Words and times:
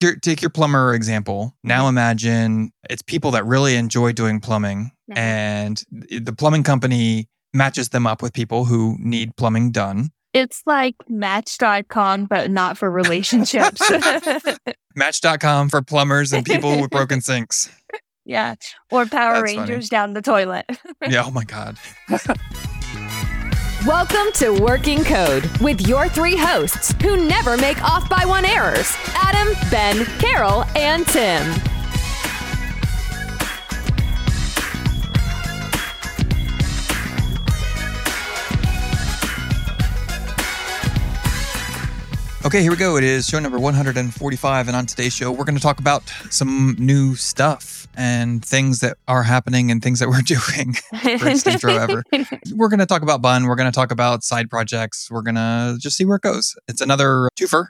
your- 0.00 0.16
take 0.16 0.40
your 0.42 0.50
plumber 0.50 0.94
example. 0.94 1.54
Now 1.64 1.84
Mhm. 1.84 1.88
imagine 1.90 2.72
it's 2.88 3.02
people 3.02 3.30
that 3.32 3.44
really 3.46 3.76
enjoy 3.76 4.12
doing 4.12 4.40
plumbing, 4.40 4.92
Mhm. 5.10 5.16
and 5.18 5.82
the 5.90 6.32
plumbing 6.32 6.62
company 6.62 7.28
matches 7.52 7.88
them 7.90 8.06
up 8.06 8.22
with 8.22 8.32
people 8.32 8.64
who 8.66 8.96
need 9.00 9.36
plumbing 9.36 9.72
done. 9.72 10.10
It's 10.32 10.62
like 10.64 10.94
Match.com, 11.08 12.26
but 12.26 12.50
not 12.50 12.78
for 12.78 12.88
relationships. 12.90 13.80
Match.com 14.94 15.68
for 15.68 15.82
plumbers 15.82 16.32
and 16.32 16.44
people 16.46 16.80
with 16.80 16.90
broken 16.90 17.20
sinks. 17.20 17.68
yeah. 18.24 18.54
Or 18.92 19.06
Power 19.06 19.40
That's 19.40 19.52
funny. 19.54 19.58
Rangers 19.70 19.88
down 19.88 20.12
the 20.14 20.22
toilet. 20.22 20.66
Yeah. 21.08 21.24
Oh 21.26 21.30
my 21.32 21.44
God. 21.44 21.76
Welcome 23.86 24.30
to 24.34 24.50
Working 24.50 25.02
Code 25.04 25.46
with 25.58 25.88
your 25.88 26.06
three 26.06 26.36
hosts 26.36 26.94
who 27.00 27.16
never 27.16 27.56
make 27.56 27.82
off 27.82 28.10
by 28.10 28.26
one 28.26 28.44
errors 28.44 28.94
Adam, 29.14 29.54
Ben, 29.70 30.04
Carol, 30.18 30.64
and 30.76 31.06
Tim. 31.06 31.69
Okay, 42.42 42.62
here 42.62 42.70
we 42.70 42.76
go. 42.78 42.96
It 42.96 43.04
is 43.04 43.26
show 43.28 43.38
number 43.38 43.58
145. 43.58 44.68
And 44.68 44.76
on 44.76 44.86
today's 44.86 45.12
show, 45.12 45.30
we're 45.30 45.44
going 45.44 45.56
to 45.58 45.62
talk 45.62 45.78
about 45.78 46.02
some 46.30 46.74
new 46.78 47.14
stuff 47.14 47.86
and 47.94 48.42
things 48.42 48.80
that 48.80 48.96
are 49.06 49.22
happening 49.22 49.70
and 49.70 49.82
things 49.82 49.98
that 49.98 50.08
we're 50.08 50.22
doing. 50.24 50.74
Greatest 51.18 51.46
intro 51.46 51.74
ever. 51.76 52.02
We're 52.54 52.68
going 52.68 52.78
to 52.80 52.86
talk 52.86 53.02
about 53.02 53.20
Bun. 53.20 53.44
We're 53.44 53.56
going 53.56 53.70
to 53.70 53.74
talk 53.74 53.90
about 53.90 54.22
side 54.24 54.48
projects. 54.48 55.08
We're 55.10 55.20
going 55.20 55.34
to 55.34 55.76
just 55.78 55.98
see 55.98 56.06
where 56.06 56.16
it 56.16 56.22
goes. 56.22 56.54
It's 56.66 56.80
another 56.80 57.28
twofer. 57.38 57.66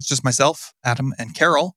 It's 0.00 0.08
just 0.08 0.24
myself, 0.24 0.72
Adam, 0.82 1.12
and 1.18 1.34
Carol 1.34 1.76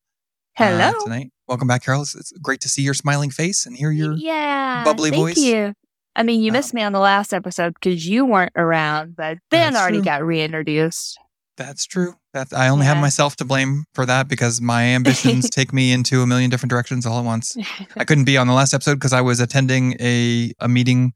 uh, 0.58 0.64
Hello. 0.64 0.94
tonight. 1.04 1.32
Welcome 1.50 1.68
back, 1.68 1.84
Carol. 1.84 2.04
It's, 2.04 2.16
it's 2.16 2.32
great 2.42 2.62
to 2.62 2.70
see 2.70 2.84
your 2.84 2.94
smiling 2.94 3.32
face 3.32 3.66
and 3.66 3.76
hear 3.76 3.92
your. 3.92 4.14
yeah. 4.14 4.86
bubbly 4.86 5.10
thank 5.10 5.22
voice. 5.22 5.38
you. 5.38 5.74
I 6.16 6.24
mean, 6.24 6.42
you 6.42 6.52
Um, 6.52 6.54
missed 6.54 6.74
me 6.74 6.84
on 6.84 6.94
the 6.94 7.00
last 7.00 7.34
episode 7.34 7.74
because 7.74 8.08
you 8.08 8.26
weren't 8.26 8.54
around, 8.56 9.18
but 9.18 9.40
Ben 9.52 9.76
already 9.76 9.98
true. 9.98 10.06
got 10.06 10.24
reintroduced. 10.24 11.20
That's 11.60 11.86
true. 11.86 12.16
That 12.34 12.54
I 12.54 12.70
only 12.70 12.86
have 12.86 12.98
myself 12.98 13.36
to 13.36 13.46
blame 13.46 13.84
for 13.94 14.06
that 14.06 14.30
because 14.30 14.62
my 14.62 14.84
ambitions 14.84 15.50
take 15.52 15.74
me 15.74 15.92
into 15.92 16.22
a 16.22 16.26
million 16.26 16.50
different 16.50 16.70
directions 16.70 17.06
all 17.06 17.20
at 17.20 17.26
once. 17.26 17.56
I 17.98 18.06
couldn't 18.06 18.24
be 18.24 18.38
on 18.38 18.48
the 18.48 18.54
last 18.54 18.74
episode 18.74 18.96
because 18.96 19.12
I 19.12 19.20
was 19.20 19.42
attending 19.42 19.96
a 20.00 20.54
a 20.60 20.70
meeting 20.70 21.14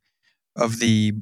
of 0.58 0.80
the 0.80 1.14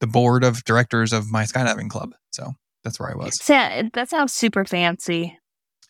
the 0.00 0.06
board 0.06 0.44
of 0.44 0.62
directors 0.64 1.14
of 1.14 1.30
my 1.30 1.44
skydiving 1.44 1.88
club. 1.88 2.10
So 2.32 2.52
that's 2.84 3.00
where 3.00 3.10
I 3.10 3.14
was. 3.16 3.42
Sa- 3.42 3.82
that 3.94 4.10
sounds 4.10 4.34
super 4.34 4.66
fancy. 4.66 5.38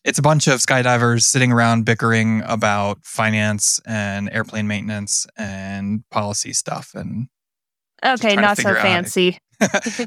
It's 0.05 0.17
a 0.17 0.21
bunch 0.21 0.47
of 0.47 0.61
skydivers 0.61 1.23
sitting 1.23 1.51
around 1.51 1.83
bickering 1.83 2.41
about 2.45 2.99
finance 3.03 3.81
and 3.85 4.29
airplane 4.31 4.65
maintenance 4.65 5.27
and 5.37 6.05
policy 6.09 6.53
stuff 6.53 6.91
and 6.95 7.27
Okay, 8.05 8.37
not 8.37 8.55
so 8.57 8.69
out 8.69 8.77
fancy. 8.77 9.37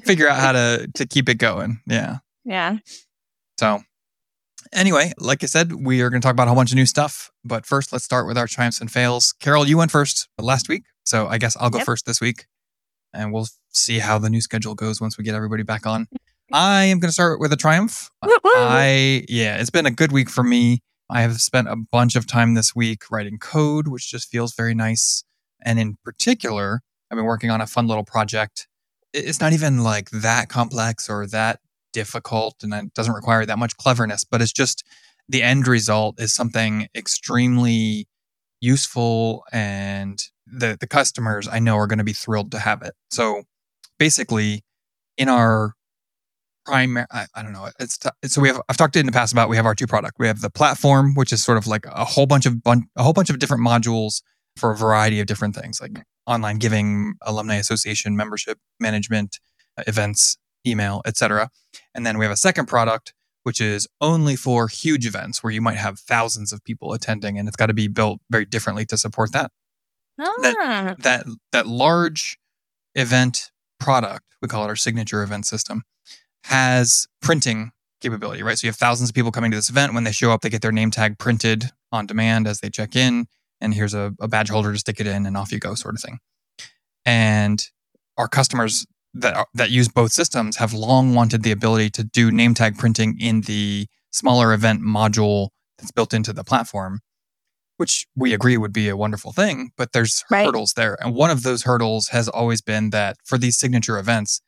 figure 0.07 0.29
out 0.29 0.39
how 0.39 0.53
to 0.53 0.89
to 0.95 1.07
keep 1.07 1.29
it 1.29 1.35
going. 1.35 1.81
Yeah. 1.87 2.19
Yeah. 2.45 2.79
So, 3.59 3.81
anyway, 4.73 5.13
like 5.19 5.43
I 5.43 5.47
said, 5.47 5.73
we 5.73 6.01
are 6.01 6.11
going 6.11 6.21
to 6.23 6.27
talk 6.27 6.33
about 6.33 6.47
a 6.47 6.51
whole 6.51 6.57
bunch 6.57 6.71
of 6.73 6.77
new 6.77 6.87
stuff. 6.87 7.31
But 7.45 7.67
first, 7.67 7.93
let's 7.93 8.05
start 8.05 8.27
with 8.27 8.39
our 8.39 8.47
triumphs 8.47 8.81
and 8.81 8.91
fails. 8.91 9.33
Carol, 9.41 9.67
you 9.67 9.77
went 9.79 9.91
first 9.91 10.29
last 10.39 10.69
week. 10.69 10.85
So, 11.05 11.27
I 11.29 11.39
guess 11.39 11.57
I'll 11.57 11.71
go 11.71 11.79
Yep. 11.79 11.87
first 11.87 12.07
this 12.07 12.21
week. 12.21 12.47
And 13.13 13.33
we'll 13.33 13.49
see 13.71 13.99
how 13.99 14.19
the 14.19 14.31
new 14.31 14.41
schedule 14.41 14.75
goes 14.75 15.01
once 15.01 15.19
we 15.19 15.25
get 15.25 15.35
everybody 15.35 15.63
back 15.63 15.87
on. 15.87 16.07
I 16.53 16.85
am 16.85 16.99
going 16.99 17.09
to 17.09 17.13
start 17.13 17.39
with 17.41 17.53
a 17.53 17.57
triumph. 17.57 18.11
I, 18.23 19.25
yeah, 19.29 19.57
it's 19.61 19.71
been 19.71 19.87
a 19.87 19.91
good 19.91 20.11
week 20.13 20.29
for 20.29 20.43
me. 20.43 20.81
I 21.09 21.23
have 21.23 21.41
spent 21.41 21.69
a 21.69 21.77
bunch 21.77 22.15
of 22.17 22.27
time 22.27 22.55
this 22.55 22.75
week 22.75 23.03
writing 23.11 23.39
code, 23.39 23.89
which 23.89 24.09
just 24.11 24.29
feels 24.31 24.55
very 24.55 24.75
nice. 24.75 25.25
And 25.65 25.79
in 25.79 25.97
particular, 26.05 26.81
I've 27.11 27.17
been 27.17 27.25
working 27.25 27.51
on 27.51 27.61
a 27.61 27.67
fun 27.67 27.87
little 27.89 28.05
project. 28.05 28.69
It's 29.13 29.41
not 29.41 29.53
even 29.53 29.83
like 29.83 30.11
that 30.11 30.49
complex 30.49 31.09
or 31.11 31.27
that 31.29 31.59
difficult 31.93 32.57
and 32.63 32.73
it 32.73 32.95
doesn't 32.95 33.15
require 33.15 33.47
that 33.47 33.59
much 33.59 33.77
cleverness, 33.77 34.25
but 34.25 34.41
it's 34.41 34.53
just 34.53 34.85
the 35.29 35.43
end 35.43 35.67
result 35.67 36.21
is 36.21 36.33
something 36.33 36.89
extremely 36.95 38.09
useful 38.61 39.45
and 39.53 40.25
the, 40.47 40.77
the 40.79 40.87
customers 40.87 41.49
I 41.49 41.61
know 41.61 41.77
are 41.77 41.87
going 41.87 41.99
to 41.99 42.05
be 42.05 42.13
thrilled 42.13 42.51
to 42.53 42.59
have 42.59 42.83
it. 42.83 42.95
So 43.11 43.45
basically, 43.99 44.65
in 45.17 45.29
our 45.29 45.75
primary, 46.67 47.07
I, 47.11 47.27
I 47.35 47.43
don't 47.43 47.53
know, 47.53 47.69
it's 47.79 47.99
t- 47.99 48.11
so 48.25 48.41
we 48.41 48.49
have, 48.49 48.61
I've 48.69 48.77
talked 48.77 48.97
in 48.97 49.07
the 49.07 49.13
past 49.13 49.33
about 49.33 49.49
we 49.49 49.57
have 49.57 49.67
our 49.67 49.75
two 49.75 49.87
product. 49.87 50.17
We 50.19 50.27
have 50.27 50.41
the 50.41 50.51
platform, 50.51 51.15
which 51.15 51.33
is 51.33 51.43
sort 51.43 51.59
of 51.59 51.67
like 51.67 51.87
a 51.87 52.05
whole 52.05 52.27
bunch 52.27 52.47
of, 52.47 52.63
bun- 52.63 52.89
a 52.97 53.03
whole 53.03 53.13
bunch 53.13 53.31
of 53.31 53.39
different 53.39 53.65
modules 53.65 54.23
for 54.57 54.73
a 54.73 54.77
variety 54.77 55.21
of 55.21 55.27
different 55.27 55.55
things 55.55 55.81
like 55.81 56.03
online 56.27 56.59
giving, 56.59 57.15
alumni 57.23 57.57
association, 57.57 58.17
membership 58.17 58.59
management, 58.79 59.39
uh, 59.79 59.83
events, 59.87 60.37
email, 60.67 61.03
etc. 61.07 61.51
And 61.95 62.05
then 62.07 62.19
we 62.19 62.25
have 62.25 62.33
a 62.33 62.37
second 62.37 62.67
product 62.67 63.15
which 63.43 63.61
is 63.61 63.89
only 64.01 64.37
for 64.37 64.69
huge 64.69 65.07
events 65.07 65.43
where 65.43 65.53
you 65.53 65.63
might 65.63 65.77
have 65.77 65.99
thousands 65.99 66.53
of 66.53 66.63
people 66.65 66.93
attending 66.93 67.39
and 67.39 67.49
it's 67.49 67.57
got 67.57 67.67
to 67.67 67.75
be 67.75 67.89
built 67.89 68.21
very 68.31 68.45
differently 68.45 68.85
to 68.87 68.99
support 68.99 69.33
that. 69.33 69.51
Ah, 70.21 70.95
That 70.99 71.25
that 71.53 71.67
large 71.67 72.39
event 72.95 73.51
product, 73.79 74.27
we 74.43 74.49
call 74.49 74.65
it 74.65 74.69
our 74.69 74.77
signature 74.77 75.23
event 75.23 75.47
system, 75.47 75.85
has 76.45 77.07
printing 77.23 77.73
capability, 78.01 78.43
right? 78.43 78.59
So 78.59 78.67
you 78.67 78.71
have 78.71 78.77
thousands 78.77 79.11
of 79.11 79.15
people 79.15 79.31
coming 79.31 79.51
to 79.51 79.57
this 79.57 79.71
event. 79.71 79.95
When 79.95 80.05
they 80.05 80.13
show 80.13 80.33
up, 80.33 80.43
they 80.43 80.51
get 80.51 80.63
their 80.63 80.73
name 80.73 80.91
tag 80.91 81.19
printed 81.19 81.71
on 81.93 82.07
demand 82.07 82.47
as 82.47 82.61
they 82.61 82.71
check 82.71 82.95
in. 82.97 83.27
And 83.61 83.75
here's 83.75 83.95
a, 83.95 84.15
a 84.21 84.29
badge 84.29 84.49
holder 84.51 84.73
to 84.73 84.79
stick 84.79 85.01
it 85.01 85.07
in, 85.07 85.27
and 85.27 85.37
off 85.37 85.53
you 85.53 85.59
go, 85.59 85.75
sort 85.75 85.95
of 85.95 86.01
thing. 86.01 86.19
And 87.05 87.63
our 88.17 88.29
customers 88.29 88.87
that 89.15 89.35
are, 89.37 89.47
that 89.55 89.71
use 89.71 89.89
both 89.89 90.13
systems 90.13 90.57
have 90.57 90.73
long 90.73 91.15
wanted 91.15 91.43
the 91.43 91.51
ability 91.51 91.91
to 91.91 92.05
do 92.05 92.31
name 92.31 92.55
tag 92.55 92.79
printing 92.79 93.19
in 93.21 93.43
the 93.43 93.87
smaller 94.11 94.53
event 94.53 94.83
module 94.83 95.49
that's 95.79 95.91
built 95.91 96.15
into 96.15 96.33
the 96.33 96.45
platform, 96.45 97.01
which 97.77 98.07
we 98.15 98.33
agree 98.33 98.57
would 98.57 98.73
be 98.73 98.89
a 98.89 98.97
wonderful 98.97 99.33
thing. 99.33 99.71
But 99.77 99.93
there's 99.93 100.25
Right. 100.31 100.45
hurdles 100.47 100.75
there, 100.75 100.97
and 101.03 101.15
one 101.15 101.31
of 101.31 101.43
those 101.43 101.63
hurdles 101.63 102.09
has 102.09 102.29
always 102.29 102.61
been 102.61 102.91
that 102.91 103.17
for 103.25 103.39
these 103.39 103.59
signature 103.59 103.99
events, 103.99 104.41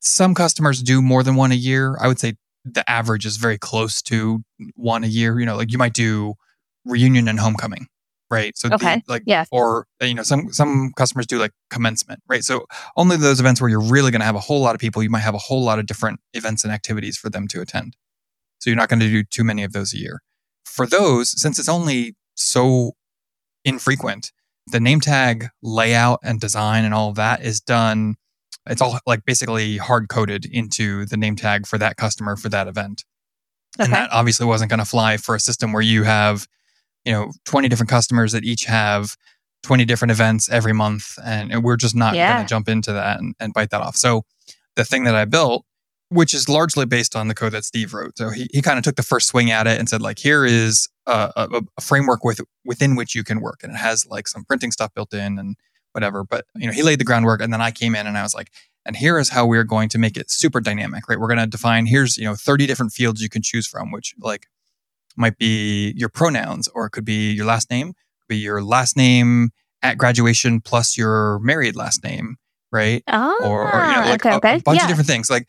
some 0.00 0.34
customers 0.34 0.82
do 0.82 1.00
more 1.00 1.22
than 1.22 1.34
one 1.36 1.52
a 1.52 1.56
year. 1.56 1.96
I 2.00 2.08
would 2.08 2.18
say 2.18 2.34
the 2.64 2.88
average 2.90 3.24
is 3.26 3.36
very 3.36 3.58
close 3.58 4.02
to 4.02 4.42
one 4.74 5.04
a 5.04 5.08
year. 5.08 5.38
You 5.40 5.46
know, 5.46 5.56
like 5.56 5.72
you 5.72 5.78
might 5.78 5.94
do 5.94 6.34
reunion 6.84 7.28
and 7.28 7.40
homecoming, 7.40 7.86
right? 8.32 8.56
So 8.56 8.68
the- 8.68 9.02
like 9.06 9.22
yeah. 9.26 9.44
or 9.52 9.86
you 10.00 10.14
know 10.14 10.22
some 10.22 10.52
some 10.52 10.92
customers 10.96 11.26
do 11.26 11.38
like 11.38 11.52
commencement 11.70 12.20
right? 12.28 12.42
So 12.42 12.66
only 12.96 13.16
those 13.16 13.38
events 13.38 13.60
where 13.60 13.70
you're 13.70 13.80
really 13.80 14.10
going 14.10 14.20
to 14.20 14.26
have 14.26 14.34
a 14.34 14.40
whole 14.40 14.60
lot 14.60 14.74
of 14.74 14.80
people 14.80 15.02
you 15.02 15.10
might 15.10 15.20
have 15.20 15.34
a 15.34 15.38
whole 15.38 15.62
lot 15.62 15.78
of 15.78 15.86
different 15.86 16.20
events 16.32 16.64
and 16.64 16.72
activities 16.72 17.16
for 17.16 17.30
them 17.30 17.46
to 17.48 17.60
attend. 17.60 17.96
So 18.58 18.70
you're 18.70 18.76
not 18.76 18.88
going 18.88 19.00
to 19.00 19.08
do 19.08 19.22
too 19.22 19.44
many 19.44 19.62
of 19.62 19.72
those 19.72 19.92
a 19.92 19.98
year. 19.98 20.22
For 20.64 20.86
those 20.86 21.40
since 21.40 21.58
it's 21.58 21.68
only 21.68 22.16
so 22.34 22.92
infrequent 23.64 24.32
the 24.66 24.80
name 24.80 25.00
tag 25.00 25.48
layout 25.62 26.20
and 26.22 26.40
design 26.40 26.84
and 26.84 26.94
all 26.94 27.10
of 27.10 27.16
that 27.16 27.44
is 27.44 27.60
done 27.60 28.16
it's 28.66 28.80
all 28.80 28.98
like 29.06 29.24
basically 29.24 29.76
hard 29.76 30.08
coded 30.08 30.44
into 30.44 31.04
the 31.06 31.16
name 31.16 31.36
tag 31.36 31.66
for 31.66 31.78
that 31.78 31.96
customer 31.96 32.36
for 32.36 32.48
that 32.48 32.68
event. 32.68 33.04
And 33.78 33.92
that 33.92 34.12
obviously 34.12 34.46
wasn't 34.46 34.70
going 34.70 34.78
to 34.78 34.84
fly 34.84 35.16
for 35.16 35.34
a 35.34 35.40
system 35.40 35.72
where 35.72 35.82
you 35.82 36.04
have 36.04 36.46
you 37.04 37.12
know 37.12 37.30
20 37.44 37.68
different 37.68 37.90
customers 37.90 38.32
that 38.32 38.44
each 38.44 38.64
have 38.64 39.16
20 39.64 39.84
different 39.84 40.10
events 40.10 40.48
every 40.50 40.72
month 40.72 41.18
and, 41.24 41.52
and 41.52 41.62
we're 41.64 41.76
just 41.76 41.94
not 41.94 42.14
Yeah. 42.14 42.32
going 42.34 42.46
to 42.46 42.48
jump 42.48 42.68
into 42.68 42.92
that 42.92 43.18
and, 43.20 43.34
and 43.40 43.52
bite 43.54 43.70
that 43.70 43.80
off 43.80 43.96
so 43.96 44.22
the 44.76 44.84
thing 44.84 45.04
that 45.04 45.14
i 45.14 45.24
built 45.24 45.64
which 46.10 46.34
is 46.34 46.48
largely 46.48 46.84
based 46.84 47.16
on 47.16 47.28
the 47.28 47.34
code 47.34 47.52
that 47.52 47.64
steve 47.64 47.94
wrote 47.94 48.16
so 48.18 48.30
he, 48.30 48.46
he 48.52 48.60
kind 48.62 48.78
of 48.78 48.84
took 48.84 48.96
the 48.96 49.02
first 49.02 49.28
swing 49.28 49.50
at 49.50 49.66
it 49.66 49.78
and 49.78 49.88
said 49.88 50.02
like 50.02 50.18
here 50.18 50.44
is 50.44 50.88
a, 51.06 51.32
a, 51.36 51.62
a 51.78 51.80
framework 51.80 52.22
with 52.24 52.40
within 52.64 52.96
which 52.96 53.14
you 53.14 53.24
can 53.24 53.40
work 53.40 53.60
and 53.62 53.72
it 53.72 53.78
has 53.78 54.06
like 54.06 54.28
some 54.28 54.44
printing 54.44 54.70
stuff 54.70 54.92
built 54.94 55.12
in 55.14 55.38
and 55.38 55.56
whatever 55.92 56.22
but 56.24 56.44
you 56.56 56.66
know 56.66 56.72
he 56.72 56.82
laid 56.82 56.98
the 57.00 57.04
groundwork 57.04 57.40
and 57.42 57.52
then 57.52 57.60
i 57.60 57.70
came 57.70 57.94
in 57.94 58.06
and 58.06 58.16
i 58.18 58.22
was 58.22 58.34
like 58.34 58.50
and 58.84 58.96
here 58.96 59.18
is 59.18 59.28
how 59.28 59.46
we're 59.46 59.62
going 59.64 59.88
to 59.88 59.98
make 59.98 60.16
it 60.16 60.30
super 60.30 60.60
dynamic 60.60 61.08
right 61.08 61.18
we're 61.20 61.28
going 61.28 61.38
to 61.38 61.46
define 61.46 61.86
here's 61.86 62.16
you 62.16 62.24
know 62.24 62.34
30 62.34 62.66
different 62.66 62.92
fields 62.92 63.20
you 63.22 63.28
can 63.28 63.42
choose 63.42 63.66
from 63.66 63.90
which 63.90 64.14
like 64.20 64.46
might 65.16 65.38
be 65.38 65.92
your 65.96 66.08
pronouns 66.08 66.68
or 66.68 66.86
it 66.86 66.90
could 66.90 67.04
be 67.04 67.32
your 67.32 67.46
last 67.46 67.70
name 67.70 67.88
could 67.88 68.28
be 68.28 68.36
your 68.36 68.62
last 68.62 68.96
name 68.96 69.50
at 69.82 69.98
graduation 69.98 70.60
plus 70.60 70.96
your 70.96 71.38
married 71.40 71.76
last 71.76 72.04
name 72.04 72.36
right? 72.72 73.04
Oh, 73.06 73.38
or, 73.44 73.62
or 73.62 73.84
you 73.84 73.92
know 73.92 74.00
ah, 74.00 74.06
like 74.08 74.26
okay, 74.26 74.34
a, 74.34 74.36
okay. 74.36 74.58
bunch 74.64 74.78
yeah. 74.78 74.84
of 74.84 74.88
different 74.88 75.06
things. 75.06 75.30
Like 75.30 75.48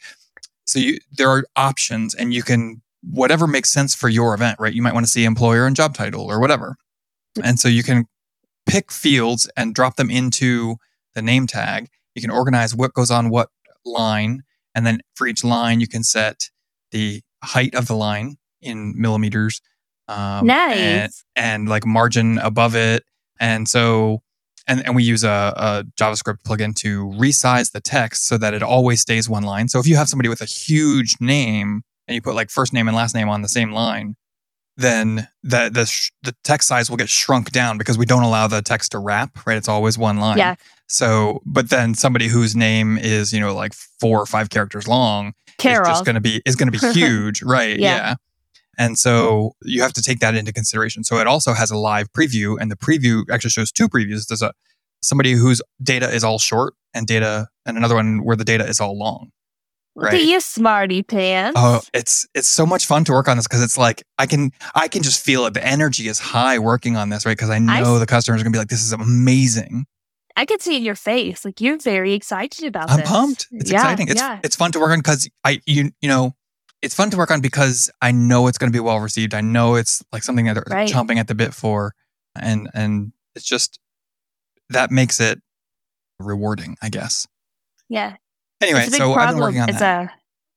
so 0.66 0.78
you 0.78 1.00
there 1.18 1.30
are 1.30 1.46
options 1.56 2.14
and 2.14 2.34
you 2.34 2.44
can 2.44 2.82
whatever 3.02 3.48
makes 3.48 3.72
sense 3.72 3.96
for 3.96 4.10
your 4.10 4.36
event 4.36 4.60
right? 4.60 4.74
You 4.74 4.82
might 4.82 4.94
want 4.94 5.06
to 5.06 5.12
see 5.12 5.26
employer 5.26 5.66
and 5.66 5.76
job 5.76 5.96
title 5.96 6.26
or 6.26 6.40
whatever. 6.40 6.76
Mm. 7.38 7.50
And 7.50 7.60
so 7.60 7.68
you 7.68 7.82
can 7.82 8.06
pick 8.68 8.92
fields 8.92 9.50
and 9.58 9.74
drop 9.74 9.96
them 9.96 10.12
into 10.12 10.76
the 11.16 11.22
name 11.22 11.48
tag. 11.48 11.88
You 12.14 12.22
can 12.22 12.32
organize 12.32 12.76
what 12.76 12.94
goes 12.94 13.10
on 13.10 13.30
what 13.30 13.50
line. 13.86 14.44
And 14.76 14.86
then 14.86 15.02
for 15.16 15.26
each 15.26 15.44
line 15.44 15.80
you 15.80 15.88
can 15.88 16.04
set 16.04 16.50
the 16.92 17.22
height 17.44 17.74
of 17.74 17.88
the 17.88 17.96
line 17.96 18.38
in 18.64 18.94
millimeters 19.00 19.62
um, 20.08 20.48
Nice. 20.48 20.78
and, 20.78 21.12
and 21.36 21.70
like 21.70 21.86
margin 21.86 22.38
above 22.40 22.76
it. 22.76 23.04
And 23.40 23.68
so, 23.68 24.22
and, 24.68 24.86
and 24.86 24.96
we 24.96 25.04
use 25.04 25.24
a, 25.24 25.54
a 25.56 25.84
JavaScript 26.00 26.44
plugin 26.46 26.76
to 26.76 27.06
resize 27.18 27.72
the 27.72 27.82
text 27.82 28.28
so 28.28 28.38
that 28.38 28.54
it 28.54 28.64
always 28.64 29.02
stays 29.02 29.30
one 29.30 29.44
line. 29.44 29.68
So 29.68 29.80
if 29.80 29.88
you 29.88 29.96
have 29.96 30.08
somebody 30.08 30.30
with 30.30 30.42
a 30.42 30.46
huge 30.46 31.16
name 31.20 31.84
and 32.08 32.16
you 32.16 32.22
put 32.22 32.36
like 32.36 32.50
first 32.50 32.74
name 32.74 32.88
and 32.88 32.96
last 32.96 33.16
name 33.16 33.30
on 33.30 33.42
the 33.42 33.50
same 33.50 33.72
line, 33.72 34.16
then 34.76 35.28
the 35.44 35.70
the 35.72 35.86
sh- 35.86 36.10
the 36.24 36.36
text 36.44 36.68
size 36.68 36.90
will 36.90 36.98
get 36.98 37.10
shrunk 37.10 37.52
down 37.52 37.78
because 37.78 37.98
we 37.98 38.06
don't 38.06 38.24
allow 38.24 38.48
the 38.48 38.62
text 38.62 38.92
to 38.94 39.00
wrap. 39.00 39.46
Right, 39.46 39.58
it's 39.58 39.70
always 39.70 39.98
one 40.00 40.18
line. 40.20 40.38
Yeah. 40.40 40.56
So, 40.88 41.42
but 41.46 41.70
then 41.70 41.94
somebody 41.94 42.28
whose 42.28 42.56
name 42.56 42.98
is 42.98 43.32
you 43.32 43.40
know 43.40 43.54
like 43.54 43.74
four 43.74 44.20
or 44.20 44.26
five 44.26 44.50
characters 44.50 44.88
long 44.88 45.34
is 45.84 45.88
just 45.88 46.06
going 46.06 46.16
to 46.16 46.22
be 46.22 46.42
is 46.46 46.56
going 46.56 46.72
to 46.72 46.80
be 46.80 46.94
huge, 46.94 47.44
right? 47.44 47.78
Yeah. 47.78 47.96
Yeah. 47.96 48.16
And 48.78 48.98
so 48.98 49.54
you 49.64 49.82
have 49.82 49.94
to 49.94 50.02
take 50.02 50.20
that 50.20 50.36
into 50.36 50.52
consideration. 50.52 51.04
So 51.04 51.18
it 51.20 51.28
also 51.28 51.54
has 51.54 51.70
a 51.72 51.78
live 51.78 52.12
preview, 52.12 52.58
and 52.60 52.72
the 52.72 52.76
preview 52.76 53.24
actually 53.32 53.52
shows 53.52 53.72
two 53.72 53.88
previews. 53.88 54.28
There's 54.28 54.42
a 54.42 54.54
somebody 55.02 55.34
whose 55.34 55.62
data 55.82 56.10
is 56.10 56.24
all 56.24 56.40
short, 56.40 56.74
and 56.94 57.06
data, 57.08 57.48
and 57.66 57.78
another 57.78 57.96
one 57.96 58.24
where 58.24 58.36
the 58.36 58.46
data 58.46 58.66
is 58.66 58.80
all 58.80 58.98
long. 58.98 59.30
Right. 59.96 60.16
at 60.16 60.24
you, 60.24 60.40
smarty 60.42 61.04
pants. 61.04 61.54
Oh, 61.56 61.82
it's 61.94 62.26
it's 62.34 62.48
so 62.48 62.66
much 62.66 62.88
fun 62.88 63.04
to 63.06 63.12
work 63.12 63.28
on 63.28 63.38
this 63.38 63.48
because 63.48 63.62
it's 63.62 63.78
like 63.78 64.02
I 64.18 64.26
can 64.26 64.50
I 64.74 64.88
can 64.88 65.04
just 65.04 65.24
feel 65.24 65.46
it. 65.46 65.54
The 65.54 65.64
energy 65.66 66.08
is 66.08 66.18
high 66.18 66.58
working 66.58 66.96
on 66.98 67.10
this, 67.10 67.28
right? 67.28 67.38
Because 67.38 67.52
I 67.52 67.60
know 67.60 67.94
s- 67.96 68.00
the 68.00 68.08
customers 68.08 68.42
are 68.42 68.44
gonna 68.44 68.54
be 68.54 68.58
like, 68.58 68.70
"This 68.70 68.82
is 68.84 68.92
amazing." 68.92 69.86
I 70.36 70.46
can 70.46 70.60
see 70.60 70.78
in 70.78 70.84
your 70.84 70.96
face, 70.96 71.46
like 71.46 71.62
you're 71.62 71.78
very 71.78 72.14
excited 72.14 72.66
about 72.66 72.90
I'm 72.90 73.02
this. 73.02 73.08
pumped. 73.08 73.48
It's 73.52 73.70
Yeah, 73.70 73.82
exciting. 73.82 74.08
It's 74.08 74.20
yeah. 74.20 74.40
it's 74.44 74.56
fun 74.56 74.72
to 74.72 74.80
work 74.80 74.92
on 74.92 74.98
because 75.00 75.30
I 75.44 75.62
you 75.68 75.92
you 76.02 76.10
know 76.10 76.34
it's 76.84 76.94
fun 76.94 77.10
to 77.12 77.18
work 77.18 77.32
on 77.32 77.42
because 77.42 77.90
I 78.02 78.12
know 78.12 78.48
it's 78.48 78.58
going 78.58 78.72
to 78.72 78.76
be 78.76 78.80
well 78.82 79.00
received. 79.00 79.34
I 79.34 79.42
know 79.42 79.76
it's 79.76 80.04
like 80.12 80.22
something 80.24 80.46
that 80.46 80.54
they're 80.56 80.64
Right. 80.70 80.90
chomping 80.90 81.18
at 81.18 81.28
the 81.28 81.34
bit 81.36 81.54
for, 81.54 81.94
and 82.36 82.70
and 82.74 83.14
it's 83.36 83.46
just 83.46 83.80
that 84.70 84.92
makes 84.92 85.20
it 85.20 85.42
rewarding, 86.20 86.76
I 86.82 86.90
guess. 86.90 87.26
yeah. 87.90 88.16
Anyway, 88.62 88.80
it's 88.80 88.88
a 88.90 88.92
big 88.92 88.98
so 89.00 89.14
problem. 89.14 89.28
I've 89.28 89.36
been 89.36 89.42
working 89.42 89.62
on 89.62 89.70
it's 89.70 89.80
that. 89.80 90.04
a 90.06 90.12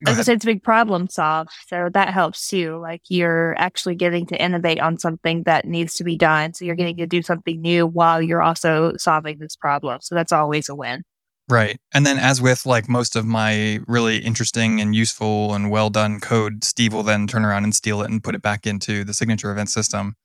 Go 0.05 0.11
I 0.13 0.15
was 0.17 0.27
gonna 0.27 0.35
it's 0.37 0.45
a 0.45 0.47
big 0.49 0.63
problem 0.63 1.09
solved. 1.09 1.51
So 1.69 1.89
that 1.95 2.11
helps 2.13 2.49
too. 2.49 2.77
Like 2.81 3.01
you're 3.09 3.55
actually 3.59 3.95
getting 3.95 4.27
to 4.27 4.41
innovate 4.41 4.79
on 4.79 4.99
something 4.99 5.43
that 5.45 5.65
needs 5.65 5.95
to 5.95 6.05
be 6.05 6.17
done. 6.17 6.53
So 6.55 6.65
you're 6.67 6.75
getting 6.77 6.99
to 6.99 7.07
do 7.07 7.23
something 7.23 7.61
new 7.63 7.87
while 7.87 8.21
you're 8.21 8.43
also 8.43 8.93
solving 8.99 9.39
this 9.39 9.57
problem. 9.57 10.01
So 10.03 10.15
that's 10.15 10.33
always 10.33 10.69
a 10.69 10.75
win. 10.75 11.03
Right. 11.49 11.79
And 11.95 12.05
then, 12.05 12.19
as 12.19 12.43
with 12.43 12.67
like 12.67 12.89
most 12.89 13.15
of 13.15 13.25
my 13.25 13.79
really 13.87 14.19
interesting 14.19 14.81
and 14.81 14.95
useful 14.97 15.55
and 15.55 15.71
well 15.71 15.91
done 15.91 16.19
code, 16.19 16.65
Steve 16.65 16.93
will 16.93 17.05
then 17.05 17.29
turn 17.29 17.45
around 17.45 17.63
and 17.63 17.75
steal 17.75 18.03
it 18.03 18.11
and 18.11 18.23
put 18.23 18.35
it 18.35 18.43
back 18.43 18.67
into 18.67 19.05
the 19.05 19.15
signature 19.15 19.53
event 19.53 19.71
system 19.71 20.17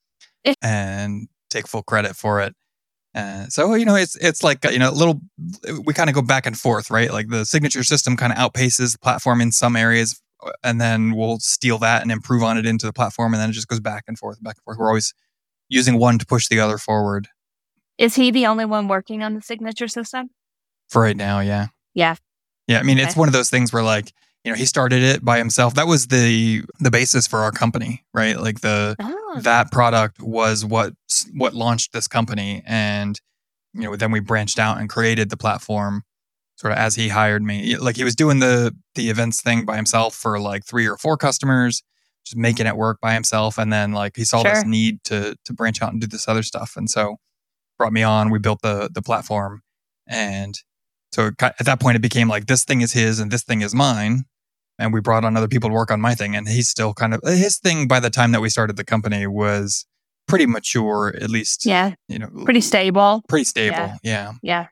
and 0.64 1.28
take 1.52 1.68
full 1.68 1.84
credit 1.84 2.16
for 2.16 2.42
it. 2.42 2.56
Uh, 3.14 3.46
so 3.50 3.76
you 3.76 3.86
know, 3.86 3.96
it's 3.96 4.16
it's 4.16 4.44
like 4.44 4.64
you 4.66 4.80
know, 4.80 4.90
a 4.90 4.94
little. 4.94 5.22
We 5.84 5.94
kind 5.94 6.10
of 6.10 6.16
go 6.16 6.22
back 6.24 6.46
and 6.48 6.58
forth, 6.58 6.90
right? 6.90 7.12
Like 7.12 7.30
the 7.30 7.46
signature 7.46 7.84
system 7.84 8.18
kind 8.18 8.32
of 8.34 8.40
outpaces 8.40 8.94
the 8.94 9.00
platform 9.00 9.42
in 9.42 9.52
some 9.52 9.76
areas, 9.76 10.20
uh, 10.44 10.52
and 10.64 10.80
then 10.80 11.16
we'll 11.16 11.38
steal 11.40 11.78
that 11.80 12.02
and 12.02 12.12
improve 12.12 12.42
on 12.42 12.58
it 12.58 12.66
into 12.66 12.86
the 12.86 12.94
platform, 12.94 13.34
and 13.34 13.42
then 13.42 13.50
it 13.50 13.54
just 13.54 13.68
goes 13.68 13.82
back 13.82 14.06
and 14.08 14.18
forth, 14.18 14.42
back 14.42 14.56
and 14.58 14.64
forth. 14.64 14.78
We're 14.80 14.88
always 14.88 15.14
using 15.70 16.00
one 16.00 16.20
to 16.20 16.26
push 16.26 16.48
the 16.48 16.60
other 16.60 16.78
forward. 16.78 17.28
Is 17.98 18.16
he 18.16 18.32
the 18.32 18.48
only 18.48 18.66
one 18.66 18.88
working 18.88 19.22
on 19.22 19.36
the 19.36 19.42
signature 19.42 19.88
system? 19.88 20.30
For 20.92 21.02
right 21.02 21.18
now, 21.18 21.40
yeah. 21.40 21.68
Yeah. 21.96 22.16
Yeah, 22.68 22.80
I 22.80 22.84
mean, 22.84 23.00
it's 23.00 23.16
one 23.16 23.28
of 23.28 23.34
those 23.34 23.50
things 23.50 23.74
where 23.74 23.84
like, 23.84 24.14
you 24.44 24.52
know, 24.52 24.58
he 24.58 24.66
started 24.66 25.02
it 25.04 25.26
by 25.26 25.38
himself. 25.38 25.74
That 25.76 25.88
was 25.88 26.08
the 26.08 26.64
the 26.80 26.92
basis 26.92 27.28
for 27.28 27.40
our 27.40 27.52
company, 27.52 28.04
right? 28.14 28.40
Like 28.40 28.62
the 28.62 28.96
Oh, 29.00 29.40
that 29.42 29.72
product 29.72 30.22
was 30.22 30.66
what 30.66 30.94
what 31.34 31.54
launched 31.54 31.94
this 31.94 32.08
company 32.08 32.62
and 32.66 33.20
you 33.74 33.84
know, 33.84 33.96
then 33.96 34.12
we 34.12 34.20
branched 34.20 34.60
out 34.60 34.78
and 34.80 34.90
created 34.90 35.30
the 35.30 35.38
platform 35.38 36.04
sort 36.58 36.74
of 36.74 36.78
as 36.80 36.96
he 36.96 37.08
hired 37.10 37.42
me. 37.42 37.78
Like 37.78 37.96
he 37.96 38.04
was 38.04 38.16
doing 38.16 38.40
the 38.40 38.76
the 38.96 39.10
events 39.10 39.42
thing 39.42 39.66
by 39.66 39.76
himself 39.78 40.14
for 40.16 40.40
like 40.40 40.66
3 40.66 40.88
or 40.88 40.98
4 40.98 41.18
customers, 41.18 41.84
just 42.26 42.38
making 42.38 42.68
it 42.68 42.76
work 42.78 43.00
by 43.02 43.14
himself 43.14 43.58
and 43.58 43.72
then 43.72 43.94
like 43.94 44.16
he 44.18 44.26
saw 44.26 44.44
this 44.44 44.66
need 44.66 45.04
to 45.06 45.36
to 45.46 45.54
branch 45.54 45.82
out 45.82 45.92
and 45.94 46.02
do 46.02 46.08
this 46.08 46.28
other 46.28 46.44
stuff 46.44 46.76
and 46.78 46.90
so 46.90 47.18
brought 47.78 47.94
me 47.94 48.04
on, 48.04 48.30
we 48.30 48.40
built 48.40 48.62
the 48.62 48.90
the 48.94 49.02
platform 49.02 49.62
and 50.08 50.56
so 51.13 51.28
it, 51.28 51.42
at 51.42 51.66
that 51.66 51.80
point, 51.80 51.96
it 51.96 52.02
became 52.02 52.28
like 52.28 52.48
this 52.48 52.63
thing 52.63 52.81
is 52.81 52.94
his 52.94 53.19
and 53.19 53.31
this 53.31 53.44
thing 53.44 53.62
is 53.62 53.75
mine. 53.75 54.25
And 54.80 54.94
we 54.94 55.02
brought 55.02 55.24
on 55.24 55.38
other 55.38 55.48
people 55.48 55.69
to 55.69 55.74
work 55.74 55.92
on 55.92 56.02
my 56.02 56.16
thing. 56.16 56.36
And 56.36 56.48
he's 56.48 56.68
still 56.69 56.94
kind 56.94 57.13
of 57.13 57.22
his 57.24 57.60
thing 57.60 57.88
by 57.88 58.00
the 58.00 58.10
time 58.10 58.31
that 58.31 58.42
we 58.42 58.50
started 58.50 58.78
the 58.78 58.84
company 58.84 59.28
was 59.28 59.86
pretty 60.28 60.46
mature, 60.46 61.13
at 61.22 61.30
least, 61.30 61.66
yeah. 61.66 61.94
you 62.08 62.18
know, 62.18 62.30
Pretty 62.46 62.62
stable. 62.62 63.22
pretty 63.28 63.44
stable. 63.44 63.75
Yeah. 63.75 63.98
Yeah. 64.04 64.34
Yeah. 64.42 64.68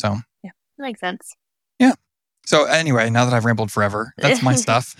So, 0.00 0.16
That 0.44 0.52
makes 0.78 1.00
sense. 1.00 1.34
Yeah. 1.78 1.92
So 2.46 2.64
anyway, 2.64 3.10
now 3.10 3.24
that 3.24 3.34
I've 3.34 3.44
rambled 3.44 3.70
forever, 3.70 4.14
that's 4.16 4.42
my 4.42 4.54
stuff. 4.66 4.96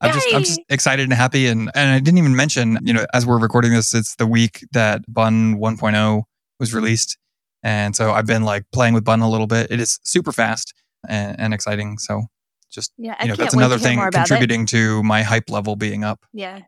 I'm 0.00 0.12
just, 0.12 0.32
I'm 0.32 0.44
just 0.44 0.60
excited 0.68 1.02
and 1.04 1.12
happy. 1.12 1.48
And, 1.48 1.70
and 1.74 1.90
I 1.90 1.98
didn't 1.98 2.18
even 2.18 2.36
mention, 2.36 2.78
you 2.82 2.92
know, 2.92 3.04
as 3.12 3.26
we're 3.26 3.40
recording 3.40 3.72
this, 3.72 3.92
it's 3.94 4.14
the 4.14 4.28
week 4.28 4.64
that 4.72 5.02
Bun 5.12 5.56
1.0 5.56 6.22
was 6.60 6.72
released. 6.72 7.18
And 7.62 7.94
so 7.96 8.12
I've 8.12 8.26
been 8.26 8.44
like 8.44 8.64
playing 8.72 8.94
with 8.94 9.04
Bun 9.04 9.20
a 9.20 9.28
little 9.30 9.46
bit. 9.46 9.70
It 9.70 9.80
is 9.80 9.98
super 10.04 10.32
fast 10.32 10.74
and, 11.08 11.38
and 11.38 11.54
exciting. 11.54 11.98
So 11.98 12.22
just 12.70 12.92
Yeah. 12.98 13.20
You 13.22 13.30
know, 13.30 13.34
that's 13.34 13.54
another 13.54 13.78
thing 13.78 13.98
about 13.98 14.08
it. 14.14 14.16
contributing 14.16 14.66
to 14.66 15.02
my 15.02 15.22
hype 15.22 15.50
level 15.50 15.74
being 15.76 16.04
up. 16.04 16.24
Yeah. 16.32 16.60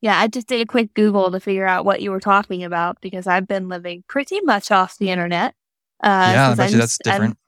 Yeah, 0.00 0.18
I 0.18 0.28
just 0.28 0.46
did 0.46 0.60
a 0.60 0.66
quick 0.66 0.94
Google 0.94 1.30
to 1.32 1.40
figure 1.40 1.66
out 1.66 1.84
what 1.84 2.00
you 2.00 2.12
were 2.12 2.20
talking 2.20 2.62
about 2.62 3.00
because 3.00 3.26
I've 3.26 3.48
been 3.48 3.68
living 3.68 4.04
pretty 4.08 4.40
much 4.42 4.70
off 4.70 4.96
the 4.96 5.10
internet. 5.10 5.54
Uh, 6.02 6.30
yeah, 6.34 6.50
I 6.50 6.54
bet 6.54 6.70
I'm- 6.70 6.78
that's 6.78 6.98
I'm- 7.04 7.12
different. 7.12 7.38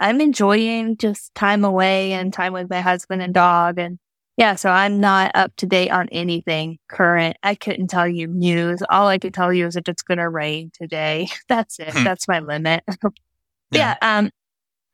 I'm 0.00 0.20
enjoying 0.20 0.96
just 0.96 1.34
time 1.34 1.64
away 1.64 2.12
and 2.12 2.32
time 2.32 2.52
with 2.52 2.70
my 2.70 2.80
husband 2.82 3.20
and 3.20 3.34
dog. 3.34 3.78
And 3.80 3.98
yeah, 4.38 4.54
so 4.54 4.70
I'm 4.70 5.00
not 5.00 5.32
up 5.34 5.54
to 5.56 5.66
date 5.66 5.90
on 5.90 6.08
anything 6.10 6.78
current. 6.88 7.36
I 7.42 7.56
couldn't 7.56 7.88
tell 7.88 8.06
you 8.06 8.28
news. 8.28 8.82
All 8.88 9.08
I 9.08 9.18
could 9.18 9.34
tell 9.34 9.52
you 9.52 9.66
is 9.66 9.74
that 9.74 9.88
it's 9.88 10.02
going 10.02 10.18
to 10.18 10.28
rain 10.28 10.70
today. 10.72 11.28
That's 11.48 11.80
it. 11.80 11.92
Hmm. 11.92 12.04
That's 12.04 12.28
my 12.28 12.38
limit. 12.38 12.84
yeah. 13.72 13.96
Um, 14.00 14.30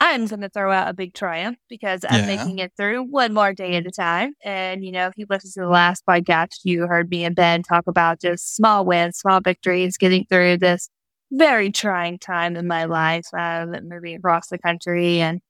I'm 0.01 0.27
going 0.27 0.41
to 0.41 0.49
throw 0.49 0.73
out 0.73 0.89
a 0.89 0.95
big 0.95 1.13
triumph 1.13 1.59
because 1.69 2.07
I'm 2.09 2.27
Yeah. 2.27 2.37
making 2.37 2.59
it 2.59 2.73
through 2.77 3.03
one 3.05 3.35
more 3.35 3.53
day 3.53 3.77
at 3.77 3.87
a 3.87 3.91
time. 3.91 4.33
And, 4.43 4.83
you 4.83 4.93
know, 4.93 5.09
if 5.09 5.13
you 5.17 5.27
listened 5.29 5.53
to 5.55 5.61
the 5.61 5.69
last 5.69 6.05
podcast, 6.09 6.61
you 6.65 6.87
heard 6.87 7.11
me 7.11 7.25
and 7.25 7.37
Ben 7.37 7.63
talk 7.63 7.87
about 7.87 8.21
just 8.23 8.57
small 8.57 8.87
wins, 8.87 9.19
small 9.19 9.41
victories, 9.41 9.99
getting 9.99 10.25
through 10.27 10.57
this 10.59 10.89
very 11.31 11.71
trying 11.71 12.19
time 12.19 12.57
in 12.57 12.67
my 12.67 12.85
life, 12.87 13.27
uh, 13.37 13.67
moving 13.83 14.17
across 14.17 14.49
the 14.49 14.59
country 14.59 15.21
and 15.21 15.41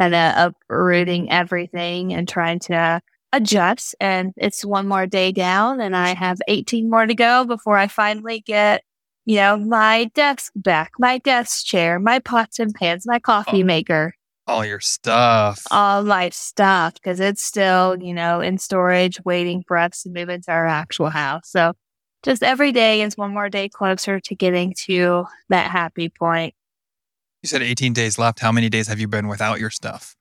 kind 0.00 0.14
of 0.14 0.52
uprooting 0.70 1.30
everything 1.30 2.14
and 2.14 2.26
trying 2.26 2.58
to 2.60 3.00
adjust. 3.32 3.94
And 4.00 4.32
it's 4.36 4.64
one 4.64 4.86
more 4.88 5.06
day 5.06 5.32
down, 5.32 5.80
and 5.80 5.96
I 5.96 6.14
have 6.14 6.38
18 6.48 6.88
more 6.90 7.06
to 7.06 7.14
go 7.14 7.44
before 7.44 7.76
I 7.78 7.86
finally 7.88 8.40
get, 8.40 8.82
you 9.24 9.36
know, 9.36 9.56
my 9.56 10.10
desk 10.14 10.52
back, 10.56 10.92
my 10.98 11.18
desk 11.18 11.64
chair, 11.64 11.98
my 11.98 12.18
pots 12.18 12.58
and 12.58 12.74
pans, 12.74 13.04
my 13.06 13.18
coffee 13.18 13.62
maker, 13.62 14.14
All 14.46 14.64
your 14.64 14.80
stuff. 14.80 15.62
all 15.70 16.02
my 16.02 16.28
stuff, 16.30 16.94
because 16.94 17.20
it's 17.20 17.44
still, 17.44 17.96
you 18.02 18.12
know, 18.14 18.40
in 18.40 18.58
storage, 18.58 19.20
waiting 19.24 19.62
for 19.66 19.76
us 19.76 20.02
to 20.02 20.10
move 20.10 20.28
into 20.28 20.50
our 20.50 20.66
actual 20.66 21.08
house. 21.10 21.48
So 21.50 21.72
just 22.24 22.42
every 22.42 22.72
day 22.72 23.02
is 23.02 23.16
one 23.16 23.32
more 23.32 23.48
day 23.48 23.68
closer 23.68 24.20
to 24.20 24.34
getting 24.34 24.74
to 24.86 25.24
that 25.48 25.70
happy 25.70 26.08
point. 26.08 26.54
you 27.42 27.48
said 27.48 27.62
18 27.62 27.92
days 27.92 28.18
left. 28.18 28.40
How 28.40 28.52
many 28.52 28.68
days 28.68 28.86
have 28.88 29.00
you 29.00 29.08
been 29.08 29.26
without 29.28 29.58
your 29.58 29.70
stuff? 29.70 30.14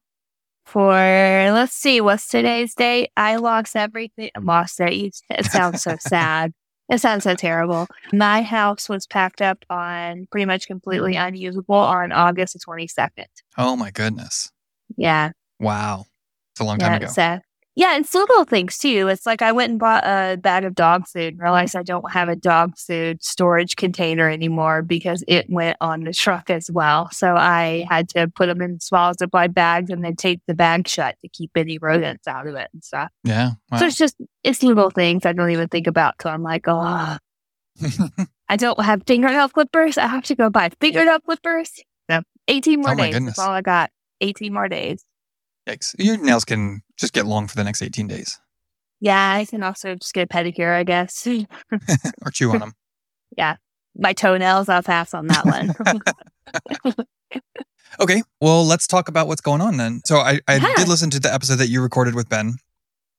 For 0.72 0.94
let's 0.94 1.74
see 1.74 2.00
what's 2.00 2.28
today's 2.30 2.74
date? 2.74 3.12
I 3.18 3.36
lost 3.36 3.76
everything. 3.76 4.32
Lost 4.40 4.80
it. 4.80 5.16
It 5.30 5.46
sounds 5.46 5.84
so 5.84 5.98
sad. 6.00 6.54
It 6.90 7.00
sounds 7.00 7.26
so 7.26 7.36
terrible. 7.36 7.88
My 8.14 8.42
house 8.42 8.88
was 8.88 9.06
packed 9.06 9.42
up 9.42 9.64
on 9.70 10.28
pretty 10.32 10.46
much 10.46 10.68
completely 10.68 11.14
mm-hmm. 11.16 11.28
unusable 11.28 11.76
on 11.76 12.12
august 12.12 12.54
the 12.54 12.60
22nd 12.60 13.26
Oh 13.58 13.76
my 13.76 13.92
goodness. 13.92 14.50
yeah. 14.96 15.32
Wow. 15.60 16.06
It's 16.54 16.62
a 16.62 16.64
long 16.64 16.80
time 16.80 17.02
ago. 17.02 17.08
sad 17.08 17.42
yeah 17.76 17.98
it's 17.98 18.14
little 18.14 18.44
things 18.44 18.78
too 18.78 19.08
it's 19.08 19.26
like 19.26 19.42
i 19.42 19.52
went 19.52 19.70
and 19.70 19.80
bought 19.80 20.04
a 20.06 20.38
bag 20.38 20.66
of 20.66 20.76
dog 20.76 21.08
food 21.08 21.34
and 21.34 21.40
realized 21.42 21.76
i 21.76 21.84
don't 21.84 22.12
have 22.12 22.28
a 22.30 22.36
dog 22.36 22.78
food 22.78 23.24
storage 23.24 23.76
container 23.76 24.30
anymore 24.30 24.82
because 24.82 25.24
it 25.28 25.50
went 25.50 25.78
on 25.80 26.04
the 26.04 26.14
truck 26.14 26.50
as 26.50 26.70
well 26.72 27.10
so 27.12 27.36
i 27.36 27.86
had 27.90 28.10
to 28.10 28.28
put 28.36 28.48
them 28.48 28.62
in 28.62 28.80
small 28.80 29.14
ziploc 29.14 29.54
bags 29.54 29.90
and 29.90 30.04
then 30.04 30.16
tape 30.16 30.42
the 30.48 30.54
bag 30.54 30.88
shut 30.88 31.16
to 31.22 31.30
keep 31.30 31.52
any 31.56 31.78
rodents 31.78 32.28
out 32.28 32.46
of 32.48 32.56
it 32.56 32.70
and 32.74 32.84
stuff 32.84 33.10
Yeah. 33.24 33.52
Wow. 33.72 33.78
So 33.80 33.86
it's 33.86 33.98
just 33.98 34.16
it's 34.44 34.64
little 34.64 34.90
things 34.90 35.26
I 35.26 35.32
don't 35.34 35.52
even 35.52 35.68
think 35.70 35.88
about 35.88 36.16
till 36.20 36.32
I'm 36.32 36.44
like, 36.44 36.66
oh, 36.68 37.18
I 38.50 38.58
don't 38.58 38.82
have 38.84 39.04
fingernail 39.08 39.50
clippers. 39.50 39.98
I 39.98 40.08
have 40.08 40.24
to 40.26 40.36
go 40.36 40.50
buy 40.50 40.70
fingernail 40.82 41.20
clippers. 41.22 41.72
So 42.10 42.22
18 42.48 42.82
more 42.82 42.92
Oh 42.92 42.96
days. 42.96 43.14
goodness. 43.14 43.36
That's 43.38 43.48
all 43.48 43.54
I 43.54 43.62
got. 43.62 43.92
18 44.22 44.54
more 44.54 44.68
days. 44.68 45.06
Yikes. 45.68 45.96
Your 46.00 46.18
nails 46.18 46.46
can 46.46 46.82
just 46.98 47.14
get 47.14 47.26
long 47.26 47.48
for 47.48 47.56
the 47.56 47.64
next 47.64 47.82
18 47.82 48.08
days. 48.08 48.40
Yeah, 49.00 49.34
I 49.34 49.46
can 49.46 49.64
also 49.64 49.96
just 49.96 50.14
get 50.14 50.24
a 50.24 50.28
pedicure, 50.28 50.74
I 50.76 50.84
guess. 50.84 51.28
or 52.26 52.32
chew 52.32 52.52
on 52.52 52.60
them. 52.60 52.74
Yeah. 53.38 53.56
My 53.96 54.14
toenails, 54.14 54.70
I'll 54.70 54.84
pass 54.84 55.14
on 55.14 55.28
that 55.28 55.46
one. 55.46 55.76
Okay, 58.00 58.24
well, 58.40 58.66
let's 58.66 58.88
talk 58.88 59.10
about 59.10 59.28
what's 59.28 59.42
going 59.42 59.60
on 59.60 59.76
then. 59.76 60.02
So 60.06 60.18
I, 60.18 60.40
I 60.48 60.56
Yeah. 60.56 60.74
did 60.78 60.88
listen 60.88 61.10
to 61.10 61.20
the 61.20 61.32
episode 61.32 61.58
that 61.58 61.68
you 61.68 61.82
recorded 61.82 62.16
with 62.16 62.30
Ben, 62.30 62.56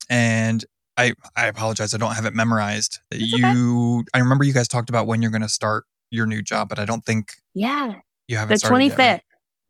and 0.09 0.65
I 0.97 1.13
I 1.37 1.47
apologize, 1.47 1.93
I 1.93 1.99
don't 1.99 2.15
have 2.15 2.25
it 2.25 2.35
memorized. 2.35 2.99
okay. 3.13 3.23
you, 3.23 4.05
I 4.15 4.19
remember 4.19 4.45
you 4.45 4.55
guys 4.55 4.69
talked 4.69 4.89
about 4.89 5.07
when 5.07 5.21
you're 5.21 5.31
going 5.31 5.43
to 5.43 5.49
start 5.49 5.85
your 6.11 6.25
new 6.27 6.41
job, 6.41 6.71
but 6.71 6.79
I 6.79 6.87
don't 6.87 7.05
think 7.05 7.35
yeah, 7.55 7.97
you 8.29 8.39
haven't 8.39 8.55
the 8.55 8.59
started 8.61 8.71
twenty 8.73 8.87
yet, 8.89 8.99
right? 8.99 9.23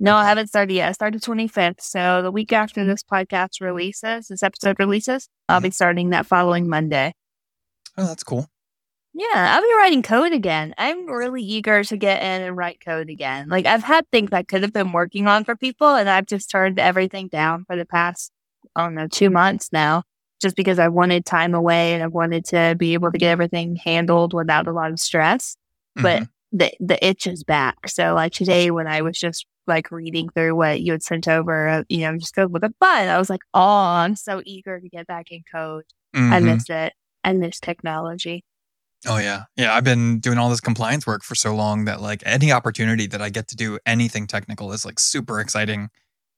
No, 0.02 0.16
I 0.16 0.24
haven't 0.24 0.48
started 0.48 0.74
yet. 0.74 0.88
I 0.88 0.92
started 0.92 1.22
twenty 1.22 1.46
fifth. 1.46 1.80
So 1.80 2.22
the 2.22 2.30
week 2.32 2.52
after 2.52 2.84
this 2.84 3.02
podcast 3.04 3.60
releases, 3.60 4.26
this 4.28 4.42
episode 4.42 4.76
releases, 4.78 5.28
I'll 5.48 5.58
Mm-hmm. 5.58 5.64
be 5.64 5.70
starting 5.70 6.10
that 6.10 6.26
following 6.26 6.68
Monday. 6.68 7.14
Oh, 7.96 8.06
that's 8.06 8.24
cool. 8.24 8.48
Yeah, 9.14 9.54
I'll 9.54 9.62
be 9.62 9.74
writing 9.76 10.02
code 10.02 10.32
again. 10.32 10.74
I'm 10.78 11.06
really 11.06 11.42
eager 11.42 11.84
to 11.84 11.96
get 11.96 12.22
in 12.22 12.42
and 12.42 12.56
write 12.56 12.80
code 12.84 13.10
again. 13.10 13.48
Like 13.48 13.66
I've 13.66 13.84
had 13.84 14.08
things 14.10 14.30
I 14.32 14.42
could 14.42 14.62
have 14.62 14.72
been 14.72 14.90
working 14.92 15.26
on 15.28 15.44
for 15.44 15.54
people, 15.54 15.94
and 15.94 16.08
I've 16.08 16.26
just 16.26 16.50
turned 16.50 16.78
everything 16.80 17.28
down 17.28 17.64
for 17.66 17.76
the 17.76 17.84
past, 17.86 18.32
I 18.74 18.82
don't 18.84 18.94
know, 18.94 19.06
two 19.08 19.28
months 19.30 19.68
now, 19.70 20.02
just 20.40 20.56
because 20.56 20.78
I 20.78 20.88
wanted 20.88 21.24
time 21.26 21.54
away 21.54 21.92
and 21.92 22.02
I 22.02 22.06
wanted 22.08 22.44
to 22.46 22.74
be 22.78 22.94
able 22.94 23.12
to 23.12 23.18
get 23.18 23.30
everything 23.30 23.76
handled 23.76 24.32
without 24.34 24.66
a 24.66 24.72
lot 24.72 24.90
of 24.90 24.98
stress. 24.98 25.56
But 25.94 26.22
Mhm. 26.22 26.28
the 26.52 26.72
the 26.80 27.06
itch 27.06 27.26
is 27.26 27.44
back. 27.44 27.88
So 27.88 28.14
like 28.14 28.32
today, 28.32 28.70
when 28.72 28.86
I 28.88 29.02
was 29.02 29.16
just 29.18 29.46
like 29.66 29.90
reading 29.90 30.28
through 30.30 30.56
what 30.56 30.80
you 30.80 30.92
had 30.92 31.02
sent 31.02 31.28
over, 31.28 31.84
you 31.88 31.98
know, 32.00 32.16
just 32.18 32.34
go 32.34 32.46
with 32.46 32.64
a 32.64 32.72
button. 32.80 33.08
I 33.08 33.18
was 33.18 33.30
like, 33.30 33.42
oh, 33.54 33.60
I'm 33.60 34.16
so 34.16 34.42
eager 34.44 34.80
to 34.80 34.88
get 34.88 35.06
back 35.06 35.30
in 35.30 35.42
code. 35.50 35.84
I 36.14 36.18
Mhm. 36.18 36.44
miss 36.44 36.68
it. 36.68 36.92
I 37.24 37.32
miss 37.32 37.60
technology. 37.60 38.44
Oh 39.06 39.18
yeah, 39.18 39.44
yeah. 39.56 39.74
I've 39.74 39.84
been 39.84 40.20
doing 40.20 40.38
all 40.38 40.48
this 40.50 40.60
compliance 40.60 41.06
work 41.06 41.24
for 41.24 41.34
so 41.34 41.54
long 41.54 41.86
that 41.86 42.00
like 42.00 42.22
any 42.24 42.52
opportunity 42.52 43.06
that 43.08 43.20
I 43.22 43.30
get 43.30 43.48
to 43.48 43.56
do 43.56 43.78
anything 43.86 44.26
technical 44.26 44.72
is 44.72 44.84
like 44.84 45.00
super 45.00 45.40
exciting. 45.40 45.88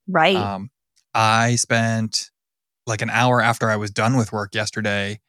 Right. 0.09 0.37
Um, 0.37 0.71
I 1.13 1.57
spent 1.57 2.31
like 2.87 3.03
an 3.03 3.11
hour 3.11 3.41
after 3.41 3.69
I 3.71 3.77
was 3.77 3.91
done 3.91 4.17
with 4.17 4.33
work 4.33 4.55
yesterday 4.55 5.21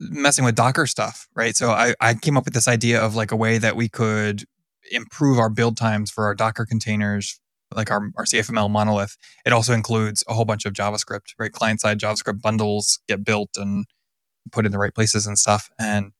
messing 0.00 0.44
with 0.44 0.54
Docker 0.56 0.86
stuff, 0.86 1.28
right? 1.34 1.56
So 1.56 1.70
I, 1.70 1.94
I 2.00 2.14
came 2.14 2.36
up 2.36 2.44
with 2.44 2.54
this 2.54 2.66
idea 2.68 3.00
of 3.00 3.14
like 3.14 3.30
a 3.32 3.36
way 3.36 3.58
that 3.58 3.76
we 3.76 3.88
could 3.88 4.44
improve 4.90 5.38
our 5.38 5.48
build 5.48 5.76
times 5.76 6.10
for 6.10 6.24
our 6.26 6.34
Docker 6.34 6.66
containers, 6.66 7.40
like 7.74 7.90
our, 7.90 8.10
our 8.16 8.24
CFML 8.24 8.70
monolith. 8.70 9.16
It 9.44 9.52
also 9.52 9.72
includes 9.72 10.24
a 10.28 10.34
whole 10.34 10.44
bunch 10.44 10.64
of 10.64 10.72
JavaScript, 10.72 11.34
right? 11.38 11.52
Client 11.52 11.80
side 11.80 11.98
JavaScript 11.98 12.40
bundles 12.40 13.00
get 13.08 13.24
built 13.24 13.50
and 13.56 13.86
put 14.52 14.66
in 14.66 14.72
the 14.72 14.78
right 14.78 14.94
places 14.94 15.26
and 15.26 15.38
stuff. 15.38 15.70
And 15.78 16.12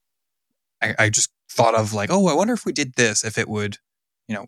I, 0.83 0.95
I 0.99 1.11
just 1.11 1.31
thought 1.51 1.75
of 1.75 1.93
like, 1.93 2.11
oh, 2.13 2.27
I 2.29 2.35
wonder 2.35 2.55
if 2.55 2.65
we 2.65 2.73
did 2.73 2.95
this, 2.97 3.25
if 3.25 3.39
it 3.39 3.49
would, 3.49 3.79
you 4.29 4.35
know, 4.35 4.47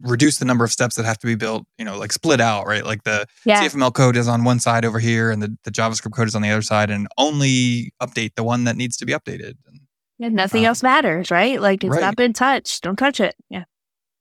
reduce 0.00 0.38
the 0.38 0.44
number 0.44 0.64
of 0.64 0.70
steps 0.72 0.96
that 0.96 1.04
have 1.04 1.18
to 1.18 1.26
be 1.26 1.34
built, 1.34 1.64
you 1.78 1.84
know, 1.84 1.98
like 1.98 2.12
split 2.12 2.40
out, 2.40 2.66
right? 2.66 2.84
Like 2.84 3.04
the 3.04 3.26
yeah. 3.44 3.62
CFML 3.62 3.94
code 3.94 4.16
is 4.16 4.28
on 4.28 4.44
one 4.44 4.60
side 4.60 4.84
over 4.84 4.98
here 4.98 5.30
and 5.30 5.42
the, 5.42 5.56
the 5.64 5.70
JavaScript 5.70 6.12
code 6.14 6.28
is 6.28 6.34
on 6.34 6.42
the 6.42 6.50
other 6.50 6.62
side 6.62 6.90
and 6.90 7.08
only 7.16 7.92
update 8.02 8.34
the 8.36 8.44
one 8.44 8.64
that 8.64 8.76
needs 8.76 8.96
to 8.98 9.06
be 9.06 9.12
updated. 9.12 9.54
And, 9.66 9.80
Yeah, 10.18 10.28
nothing 10.28 10.64
Um, 10.64 10.68
else 10.68 10.82
matters, 10.82 11.30
right? 11.30 11.60
Like 11.60 11.84
it's 11.84 11.92
right. 11.92 12.00
not 12.00 12.16
been 12.16 12.32
touched. 12.32 12.82
Don't 12.82 12.96
touch 12.96 13.20
it. 13.20 13.34
Yeah. 13.48 13.64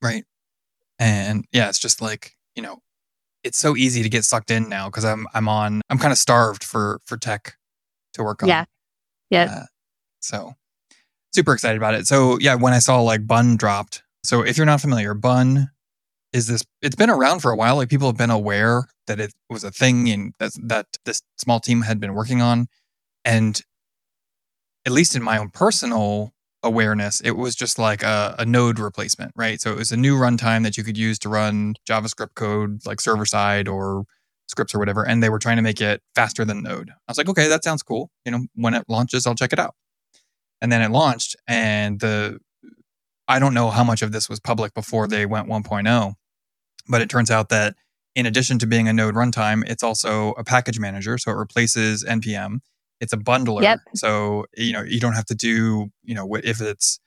right. 0.01 0.23
And 1.00 1.45
yeah, 1.51 1.69
it's 1.69 1.79
just 1.79 2.01
like, 2.01 2.35
you 2.55 2.62
know, 2.62 2.79
it's 3.43 3.57
so 3.57 3.75
easy 3.75 4.03
to 4.03 4.09
get 4.09 4.23
sucked 4.23 4.51
in 4.51 4.69
now 4.69 4.88
because 4.88 5.05
I'm 5.05 5.27
I'm 5.33 5.50
on 5.50 5.81
I'm 5.89 5.97
kind 5.97 6.12
of 6.12 6.17
starved 6.17 6.63
for 6.63 7.00
for 7.05 7.17
tech 7.17 7.55
to 8.13 8.23
work 8.23 8.43
on. 8.43 8.50
Yeah. 8.50 8.65
Yeah. 9.29 9.43
Uh, 9.43 9.65
so 10.19 10.53
super 11.33 11.53
excited 11.53 11.77
about 11.77 11.95
it. 11.95 12.07
So 12.07 12.38
yeah, 12.39 12.55
when 12.55 12.73
I 12.73 12.79
saw 12.79 13.01
like 13.01 13.27
Bun 13.27 13.57
dropped. 13.57 14.03
So 14.23 14.41
if 14.41 14.55
you're 14.55 14.65
not 14.65 14.81
familiar, 14.81 15.13
Bun 15.13 15.69
is 16.31 16.47
this 16.47 16.63
it's 16.81 16.95
been 16.95 17.09
around 17.09 17.41
for 17.41 17.51
a 17.51 17.55
while. 17.55 17.75
Like 17.75 17.89
people 17.89 18.07
have 18.07 18.17
been 18.17 18.29
aware 18.29 18.88
that 19.07 19.19
it 19.19 19.33
was 19.50 19.63
a 19.63 19.71
thing 19.71 20.09
and 20.09 20.33
that 20.39 20.51
that 20.63 20.85
this 21.05 21.21
small 21.38 21.59
team 21.59 21.81
had 21.81 22.00
been 22.00 22.13
working 22.13 22.41
on. 22.41 22.67
And 23.25 23.62
at 24.85 24.91
least 24.91 25.15
in 25.15 25.23
my 25.23 25.38
own 25.38 25.50
personal 25.50 26.32
awareness, 26.63 27.20
it 27.22 27.32
was 27.32 27.55
just 27.55 27.77
like 27.77 28.03
a, 28.03 28.36
a 28.39 28.46
node 28.46 28.79
replacement, 28.79 29.32
right? 29.36 29.62
So 29.62 29.72
it 29.72 29.77
was 29.77 29.91
a 29.91 29.98
new 29.98 30.17
runtime 30.17 30.63
that 30.63 30.77
you 30.77 30.84
could 30.84 30.98
use 30.98 31.20
to 31.20 31.29
run 31.29 31.75
JavaScript 31.88 32.36
code 32.36 32.82
like 32.86 33.01
server 33.01 33.25
side 33.25 33.67
or 33.67 34.05
scripts 34.48 34.74
or 34.74 34.79
whatever. 34.79 35.05
And 35.05 35.22
they 35.22 35.29
were 35.29 35.39
trying 35.39 35.58
to 35.58 35.62
make 35.62 35.82
it 35.82 36.01
faster 36.15 36.46
than 36.46 36.63
Node. 36.63 36.89
I 36.89 37.12
was 37.12 37.17
like, 37.17 37.29
okay, 37.29 37.48
that 37.48 37.63
sounds 37.63 37.84
cool. 37.84 38.10
You 38.25 38.32
know, 38.32 38.46
when 38.55 38.74
it 38.74 38.86
launches, 38.88 39.27
I'll 39.27 39.36
check 39.36 39.53
it 39.53 39.60
out. 39.60 39.75
And 40.62 40.72
then 40.72 40.82
it 40.82 40.91
launched, 40.91 41.36
and 41.46 42.00
the 42.00 42.39
I 43.27 43.39
don't 43.39 43.53
know 43.53 43.70
how 43.70 43.84
much 43.84 44.01
of 44.01 44.12
this 44.12 44.29
was 44.29 44.39
public 44.39 44.74
before 44.74 45.08
they 45.08 45.25
went 45.25 45.48
1.0, 45.48 46.13
but 46.88 47.01
it 47.01 47.10
turns 47.10 47.32
out 47.32 47.50
that 47.50 47.75
in 48.15 48.25
addition 48.25 48.60
to 48.60 48.67
being 48.67 48.88
a 48.88 48.93
Node 48.93 49.15
runtime, 49.15 49.63
it's 49.67 49.84
also 49.84 50.32
a 50.32 50.43
package 50.43 50.79
manager. 50.79 51.17
So 51.17 51.32
it 51.32 51.36
replaces 51.36 52.03
NPM. 52.03 52.60
It's 53.03 53.13
a 53.13 53.17
bundler. 53.17 53.62
Yep. 53.62 53.79
So, 53.95 54.45
you 54.57 54.74
know, 54.74 54.81
you 54.81 55.00
don't 55.00 55.13
have 55.13 55.25
to 55.25 55.36
do, 55.36 55.91
you 56.03 56.15
know, 56.15 56.27
if 56.36 56.62
it's, 56.62 57.00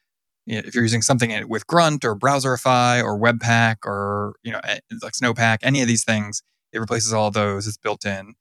you 0.44 0.54
know, 0.54 0.62
if 0.66 0.74
you're 0.74 0.84
using 0.84 1.02
something 1.02 1.48
with 1.48 1.66
Grunt 1.66 2.04
or 2.04 2.14
Browserify 2.14 3.02
or 3.02 3.18
Webpack 3.18 3.76
or, 3.84 4.34
you 4.44 4.52
know, 4.52 4.60
eh, 4.62 4.78
like 5.02 5.14
Snowpack, 5.14 5.58
any 5.62 5.80
of 5.82 5.88
these 5.88 6.04
things, 6.04 6.42
it 6.72 6.78
replaces 6.78 7.12
all 7.12 7.30
those. 7.30 7.66
It's 7.66 7.78
built 7.78 8.04
in. 8.04 8.34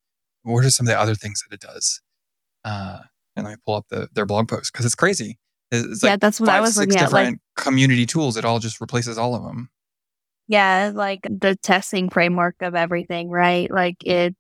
What 0.44 0.66
are 0.66 0.70
some 0.70 0.86
of 0.86 0.92
the 0.92 1.00
other 1.00 1.16
things 1.16 1.42
that 1.42 1.56
it 1.56 1.62
does? 1.62 2.02
Uh, 2.64 3.00
and 3.36 3.46
let 3.46 3.52
me 3.54 3.58
pull 3.66 3.76
up 3.76 3.86
the, 3.90 4.10
their 4.14 4.26
blog 4.26 4.48
post 4.48 4.72
because 4.72 4.86
it's 4.86 4.96
crazy. 4.96 5.40
It's, 5.72 5.88
it's 5.88 6.04
yeah, 6.04 6.12
like 6.12 6.20
that's 6.20 6.40
what 6.40 6.50
I 6.50 6.62
was 6.62 6.78
looking 6.78 6.98
at. 6.98 7.12
Like, 7.12 7.38
community 7.56 8.06
tools. 8.06 8.38
It 8.38 8.46
all 8.46 8.60
just 8.60 8.80
replaces 8.82 9.18
all 9.18 9.34
of 9.34 9.44
them. 9.44 9.70
yeah, 10.48 10.92
like 10.94 11.22
the 11.24 11.56
testing 11.56 12.10
framework 12.10 12.56
of 12.62 12.76
everything, 12.76 13.30
right? 13.30 13.70
Like 13.72 13.96
it, 14.06 14.36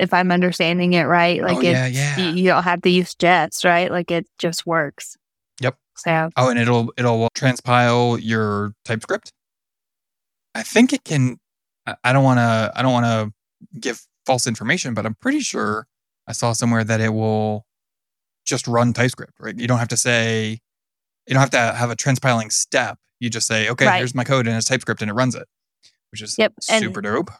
if 0.00 0.12
I'm 0.14 0.30
understanding 0.32 0.92
it 0.94 1.04
right, 1.04 1.42
like 1.42 1.58
oh, 1.58 1.60
yeah, 1.60 1.86
yeah. 1.86 2.18
you, 2.18 2.44
don't 2.48 2.62
have 2.62 2.82
to 2.82 2.90
use 2.90 3.14
Jest, 3.14 3.64
right? 3.64 3.90
Like 3.90 4.10
it 4.10 4.26
just 4.38 4.66
works. 4.66 5.16
Yep. 5.60 5.76
So 5.96 6.30
Oh, 6.36 6.48
and 6.48 6.58
it'll 6.58 6.92
it'll 6.96 7.28
transpile 7.36 8.18
your 8.22 8.72
TypeScript. 8.84 9.32
I 10.54 10.62
think 10.62 10.92
it 10.92 11.04
can. 11.04 11.38
I- 11.86 12.12
don't 12.12 12.24
want 12.24 12.38
to. 12.38 12.72
I 12.74 12.82
don't 12.82 12.92
want 12.92 13.06
to 13.06 13.78
give 13.80 14.02
false 14.26 14.46
information, 14.46 14.94
but 14.94 15.04
I'm 15.06 15.14
pretty 15.20 15.40
sure 15.40 15.86
I 16.26 16.32
saw 16.32 16.52
somewhere 16.52 16.84
that 16.84 17.00
it 17.00 17.10
will 17.10 17.64
just 18.46 18.66
run 18.68 18.92
TypeScript. 18.92 19.34
Right? 19.40 19.56
You 19.58 19.66
don't 19.66 19.78
have 19.78 19.88
to 19.88 19.96
say. 19.96 20.58
You 21.26 21.34
don't 21.34 21.40
have 21.40 21.50
to 21.50 21.58
have 21.76 21.90
a 21.90 21.96
transpiling 21.96 22.50
step. 22.50 22.98
You 23.20 23.30
just 23.30 23.46
say, 23.46 23.68
okay, 23.68 23.86
Right. 23.86 23.98
here's 23.98 24.14
my 24.14 24.24
code 24.24 24.48
and 24.48 24.56
it's 24.56 24.66
TypeScript, 24.66 25.00
and 25.02 25.10
it 25.10 25.14
runs 25.14 25.34
it, 25.36 25.46
which 26.10 26.20
is 26.22 26.34
Yep, 26.38 26.54
and- 26.68 26.82
super 26.82 27.00
dope. 27.00 27.30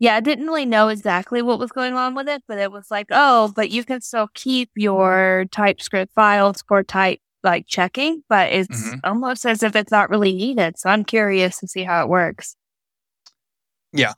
Yeah, 0.00 0.16
I 0.16 0.20
didn't 0.20 0.46
really 0.46 0.66
know 0.66 0.88
exactly 0.88 1.42
what 1.42 1.58
was 1.60 1.70
going 1.70 1.94
on 1.94 2.14
with 2.16 2.28
it, 2.28 2.42
but 2.48 2.58
it 2.58 2.72
was 2.72 2.90
like, 2.90 3.06
oh, 3.12 3.52
but 3.54 3.70
you 3.70 3.84
can 3.84 4.00
still 4.00 4.28
keep 4.34 4.70
your 4.74 5.44
TypeScript 5.52 6.12
files 6.14 6.64
for 6.66 6.82
type 6.82 7.20
like 7.42 7.66
checking, 7.68 8.22
but 8.28 8.52
it's 8.52 8.68
Mhm. 8.68 9.00
almost 9.04 9.46
as 9.46 9.62
if 9.62 9.74
it's 9.76 9.90
not 9.92 10.10
really 10.10 10.32
needed. 10.34 10.78
So 10.78 10.90
I'm 10.90 11.04
curious 11.04 11.58
to 11.60 11.68
see 11.68 11.84
how 11.84 12.02
it 12.02 12.08
works. 12.08 12.56
Yeah, 13.92 14.12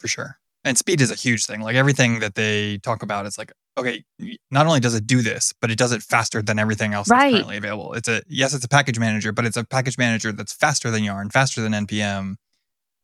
for 0.00 0.08
sure. 0.08 0.38
And 0.64 0.76
speed 0.76 1.00
is 1.00 1.10
a 1.10 1.14
huge 1.14 1.46
thing. 1.46 1.60
Like 1.60 1.76
everything 1.76 2.18
that 2.20 2.34
they 2.34 2.78
talk 2.78 3.02
about, 3.02 3.26
it's 3.26 3.38
like, 3.38 3.52
okay, 3.78 4.04
not 4.50 4.66
only 4.66 4.80
does 4.80 4.94
it 4.94 5.06
do 5.06 5.22
this, 5.22 5.54
but 5.60 5.70
it 5.70 5.78
does 5.78 5.92
it 5.92 6.02
faster 6.02 6.42
than 6.42 6.58
everything 6.58 6.94
else 6.94 7.08
Right. 7.08 7.30
that's 7.30 7.32
currently 7.34 7.56
available. 7.58 7.94
It's 7.94 8.08
a 8.08 8.22
yes, 8.28 8.54
it's 8.54 8.64
a 8.64 8.68
package 8.68 8.98
manager, 8.98 9.32
but 9.32 9.46
it's 9.46 9.56
a 9.56 9.64
package 9.64 9.96
manager 9.98 10.32
that's 10.32 10.52
faster 10.52 10.90
than 10.90 11.04
Yarn, 11.04 11.30
faster 11.30 11.60
than 11.62 11.72
npm. 11.72 12.36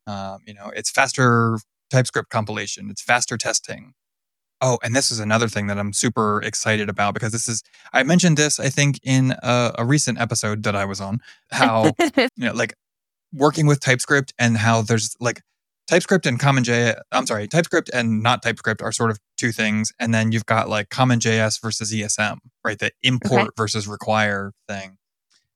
Um, 0.07 0.39
you 0.47 0.53
know, 0.55 0.71
it's 0.75 0.91
faster 0.91 1.59
TypeScript 1.91 2.31
compilation. 2.31 2.91
It's 2.91 3.03
faster 3.03 3.37
testing. 3.37 3.95
Oh, 4.61 4.79
and 4.83 4.95
this 4.97 5.11
is 5.11 5.19
another 5.19 5.49
thing 5.49 5.67
that 5.67 5.79
I'm 5.79 5.93
super 5.93 6.41
excited 6.43 6.89
about 6.89 7.15
because 7.15 7.33
this 7.33 7.49
is 7.49 7.63
I 7.93 8.03
mentioned 8.03 8.37
this 8.37 8.59
I 8.59 8.69
think 8.71 8.99
in 9.03 9.35
a, 9.43 9.73
a 9.79 9.85
recent 9.85 10.19
episode 10.21 10.63
that 10.63 10.75
I 10.77 10.85
was 10.85 11.01
on 11.01 11.21
how 11.51 11.93
you 12.17 12.29
know, 12.37 12.53
like 12.55 12.75
working 13.33 13.67
with 13.67 13.81
TypeScript 13.81 14.33
and 14.39 14.57
how 14.57 14.83
there's 14.83 15.15
like 15.21 15.43
TypeScript 15.89 16.25
and 16.27 16.41
Common 16.41 16.65
I'm 17.13 17.27
sorry, 17.27 17.47
TypeScript 17.47 17.91
and 17.93 18.23
not 18.23 18.43
TypeScript 18.43 18.81
are 18.81 18.93
sort 18.93 19.11
of 19.11 19.19
two 19.37 19.53
things, 19.53 19.93
and 19.99 20.15
then 20.15 20.33
you've 20.33 20.47
got 20.47 20.69
like 20.69 20.89
Common 20.89 21.19
JS 21.19 21.61
versus 21.61 21.93
ESM, 21.93 22.39
right? 22.65 22.79
The 22.79 22.93
import 23.03 23.49
Okay. 23.49 23.55
versus 23.57 23.87
require 23.87 24.53
thing, 24.67 24.97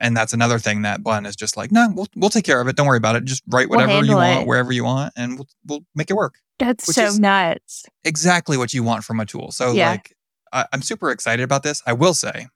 and 0.01 0.17
that's 0.17 0.33
another 0.33 0.59
thing 0.59 0.83
that 0.83 1.03
Bun 1.03 1.27
is 1.27 1.35
just 1.37 1.57
like, 1.57 1.73
no, 1.73 1.89
we'll 1.95 2.07
we'll 2.17 2.31
take 2.31 2.45
care 2.45 2.61
of 2.61 2.69
it. 2.69 2.77
Don't 2.77 2.87
worry 2.87 2.99
about 2.99 3.17
it. 3.17 3.25
Just 3.25 3.43
write 3.49 3.69
We'll 3.69 3.79
whatever 3.81 3.93
you 4.05 4.13
handle 4.13 4.17
want, 4.17 4.41
it." 4.43 4.47
wherever 4.47 4.73
you 4.73 4.85
want, 4.85 5.13
and 5.17 5.39
we'll 5.39 5.49
we'll 5.67 5.85
make 5.95 6.11
it 6.11 6.15
work. 6.15 6.35
That's 6.59 6.87
Which 6.89 6.97
so 6.97 7.05
is- 7.05 7.19
nuts. 7.21 7.85
Exactly 8.05 8.57
what 8.57 8.73
you 8.75 8.83
want 8.83 9.05
from 9.05 9.21
a 9.21 9.27
tool. 9.27 9.51
So 9.53 9.73
Yeah. 9.73 9.91
like, 9.91 10.15
I, 10.53 10.67
I'm 10.73 10.83
super 10.83 11.11
excited 11.11 11.43
about 11.43 11.63
this. 11.63 11.83
I 11.87 11.93
will 11.93 12.15
say, 12.15 12.47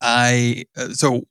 I 0.00 0.64
uh, 0.76 0.88
so 0.90 1.22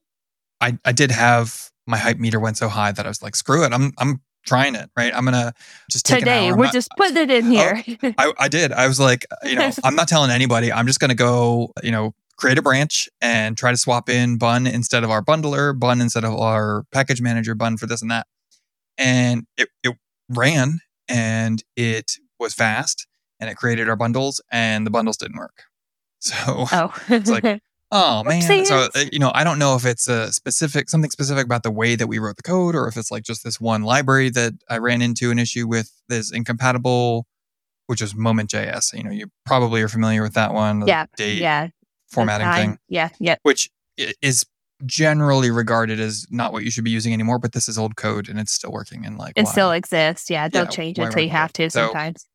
I 0.61 0.77
I 0.85 0.91
did 0.91 1.11
have 1.11 1.69
my 1.87 1.97
hype 1.97 2.17
meter 2.17 2.39
went 2.39 2.57
so 2.57 2.67
high 2.69 2.91
that 2.91 3.05
I 3.05 3.09
was 3.09 3.21
like, 3.21 3.35
screw 3.35 3.63
it. 3.65 3.73
I'm 3.73 3.91
I'm 3.97 4.21
trying 4.45 4.75
it, 4.75 4.89
right? 4.97 5.13
I'm 5.15 5.25
gonna 5.25 5.53
just 5.89 6.05
take 6.05 6.19
Today, 6.19 6.47
an 6.47 6.53
hour. 6.53 6.57
we're 6.59 6.65
I'm 6.65 6.73
just 6.73 6.89
putting 6.97 7.17
it 7.17 7.29
in 7.31 7.45
here. 7.51 7.83
not- 8.01 8.15
I, 8.17 8.33
I 8.39 8.47
did. 8.47 8.71
I 8.71 8.87
was 8.87 8.99
like, 8.99 9.25
you 9.43 9.55
know, 9.55 9.71
I'm 9.83 9.95
not 9.95 10.07
telling 10.07 10.31
anybody. 10.31 10.71
I'm 10.71 10.87
just 10.87 10.99
gonna 10.99 11.15
go, 11.15 11.71
you 11.83 11.91
know, 11.91 12.13
create 12.37 12.57
a 12.57 12.61
branch 12.61 13.09
and 13.21 13.57
try 13.57 13.71
to 13.71 13.77
swap 13.77 14.09
in 14.09 14.37
bun 14.37 14.67
instead 14.67 15.03
of 15.03 15.09
our 15.11 15.23
bundler, 15.23 15.77
bun 15.77 16.01
instead 16.01 16.23
of 16.23 16.33
our 16.33 16.83
package 16.91 17.21
manager, 17.21 17.55
bun 17.55 17.77
for 17.77 17.85
this 17.85 18.01
and 18.01 18.11
that. 18.11 18.27
And 18.97 19.45
it, 19.57 19.69
it 19.83 19.95
ran 20.29 20.79
and 21.07 21.63
it 21.75 22.13
was 22.39 22.53
fast 22.53 23.07
and 23.39 23.49
it 23.49 23.55
created 23.55 23.89
our 23.89 23.95
bundles 23.95 24.41
and 24.51 24.85
the 24.85 24.91
bundles 24.91 25.17
didn't 25.17 25.37
work. 25.37 25.63
So 26.23 26.35
oh, 26.71 26.93
like- 27.09 27.61
Oh 27.95 28.23
man! 28.23 28.41
So 28.65 28.87
uh, 28.95 29.05
you 29.11 29.19
know, 29.19 29.31
I 29.35 29.43
don't 29.43 29.59
know 29.59 29.75
if 29.75 29.85
it's 29.85 30.07
a 30.07 30.33
specific 30.33 30.89
something 30.89 31.11
specific 31.11 31.45
about 31.45 31.61
the 31.61 31.69
way 31.69 31.95
that 31.95 32.07
we 32.07 32.17
wrote 32.17 32.37
the 32.37 32.41
code, 32.41 32.75
or 32.75 32.87
if 32.87 32.97
it's 32.97 33.11
like 33.11 33.21
just 33.21 33.43
this 33.43 33.61
one 33.61 33.83
library 33.83 34.31
that 34.31 34.53
I 34.67 34.79
ran 34.79 35.03
into 35.03 35.29
an 35.29 35.37
issue 35.37 35.67
with 35.67 35.91
that's 36.09 36.31
incompatible, 36.31 37.27
which 37.85 38.01
is 38.01 38.15
Moment.js. 38.15 38.97
You 38.97 39.03
know, 39.03 39.11
you 39.11 39.27
probably 39.45 39.83
are 39.83 39.87
familiar 39.87 40.23
with 40.23 40.33
that 40.33 40.55
one. 40.55 40.87
Yeah, 40.87 41.05
date 41.17 41.39
yeah, 41.39 41.67
formatting 42.13 42.51
thing, 42.53 42.77
Yeah, 42.89 43.09
yeah. 43.19 43.35
which 43.43 43.69
is 44.21 44.45
generally 44.85 45.49
regarded 45.51 45.99
as 45.99 46.25
not 46.29 46.51
what 46.51 46.63
you 46.63 46.71
should 46.71 46.83
be 46.83 46.91
using 46.91 47.13
anymore. 47.13 47.39
But 47.39 47.53
this 47.53 47.67
is 47.69 47.77
old 47.77 47.95
code 47.95 48.27
and 48.29 48.39
it's 48.39 48.51
still 48.51 48.71
working. 48.71 49.05
And 49.05 49.17
like, 49.17 49.33
It 49.35 49.45
why? 49.45 49.51
still 49.51 49.71
exists. 49.71 50.29
Yeah, 50.29 50.47
don't 50.49 50.65
Yeah, 50.65 50.69
change 50.69 50.99
it 50.99 51.03
until 51.03 51.23
you 51.23 51.29
have 51.29 51.53
to 51.53 51.69
So- 51.69 51.87
sometimes. 51.87 52.25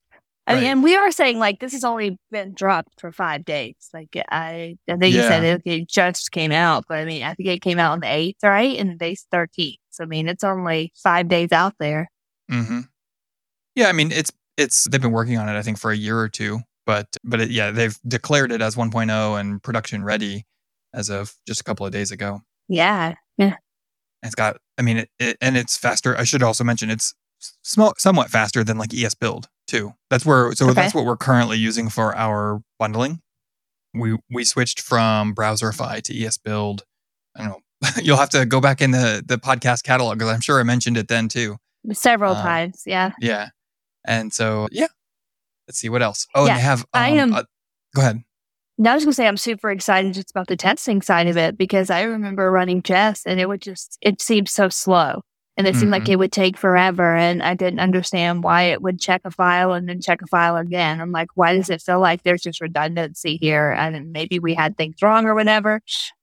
I 0.47 0.55
mean, 0.55 0.63
Right. 0.65 0.71
and 0.71 0.83
we 0.83 0.97
are 0.97 1.11
saying 1.11 1.39
like 1.39 1.61
this 1.61 1.73
has 1.73 1.85
only 1.85 2.19
been 2.31 2.55
dropped 2.55 2.99
for 2.99 3.13
five 3.13 3.45
days. 3.45 3.75
Like 3.93 4.09
I, 4.31 4.79
I 4.89 4.97
think 4.97 5.15
you 5.15 5.21
said 5.21 5.45
it, 5.45 5.63
it 5.67 5.91
just 5.91 6.33
came 6.33 6.53
out, 6.53 6.87
but 6.89 6.97
I 6.97 7.05
mean, 7.05 7.23
I 7.23 7.35
think 7.35 7.51
it 7.51 7.61
came 7.61 7.79
out 7.79 7.93
on 7.93 8.01
the 8.01 8.07
eighth, 8.11 8.43
right? 8.43 8.79
And 8.79 8.93
today's 8.93 9.27
thirteenth. 9.31 9.77
So 9.91 10.05
I 10.05 10.07
mean, 10.07 10.27
it's 10.27 10.43
only 10.45 10.91
five 11.03 11.29
days 11.29 11.53
out 11.53 11.75
there. 11.79 12.09
hmm 12.49 12.81
Yeah, 13.75 13.89
I 13.89 13.93
mean 13.93 14.11
it's 14.11 14.33
it's 14.57 14.85
they've 14.85 15.03
been 15.03 15.13
working 15.13 15.37
on 15.37 15.51
it 15.51 15.59
I 15.59 15.61
think 15.61 15.77
for 15.79 15.91
a 15.91 15.97
year 15.97 16.19
or 16.19 16.31
two, 16.31 16.61
but 16.89 17.07
but 17.23 17.41
it, 17.43 17.51
yeah, 17.51 17.71
they've 17.71 17.97
declared 18.09 18.51
it 18.51 18.63
as 18.63 18.75
1.0 18.75 19.39
and 19.41 19.63
production 19.63 20.03
ready 20.03 20.47
as 20.95 21.11
of 21.11 21.35
just 21.47 21.61
a 21.61 21.65
couple 21.65 21.85
of 21.85 21.93
days 21.93 22.11
ago. 22.11 22.41
Yeah, 22.69 23.15
It's 24.23 24.35
got 24.35 24.57
I 24.79 24.83
mean 24.83 24.97
it, 24.97 25.11
it 25.21 25.37
and 25.41 25.57
it's 25.57 25.77
faster. 25.77 26.17
I 26.17 26.25
should 26.25 26.43
also 26.43 26.65
mention 26.65 26.91
it's 26.91 27.15
small, 27.63 27.93
somewhat 27.99 28.31
faster 28.31 28.65
than 28.65 28.79
like 28.79 28.93
ES 28.95 29.15
Build 29.15 29.49
too. 29.69 29.93
That's 30.11 30.25
where 30.27 30.53
so 30.55 30.65
Okay. 30.71 30.75
that's 30.75 30.95
what 30.95 31.05
we're 31.05 31.17
currently 31.19 31.59
using 31.59 31.89
for 31.91 32.17
our 32.17 32.61
bundling. 32.79 33.21
We 33.95 34.17
we 34.31 34.45
switched 34.45 34.81
from 34.81 35.35
Browserify 35.35 36.03
to 36.03 36.25
ES 36.25 36.39
Build. 36.39 36.83
I 37.37 37.41
don't 37.43 37.49
know. 37.51 37.61
You'll 38.03 38.17
have 38.17 38.31
to 38.31 38.47
go 38.47 38.61
back 38.61 38.81
in 38.81 38.91
the 38.93 39.23
the 39.25 39.37
podcast 39.39 39.83
catalog 39.85 40.19
because 40.19 40.33
I'm 40.33 40.41
sure 40.41 40.59
I 40.59 40.63
mentioned 40.63 40.97
it 40.97 41.09
then 41.09 41.29
too. 41.29 41.59
several 41.93 42.35
Um, 42.35 42.43
times. 42.43 42.83
Yeah, 42.87 43.13
Yeah. 43.21 43.51
And 44.07 44.33
so, 44.33 44.69
yeah. 44.73 44.87
Let's 45.69 45.79
see 45.79 45.89
what 45.89 46.03
else. 46.03 46.27
Oh, 46.35 46.47
Yeah, 46.47 46.53
and 46.53 46.59
they 46.59 46.63
have. 46.63 46.81
Um, 46.81 46.87
I 46.95 47.09
am- 47.11 47.35
uh, 47.35 47.43
go 47.95 48.01
ahead. 48.03 48.23
Now 48.81 48.93
I 48.93 48.95
was 48.95 49.05
gonna 49.05 49.13
say 49.13 49.27
I'm 49.29 49.37
super 49.37 49.71
excited 49.71 50.15
just 50.15 50.31
about 50.31 50.47
the 50.47 50.57
testing 50.57 51.03
side 51.03 51.27
of 51.27 51.37
it 51.37 51.59
because 51.59 51.91
I 51.91 52.03
remember 52.03 52.51
running 52.51 52.81
Jest 52.83 53.27
and 53.27 53.41
it 53.41 53.49
would 53.49 53.61
just 53.61 53.99
it 54.01 54.21
seemed 54.23 54.49
so 54.49 54.69
slow 54.69 55.23
and 55.57 55.67
it 55.67 55.75
seemed 55.75 55.91
like 55.91 56.05
Mhm. 56.05 56.11
it 56.11 56.17
would 56.21 56.31
take 56.31 56.57
forever 56.57 57.17
and 57.17 57.43
I 57.43 57.55
didn't 57.55 57.81
understand 57.81 58.45
why 58.45 58.63
it 58.63 58.81
would 58.81 59.01
check 59.01 59.23
a 59.25 59.33
file 59.33 59.73
and 59.73 59.89
then 59.89 60.01
check 60.01 60.23
a 60.23 60.29
file 60.29 60.57
again. 60.57 61.01
I'm 61.01 61.11
like, 61.11 61.29
why 61.35 61.57
does 61.57 61.71
it 61.71 61.83
feel 61.83 61.99
like 61.99 62.23
there's 62.23 62.41
just 62.43 62.61
redundancy 62.61 63.37
here? 63.41 63.73
And 63.73 64.13
maybe 64.13 64.39
we 64.39 64.55
had 64.55 64.77
things 64.77 65.03
wrong 65.03 65.27
or 65.27 65.35
whatever. 65.35 65.81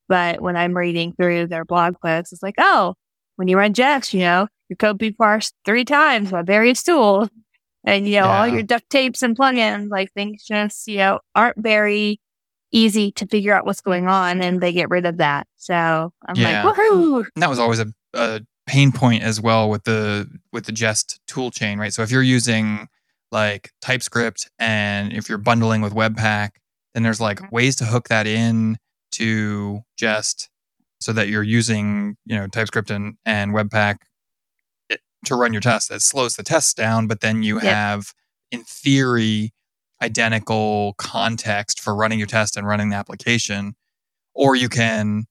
But 0.08 0.40
when 0.42 0.56
I'm 0.56 0.78
reading 0.78 1.12
through 1.14 1.48
their 1.48 1.66
blog 1.66 1.96
posts, 2.02 2.32
it's 2.32 2.42
like, 2.44 2.56
oh, 2.58 2.94
when 3.36 3.50
you 3.50 3.58
run 3.58 3.74
Jest, 3.74 4.14
you 4.14 4.22
know, 4.22 4.48
your 4.70 4.78
code 4.78 4.98
be 4.98 5.12
parsed 5.12 5.54
three 5.66 5.84
times 5.84 6.32
by 6.32 6.42
various 6.42 6.82
tools. 6.84 7.28
And 7.86 8.08
you 8.08 8.20
know, 8.20 8.28
all 8.28 8.48
your 8.48 8.64
duct 8.64 8.90
tapes 8.90 9.22
and 9.22 9.38
plugins, 9.38 9.90
like 9.90 10.12
things 10.14 10.44
just, 10.44 10.88
you 10.88 10.98
know, 10.98 11.20
aren't 11.36 11.58
very 11.58 12.20
easy 12.72 13.12
to 13.14 13.28
figure 13.28 13.54
out 13.54 13.66
what's 13.66 13.82
going 13.82 14.08
on 14.08 14.42
and 14.42 14.60
they 14.60 14.74
get 14.74 14.90
rid 14.90 15.06
of 15.06 15.18
that. 15.18 15.48
So 15.56 16.12
I'm 16.28 16.36
Yeah. 16.36 16.66
like, 16.66 16.76
woohoo. 16.76 17.26
And 17.36 17.44
that 17.44 17.50
was 17.50 17.60
always 17.60 17.80
a, 17.80 17.88
a 18.14 18.42
pain 18.68 18.92
point 18.92 19.24
as 19.24 19.40
well 19.40 19.70
with 19.70 19.84
the 19.84 20.28
with 20.52 20.66
the 20.66 20.72
Jest 20.72 21.20
tool 21.28 21.52
chain, 21.52 21.78
right? 21.80 21.94
So 21.94 22.02
if 22.02 22.12
you're 22.12 22.24
using 22.24 22.88
like 23.32 23.72
TypeScript 23.82 24.50
and 24.60 25.14
if 25.14 25.30
you're 25.30 25.38
bundling 25.38 25.82
with 25.82 25.94
Webpack, 25.94 26.50
then 26.94 27.04
there's 27.04 27.22
like 27.22 27.40
Mhm. 27.40 27.52
ways 27.52 27.76
to 27.78 27.86
hook 27.86 28.08
that 28.10 28.26
in 28.28 28.78
to 29.14 29.82
Jest 29.98 30.50
so 31.00 31.14
that 31.14 31.28
you're 31.28 31.44
using 31.44 32.18
you 32.26 32.36
know 32.36 32.48
TypeScript 32.48 32.90
and 32.90 33.16
and 33.26 33.54
Webpack 33.54 33.98
to 35.28 35.36
run 35.36 35.54
your 35.54 35.62
test. 35.62 35.90
That 35.90 36.02
slows 36.02 36.36
the 36.36 36.44
test 36.44 36.78
down, 36.78 37.08
but 37.08 37.22
then 37.22 37.44
you 37.44 37.56
Yep. 37.56 37.64
have 37.64 38.14
in 38.52 38.64
theory 38.64 39.54
identical 40.02 40.94
context 40.98 41.80
for 41.80 41.96
running 41.96 42.20
your 42.20 42.28
test 42.28 42.58
and 42.58 42.68
running 42.68 42.90
the 42.90 42.96
application 42.96 43.76
or 44.34 44.56
you 44.56 44.68
can 44.70 45.26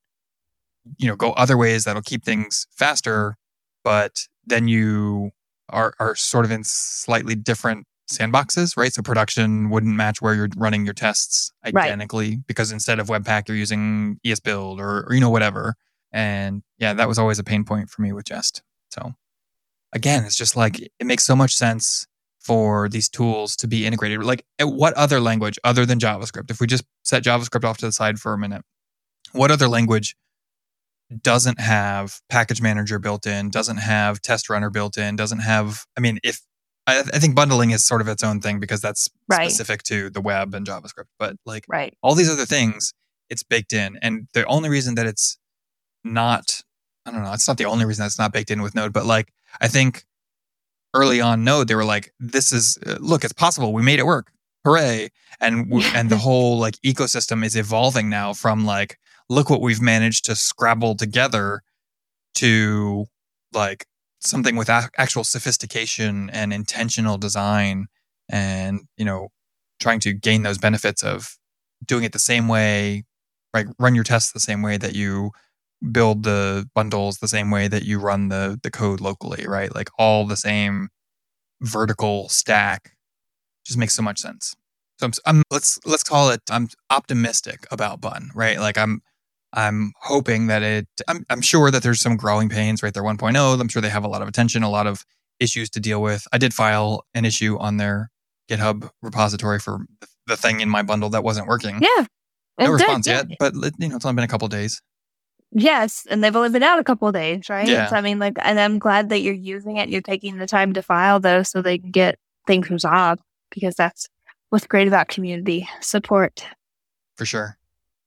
you 0.99 1.07
know 1.09 1.17
go 1.17 1.33
other 1.33 1.57
ways 1.57 1.85
that'll 1.85 2.03
keep 2.03 2.25
things 2.25 2.67
faster 2.71 3.37
but 3.85 4.23
then 4.47 4.69
you 4.69 5.31
are 5.69 5.95
are 6.01 6.15
sort 6.15 6.45
of 6.45 6.51
in 6.51 6.65
slightly 6.65 7.35
different 7.35 7.87
sandboxes 8.11 8.77
right 8.77 8.93
so 8.93 9.03
production 9.03 9.71
wouldn't 9.71 9.95
match 9.97 10.21
where 10.23 10.35
you're 10.35 10.49
running 10.57 10.85
your 10.85 10.95
tests 10.95 11.53
Right. 11.73 11.85
identically 11.87 12.37
because 12.47 12.73
instead 12.73 12.99
of 12.99 13.07
webpack 13.09 13.49
you're 13.49 13.57
using 13.57 14.19
esbuild 14.27 14.79
or, 14.79 15.05
or 15.09 15.15
you 15.15 15.21
know 15.21 15.31
whatever 15.31 15.75
and 16.13 16.63
yeah 16.79 16.93
that 16.95 17.07
was 17.09 17.19
always 17.19 17.39
a 17.39 17.45
pain 17.45 17.65
point 17.65 17.91
for 17.91 18.03
me 18.03 18.13
with 18.13 18.25
jest 18.27 18.63
so 18.91 19.15
again 19.95 20.25
it's 20.25 20.37
just 20.37 20.57
like 20.57 20.81
it 20.81 21.07
makes 21.07 21.25
so 21.25 21.35
much 21.35 21.55
sense 21.55 22.07
for 22.41 22.89
these 22.91 23.09
tools 23.09 23.57
to 23.57 23.67
be 23.67 23.87
integrated 23.87 24.23
like 24.23 24.45
what 24.61 24.93
other 24.95 25.21
language 25.21 25.59
other 25.65 25.87
than 25.87 25.99
javascript 25.99 26.51
if 26.51 26.61
we 26.61 26.67
just 26.67 26.85
set 27.05 27.23
javascript 27.23 27.65
off 27.65 27.79
to 27.79 27.87
the 27.87 27.93
side 27.93 28.19
for 28.19 28.33
a 28.35 28.39
minute 28.39 28.63
what 29.33 29.51
other 29.51 29.69
language 29.69 30.15
doesn't 31.23 31.61
have 31.61 32.21
package 32.29 32.61
manager 32.61 32.99
built 32.99 33.27
in 33.27 33.51
doesn't 33.51 33.77
have 33.79 34.21
test 34.21 34.51
runner 34.51 34.69
built 34.71 34.99
in 34.99 35.17
doesn't 35.17 35.39
have 35.41 35.85
i 35.97 36.01
mean 36.01 36.19
if 36.25 36.41
i, 36.87 36.99
I 36.99 37.19
think 37.19 37.35
bundling 37.35 37.71
is 37.71 37.87
sort 37.87 38.01
of 38.01 38.09
its 38.09 38.23
own 38.25 38.41
thing 38.41 38.61
because 38.61 38.81
that's 38.81 39.09
Right. 39.27 39.51
specific 39.51 39.83
to 39.85 40.11
the 40.11 40.21
web 40.21 40.55
and 40.55 40.67
javascript 40.67 41.09
but 41.19 41.37
like 41.47 41.65
Right. 41.69 41.95
all 42.03 42.15
these 42.15 42.31
other 42.31 42.45
things 42.47 42.93
it's 43.31 43.43
baked 43.43 43.73
in 43.73 43.99
and 44.03 44.29
the 44.35 44.45
only 44.47 44.69
reason 44.69 44.97
that 44.97 45.07
it's 45.07 45.39
not 46.03 46.61
i 47.07 47.11
don't 47.11 47.23
know 47.23 47.33
it's 47.33 47.49
not 47.49 47.57
the 47.59 47.65
only 47.65 47.85
reason 47.87 48.03
that's 48.05 48.19
not 48.19 48.33
baked 48.33 48.51
in 48.51 48.61
with 48.61 48.75
node 48.75 48.93
but 48.93 49.07
like 49.07 49.33
i 49.61 49.69
think 49.69 50.05
early 50.95 51.21
on 51.21 51.45
node 51.45 51.69
they 51.69 51.75
were 51.75 51.85
like 51.85 52.13
this 52.21 52.53
is 52.53 52.79
uh, 52.87 52.97
look 53.01 53.25
it's 53.25 53.33
possible. 53.33 53.73
We 53.73 53.83
made 53.83 53.99
it 53.99 54.07
work. 54.07 54.31
Hooray. 54.65 55.11
And 55.41 55.71
and 55.95 56.09
the 56.09 56.17
whole 56.17 56.59
like 56.59 56.77
ecosystem 56.85 57.45
is 57.45 57.57
evolving 57.57 58.09
now 58.09 58.33
from 58.33 58.65
like 58.65 58.99
look 59.29 59.51
what 59.51 59.61
we've 59.61 59.83
managed 59.83 60.25
to 60.27 60.37
scrabble 60.37 60.95
together 60.97 61.63
to 62.37 63.07
like 63.53 63.87
something 64.21 64.57
with 64.57 64.71
ac- 64.71 64.89
actual 64.97 65.25
sophistication 65.25 66.31
and 66.31 66.53
intentional 66.53 67.19
design 67.19 67.87
and 68.31 68.83
you 68.97 69.05
know 69.05 69.29
trying 69.81 70.01
to 70.01 70.13
gain 70.15 70.43
those 70.45 70.59
benefits 70.59 71.03
of 71.03 71.37
doing 71.85 72.05
it 72.05 72.13
the 72.13 72.19
same 72.19 72.49
way 72.49 73.05
right 73.53 73.67
run 73.79 73.95
your 73.95 74.05
tests 74.05 74.33
the 74.33 74.41
same 74.41 74.63
way 74.63 74.77
that 74.79 74.95
you 74.95 75.31
build 75.93 76.23
the 76.23 76.69
bundles 76.75 77.19
the 77.19 77.29
same 77.29 77.51
way 77.51 77.69
that 77.69 77.85
you 77.85 77.99
run 77.99 78.29
the 78.29 78.59
the 78.63 78.71
code 78.71 79.01
locally 79.01 79.47
right? 79.47 79.75
Like 79.75 79.91
all 79.99 80.27
the 80.27 80.37
same 80.37 80.89
vertical 81.61 82.29
stack 82.29 82.93
just 83.65 83.79
makes 83.79 83.95
so 83.95 84.03
much 84.03 84.19
sense. 84.19 84.55
So 84.99 85.07
I'm, 85.07 85.13
I'm 85.27 85.43
let's 85.51 85.79
let's 85.85 86.05
call 86.05 86.31
it 86.31 86.41
i'm 86.51 86.69
optimistic 86.91 87.67
about 87.71 88.01
bun 88.01 88.31
right? 88.35 88.59
Like 88.59 88.79
i'm 88.79 89.03
i'm 89.53 89.93
hoping 90.01 90.47
that 90.49 90.63
it 90.63 90.87
i'm, 91.09 91.25
I'm 91.31 91.41
sure 91.41 91.71
that 91.71 91.83
there's 91.83 92.01
some 92.01 92.17
growing 92.17 92.49
pains 92.49 92.83
right? 92.83 92.93
They're 92.93 93.03
1.0 93.03 93.61
i'm 93.61 93.69
sure 93.69 93.83
they 93.83 93.91
have 93.91 94.05
a 94.05 94.09
lot 94.09 94.23
of 94.23 94.29
attention 94.29 94.63
a 94.63 94.71
lot 94.71 94.87
of 94.87 95.05
issues 95.41 95.69
to 95.71 95.81
deal 95.81 96.01
with. 96.01 96.27
I 96.33 96.39
did 96.39 96.55
file 96.55 97.05
an 97.13 97.25
issue 97.25 97.59
on 97.59 97.77
their 97.77 98.11
github 98.49 98.89
repository 99.03 99.59
for 99.59 99.81
the 100.27 100.37
thing 100.37 100.61
in 100.61 100.69
my 100.69 100.83
bundle 100.83 101.11
that 101.11 101.25
wasn't 101.25 101.49
working. 101.49 101.81
Yeah. 101.83 102.07
no 102.59 102.71
response 102.71 103.07
yeah. 103.07 103.25
yet 103.29 103.37
but 103.41 103.53
you 103.55 103.89
know 103.89 103.97
it's 103.97 104.05
only 104.05 104.15
been 104.15 104.25
a 104.25 104.29
couple 104.29 104.47
days 104.49 104.81
Yes, 105.55 106.07
and 106.11 106.23
they've 106.23 106.35
only 106.35 106.51
been 106.51 106.63
out 106.65 106.81
a 106.81 106.85
couple 106.85 107.07
of 107.09 107.15
days, 107.15 107.49
right? 107.49 107.69
Yeah. 107.69 107.89
So 107.89 107.97
I 107.97 108.01
mean, 108.01 108.19
like, 108.19 108.35
and 108.43 108.59
I'm 108.59 108.79
glad 108.79 109.09
that 109.11 109.21
you're 109.21 109.33
using 109.35 109.77
it. 109.77 109.89
You're 109.89 110.01
taking 110.03 110.39
the 110.39 110.47
time 110.47 110.73
to 110.75 110.83
file 110.83 111.21
those 111.21 111.49
so 111.51 111.63
they 111.63 111.79
can 111.79 111.91
get 111.93 112.19
things 112.47 112.69
resolved 112.71 113.23
because 113.51 113.77
that's 113.77 114.09
what's 114.51 114.67
great 114.67 114.89
about 114.89 115.09
community 115.09 115.69
support. 115.81 116.45
for 117.17 117.25
sure 117.25 117.57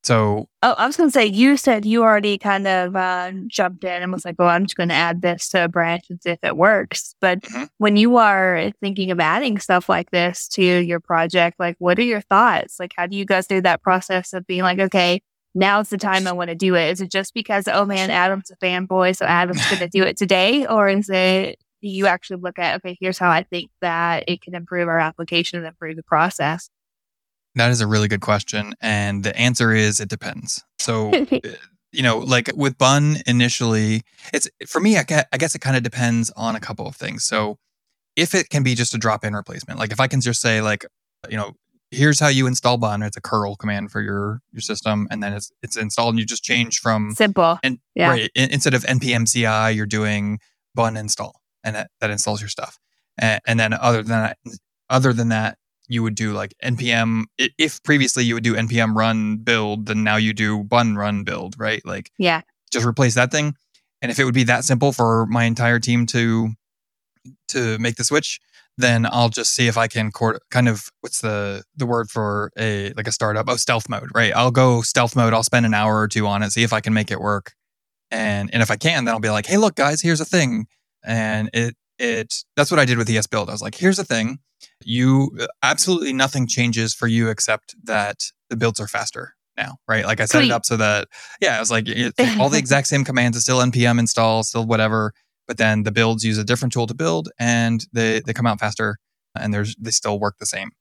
so 0.04 0.48
Oh, 0.64 0.74
I 0.78 0.88
was 0.88 0.98
going 0.98 1.10
to 1.10 1.14
say, 1.14 1.26
you 1.28 1.56
said 1.56 1.86
you 1.86 2.02
already 2.04 2.38
kind 2.38 2.66
of 2.68 2.96
uh, 2.96 3.32
jumped 3.48 3.84
in 3.84 4.02
and 4.04 4.12
was 4.12 4.26
like, 4.26 4.36
"Oh, 4.40 4.46
I'm 4.46 4.66
just 4.66 4.76
going 4.76 4.90
to 4.90 4.96
add 4.96 5.22
this 5.22 5.50
to 5.50 5.66
a 5.66 5.68
branch 5.68 6.06
and 6.10 6.22
see 6.22 6.32
if 6.32 6.40
it 6.44 6.58
works." 6.58 7.14
But 7.22 7.42
Mhm. 7.42 7.70
when 7.78 7.96
you 7.98 8.18
are 8.18 8.72
thinking 8.82 9.12
of 9.12 9.20
adding 9.20 9.60
stuff 9.60 9.88
like 9.88 10.10
this 10.12 10.48
to 10.50 10.64
your 10.64 11.00
project, 11.00 11.60
like, 11.60 11.76
what 11.80 12.00
are 12.00 12.04
your 12.04 12.22
thoughts? 12.22 12.80
Like, 12.80 12.94
how 12.98 13.06
do 13.06 13.16
you 13.16 13.24
guys 13.26 13.46
do 13.48 13.62
that 13.62 13.84
process 13.84 14.34
of 14.34 14.48
being 14.48 14.64
like, 14.64 14.80
"Okay, 14.80 15.22
now's 15.58 15.90
the 15.90 15.98
time 15.98 16.28
I 16.28 16.32
want 16.32 16.50
to 16.50 16.56
do 16.56 16.76
it? 16.76 16.92
Is 16.92 17.02
it 17.02 17.12
just 17.12 17.34
because, 17.34 17.68
oh 17.68 17.86
man, 17.86 18.10
Adam's 18.10 18.52
a 18.52 18.56
fanboy, 18.58 19.16
so 19.16 19.26
Adam's 19.26 19.66
going 19.68 19.80
to 19.80 19.90
do 19.90 20.04
it 20.04 20.16
today, 20.16 20.66
or 20.66 20.88
is 20.88 21.10
it 21.10 21.60
do 21.82 21.88
you 21.88 22.08
actually 22.08 22.42
look 22.42 22.58
at, 22.58 22.78
okay, 22.78 22.98
here's 23.00 23.20
how 23.20 23.30
I 23.30 23.44
think 23.44 23.70
that 23.82 24.24
it 24.28 24.42
can 24.42 24.56
improve 24.56 24.88
our 24.88 25.00
application 25.00 25.60
and 25.60 25.68
improve 25.68 25.96
the 25.96 26.04
process? 26.04 26.70
That 27.56 27.70
is 27.70 27.82
a 27.82 27.88
really 27.88 28.08
good 28.08 28.22
question. 28.22 28.74
And 28.82 29.24
the 29.24 29.36
answer 29.38 29.74
is 29.74 30.00
it 30.00 30.10
depends. 30.10 30.64
So, 30.80 31.12
uh, 31.14 31.26
you 31.92 32.04
know, 32.04 32.20
like 32.20 32.52
with 32.56 32.78
Bun 32.78 33.18
initially, 33.28 34.02
it's 34.34 34.50
for 34.68 34.80
me, 34.80 34.98
I 34.98 35.04
guess 35.04 35.56
it 35.56 35.60
kind 35.60 35.78
of 35.78 35.84
depends 35.84 36.32
on 36.32 36.56
a 36.56 36.60
couple 36.60 36.88
of 36.88 36.96
things. 36.96 37.24
So, 37.24 37.58
if 38.16 38.34
it 38.34 38.50
can 38.50 38.64
be 38.64 38.74
just 38.74 38.96
a 38.96 38.98
drop 38.98 39.24
in 39.24 39.36
replacement, 39.36 39.80
like 39.80 39.92
if 39.92 40.00
I 40.00 40.08
can 40.08 40.22
just 40.22 40.42
say, 40.42 40.60
like, 40.62 40.86
you 41.30 41.38
know, 41.38 41.54
here's 41.92 42.20
how 42.20 42.28
you 42.28 42.48
install 42.48 42.78
Bun, 42.78 43.02
it's 43.02 43.18
a 43.18 43.22
curl 43.22 43.56
command 43.56 43.92
for 43.92 44.02
your 44.02 44.42
your 44.52 44.62
system, 44.62 45.08
and 45.10 45.22
then 45.22 45.34
it's 45.34 45.52
it's 45.62 45.78
installed, 45.78 46.14
and 46.14 46.20
you 46.20 46.26
just 46.26 46.44
change 46.44 46.80
from 46.80 47.12
simple. 47.12 47.60
And 47.64 47.80
yeah. 47.96 48.10
right, 48.10 48.32
instead 48.36 48.74
of 48.74 48.84
npm 48.84 49.32
CI, 49.32 49.76
you're 49.76 49.86
doing 49.86 50.40
Bun 50.76 50.98
install, 50.98 51.42
and 51.64 51.76
that, 51.76 51.92
that 52.00 52.10
installs 52.10 52.42
your 52.42 52.50
stuff. 52.50 52.78
And, 53.18 53.42
and 53.48 53.60
then 53.60 53.74
other 53.74 54.04
than 54.04 54.22
that, 54.22 54.38
other 54.90 55.14
than 55.14 55.30
that, 55.30 55.58
you 55.88 56.04
would 56.04 56.16
do 56.16 56.34
like 56.34 56.54
npm 56.64 57.24
if 57.38 57.82
previously 57.84 58.24
you 58.24 58.34
would 58.34 58.44
do 58.44 58.56
npm 58.56 58.96
run 58.96 59.38
build 59.38 59.86
then 59.86 60.04
now 60.04 60.18
you 60.18 60.34
do 60.34 60.64
bun 60.64 60.96
run 60.96 61.24
build 61.24 61.56
right 61.58 61.86
like 61.86 62.12
yeah 62.18 62.42
just 62.72 62.86
replace 62.86 63.16
that 63.16 63.32
thing 63.32 63.56
and 64.02 64.12
if 64.12 64.20
it 64.20 64.26
would 64.26 64.34
be 64.34 64.44
that 64.44 64.64
simple 64.64 64.92
for 64.92 65.26
my 65.28 65.46
entire 65.46 65.80
team 65.80 66.06
to 66.06 66.50
to 67.48 67.78
make 67.80 67.96
the 67.96 68.04
switch 68.04 68.40
then 68.78 69.06
i'll 69.12 69.30
just 69.30 69.54
see 69.54 69.68
if 69.68 69.78
i 69.78 69.88
can 69.88 70.12
kind 70.52 70.68
of 70.68 70.90
what's 71.02 71.22
the 71.22 71.64
the 71.76 71.86
word 71.86 72.10
for 72.10 72.52
a 72.58 72.94
like 72.94 73.08
a 73.08 73.12
startup? 73.12 73.46
Oh 73.50 73.56
stealth 73.56 73.90
mode 73.90 74.10
right? 74.14 74.34
I'll 74.36 74.52
go 74.52 74.82
stealth 74.82 75.16
mode 75.16 75.34
i'll 75.34 75.44
spend 75.44 75.66
an 75.66 75.74
hour 75.74 76.00
or 76.00 76.08
two 76.08 76.28
on 76.28 76.44
it 76.44 76.52
see 76.52 76.64
if 76.64 76.74
i 76.74 76.82
can 76.82 76.94
make 76.94 77.12
it 77.12 77.20
work. 77.20 77.54
And 78.12 78.50
and 78.54 78.62
if 78.62 78.72
i 78.72 78.76
can 78.76 79.06
then 79.06 79.14
i'll 79.14 79.20
be 79.20 79.30
like 79.30 79.46
hey 79.46 79.58
look 79.58 79.76
guys 79.76 80.02
here's 80.02 80.22
a 80.22 80.26
thing. 80.26 80.68
And 81.04 81.50
it 81.54 81.76
it 82.00 82.44
that's 82.56 82.72
what 82.72 82.80
i 82.80 82.86
did 82.86 82.98
with 82.98 83.08
esbuild 83.08 83.50
i 83.50 83.52
was 83.52 83.62
like 83.62 83.76
here's 83.76 84.00
a 84.00 84.06
thing. 84.06 84.40
You 84.84 85.32
absolutely 85.64 86.14
nothing 86.14 86.48
changes 86.48 86.94
for 86.94 87.08
you 87.08 87.30
except 87.30 87.76
that 87.84 88.24
the 88.50 88.56
builds 88.58 88.80
are 88.80 88.88
faster 88.88 89.36
now, 89.58 89.78
right? 89.88 90.06
Like 90.06 90.22
I 90.22 90.26
set 90.26 90.40
Sweet. 90.40 90.48
it 90.48 90.52
up 90.52 90.66
so 90.66 90.78
that, 90.78 91.08
yeah, 91.42 91.58
I 91.58 91.60
was 91.60 91.72
like, 91.72 91.88
all 92.40 92.50
the 92.50 92.58
exact 92.60 92.88
same 92.88 93.04
commands. 93.04 93.36
Is 93.36 93.44
still 93.44 93.60
npm 93.60 94.00
install, 94.00 94.44
still 94.44 94.66
whatever, 94.66 95.14
but 95.48 95.58
then 95.58 95.84
the 95.84 95.92
builds 95.92 96.24
use 96.24 96.38
a 96.38 96.44
different 96.44 96.74
tool 96.74 96.88
to 96.88 96.94
build 96.94 97.30
and 97.40 97.86
they, 97.94 98.20
they 98.20 98.34
come 98.34 98.46
out 98.46 98.60
faster 98.60 98.98
and 99.40 99.54
there's, 99.54 99.76
they 99.78 99.92
still 99.92 100.20
work 100.20 100.38
the 100.40 100.46
same. 100.46 100.72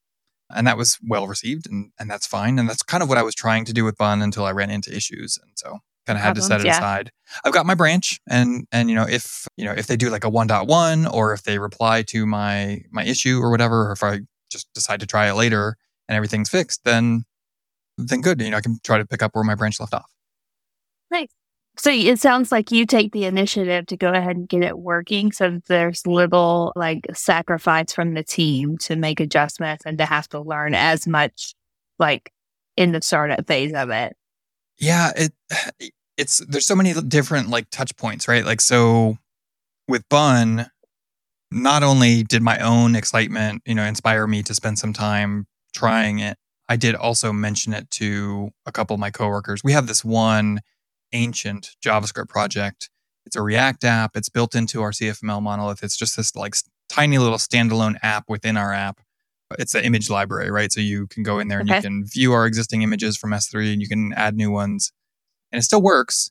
And 0.55 0.67
that 0.67 0.77
was 0.77 0.99
well 1.07 1.27
received 1.27 1.69
and, 1.69 1.91
and 1.99 2.11
that's 2.11 2.27
fine. 2.27 2.59
And 2.59 2.69
that's 2.69 2.83
kind 2.83 3.03
of 3.03 3.09
what 3.09 3.19
I 3.19 3.23
was 3.23 3.35
trying 3.35 3.65
to 3.67 3.73
do 3.73 3.85
with 3.85 3.97
Bun 3.97 4.23
until 4.23 4.45
I 4.45 4.53
ran 4.53 4.71
into 4.71 4.95
issues. 4.95 5.39
And 5.43 5.53
so 5.57 5.81
kind 6.07 6.17
of 6.17 6.23
had 6.23 6.37
to 6.37 6.43
set 6.43 6.61
it 6.61 6.67
yeah. 6.67 6.79
aside. 6.79 7.11
I've 7.45 7.53
got 7.53 7.67
my 7.67 7.75
branch 7.75 8.21
and 8.29 8.67
and 8.71 8.89
you 8.89 8.95
know 8.95 9.07
if 9.09 9.47
you 9.57 9.65
know 9.65 9.73
if 9.73 9.89
they 9.89 9.97
do 9.97 10.09
like 10.09 10.25
a 10.25 10.31
1.1 10.31 11.13
or 11.13 11.33
if 11.33 11.43
they 11.43 11.59
reply 11.59 12.03
to 12.09 12.25
my 12.27 12.83
my 12.91 13.05
issue 13.05 13.41
or 13.41 13.51
whatever 13.51 13.89
or 13.89 13.93
if 13.93 14.03
I 14.03 14.21
just 14.51 14.73
decide 14.73 15.01
to 15.01 15.07
try 15.07 15.29
it 15.29 15.35
later 15.35 15.77
and 16.09 16.15
everything's 16.15 16.49
fixed 16.49 16.85
then 16.85 17.25
then 17.99 18.21
good 18.21 18.41
you 18.41 18.51
know 18.51 18.57
I 18.57 18.61
can 18.61 18.79
try 18.85 18.99
to 18.99 19.05
pick 19.05 19.23
up 19.23 19.35
where 19.35 19.45
my 19.45 19.57
branch 19.57 19.81
left 19.81 19.95
off. 19.95 20.11
Nice. 21.11 21.33
So 21.79 21.91
it 21.91 22.19
sounds 22.19 22.51
like 22.51 22.73
you 22.73 22.87
take 22.87 23.13
the 23.13 23.27
initiative 23.27 23.87
to 23.87 23.97
go 23.97 24.11
ahead 24.11 24.37
and 24.37 24.49
get 24.49 24.63
it 24.63 24.79
working 24.79 25.31
so 25.31 25.61
there's 25.67 26.07
little 26.07 26.73
like 26.75 27.07
sacrifice 27.13 27.93
from 27.93 28.15
the 28.15 28.25
team 28.25 28.79
to 28.79 28.97
make 28.97 29.21
adjustments 29.21 29.85
and 29.85 29.99
to 29.99 30.07
have 30.07 30.29
to 30.31 30.41
learn 30.41 30.75
as 30.75 31.07
much 31.07 31.55
like 31.99 32.33
in 32.77 32.93
the 32.93 33.03
startup 33.03 33.47
phase 33.47 33.75
of 33.75 33.91
it. 33.91 34.17
Yeah, 34.79 35.13
it 35.17 35.33
it's 36.17 36.39
there's 36.49 36.67
so 36.67 36.77
many 36.77 36.95
different 36.95 37.51
like 37.51 37.69
touch 37.71 37.95
points, 37.97 38.27
right? 38.27 38.45
Like 38.45 38.61
so 38.61 39.19
with 39.87 40.09
Bun, 40.09 40.71
not 41.51 41.83
only 41.83 42.23
did 42.23 42.43
my 42.43 42.59
own 42.59 42.97
excitement, 42.97 43.63
you 43.67 43.75
know, 43.75 43.85
inspire 43.85 44.27
me 44.27 44.43
to 44.45 44.55
spend 44.55 44.79
some 44.79 44.93
time 44.93 45.47
trying 45.75 46.19
it, 46.21 46.39
I 46.69 46.77
did 46.77 46.95
also 46.95 47.33
mention 47.33 47.73
it 47.73 47.91
to 47.93 48.51
a 48.65 48.73
couple 48.73 48.95
of 48.95 49.01
my 49.01 49.11
coworkers. 49.11 49.63
We 49.63 49.73
have 49.73 49.87
this 49.87 50.05
one 50.05 50.61
ancient 51.13 51.71
JavaScript 51.85 52.29
project. 52.29 52.91
It's 53.25 53.37
a 53.37 53.43
React 53.43 53.85
app. 53.85 54.17
It's 54.17 54.29
built 54.29 54.55
into 54.55 54.83
our 54.83 54.93
CFML 54.93 55.43
monolith. 55.43 55.83
It's 55.83 55.97
just 55.97 56.17
this 56.17 56.37
like 56.37 56.55
tiny 56.89 57.19
little 57.19 57.39
standalone 57.39 57.97
app 58.03 58.25
within 58.29 58.57
our 58.57 58.73
app. 58.73 59.01
It's 59.59 59.75
an 59.75 59.85
image 59.85 60.11
library, 60.11 60.51
right? 60.51 60.73
So 60.73 60.81
you 60.81 61.07
can 61.07 61.23
go 61.23 61.39
in 61.39 61.49
there 61.49 61.61
and 61.61 61.71
okay. 61.71 61.79
you 61.79 61.83
can 61.83 62.05
view 62.05 62.33
our 62.33 62.47
existing 62.47 62.83
images 62.83 63.17
from 63.17 63.31
S3 63.31 63.73
and 63.73 63.81
you 63.81 63.89
can 63.89 64.13
add 64.13 64.37
new 64.37 64.51
ones 64.51 64.93
and 65.53 65.59
it 65.59 65.63
still 65.63 65.83
works, 65.83 66.31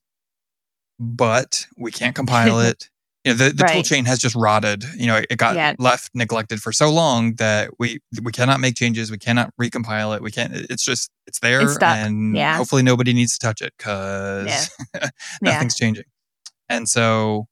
but 0.99 1.67
we 1.77 1.91
can't 1.91 2.15
compile 2.15 2.59
it. 2.61 2.89
You 3.25 3.33
know, 3.33 3.37
the, 3.37 3.53
the 3.53 3.63
right. 3.63 3.73
tool 3.73 3.83
chain 3.83 4.05
has 4.05 4.19
just 4.19 4.35
rotted. 4.35 4.85
You 4.95 5.07
know, 5.07 5.21
it 5.29 5.37
got 5.37 5.55
yeah. 5.55 5.73
left 5.79 6.11
neglected 6.13 6.61
for 6.61 6.71
so 6.71 6.89
long 6.91 7.35
that 7.35 7.71
we 7.79 7.99
we 8.23 8.31
cannot 8.31 8.59
make 8.59 8.75
changes. 8.75 9.11
We 9.11 9.17
cannot 9.17 9.51
recompile 9.59 10.15
it. 10.15 10.21
We 10.21 10.31
can't. 10.31 10.53
It's 10.53 10.85
just 10.85 11.11
it's 11.27 11.39
there, 11.39 11.61
it's 11.61 11.77
and 11.81 12.35
yeah. 12.35 12.55
hopefully 12.55 12.83
nobody 12.83 13.11
needs 13.11 13.37
to 13.37 13.45
touch 13.45 13.61
it 13.61 13.73
because 13.77 14.69
yeah. 14.93 15.09
nothing's 15.41 15.75
changing. 15.75 16.05
And 16.69 16.87
so 16.87 17.47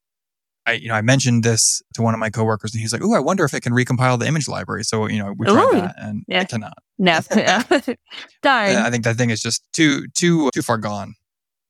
I, 0.66 0.72
you 0.72 0.88
know, 0.88 0.94
I 0.94 1.02
mentioned 1.02 1.42
this 1.44 1.82
to 1.94 2.02
one 2.02 2.14
of 2.14 2.20
my 2.20 2.30
coworkers, 2.30 2.72
and 2.72 2.80
he's 2.80 2.92
like, 2.92 3.02
"Oh, 3.02 3.12
I 3.12 3.18
wonder 3.18 3.44
if 3.44 3.52
it 3.52 3.60
can 3.60 3.72
recompile 3.72 4.18
the 4.18 4.26
image 4.26 4.48
library." 4.48 4.84
So, 4.84 5.08
you 5.08 5.18
know, 5.18 5.34
we 5.36 5.46
tried 5.46 5.74
Ooh, 5.74 5.80
that, 5.80 5.94
and 5.98 6.24
yeah. 6.26 6.40
it 6.40 6.48
cannot. 6.48 6.78
No, 6.98 7.20
darn. 8.42 8.76
I 8.76 8.90
think 8.90 9.04
that 9.04 9.16
thing 9.16 9.30
is 9.30 9.42
just 9.42 9.62
too, 9.72 10.06
too, 10.14 10.50
too 10.54 10.62
far 10.62 10.78
gone 10.78 11.14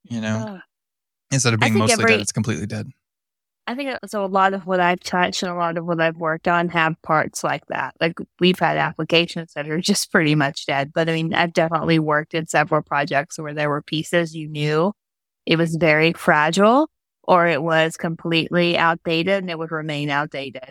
you 0.04 0.20
know, 0.20 0.60
instead 1.32 1.54
of 1.54 1.60
being 1.60 1.74
mostly 1.74 1.94
every, 1.94 2.06
dead, 2.06 2.20
it's 2.20 2.32
completely 2.32 2.66
dead. 2.66 2.88
I 3.66 3.74
think 3.74 3.96
so. 4.06 4.24
A 4.24 4.26
lot 4.26 4.52
of 4.52 4.66
what 4.66 4.78
I've 4.80 5.00
touched 5.00 5.42
and 5.42 5.50
a 5.50 5.54
lot 5.54 5.78
of 5.78 5.86
what 5.86 6.00
I've 6.00 6.18
worked 6.18 6.48
on 6.48 6.68
have 6.68 7.00
parts 7.02 7.42
like 7.42 7.66
that. 7.68 7.94
Like 8.00 8.18
we've 8.38 8.58
had 8.58 8.76
applications 8.76 9.54
that 9.54 9.68
are 9.68 9.80
just 9.80 10.12
pretty 10.12 10.34
much 10.34 10.66
dead. 10.66 10.92
But 10.94 11.08
I 11.08 11.14
mean, 11.14 11.32
I've 11.32 11.54
definitely 11.54 11.98
worked 11.98 12.34
in 12.34 12.46
several 12.46 12.82
projects 12.82 13.38
where 13.38 13.54
there 13.54 13.70
were 13.70 13.82
pieces 13.82 14.34
you 14.34 14.48
knew 14.48 14.92
it 15.46 15.56
was 15.58 15.76
very 15.76 16.12
fragile 16.14 16.88
or 17.24 17.46
it 17.46 17.62
was 17.62 17.96
completely 17.96 18.76
outdated 18.78 19.36
and 19.42 19.50
it 19.50 19.58
would 19.58 19.72
remain 19.72 20.10
outdated. 20.10 20.70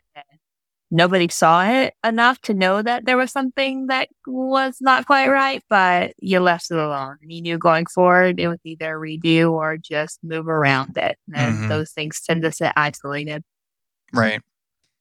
Nobody 0.93 1.27
saw 1.27 1.65
it 1.65 1.95
enough 2.05 2.39
to 2.41 2.53
know 2.53 2.83
that 2.83 3.05
there 3.05 3.17
was 3.17 3.31
something 3.31 3.87
that 3.87 4.09
was 4.27 4.77
not 4.79 5.07
quite 5.07 5.27
right, 5.27 5.63
but 5.67 6.13
you 6.19 6.39
left 6.39 6.69
it 6.69 6.77
alone. 6.77 7.17
And 7.19 7.31
you 7.31 7.41
knew 7.41 7.57
going 7.57 7.87
forward 7.87 8.39
it 8.39 8.47
was 8.47 8.59
either 8.63 8.95
redo 8.95 9.51
or 9.53 9.75
just 9.75 10.19
move 10.23 10.47
around 10.47 10.95
it. 10.97 11.17
And 11.33 11.55
mm-hmm. 11.55 11.67
those 11.67 11.89
things 11.93 12.21
tend 12.21 12.43
to 12.43 12.51
sit 12.51 12.71
isolated. 12.75 13.43
Right. 14.13 14.39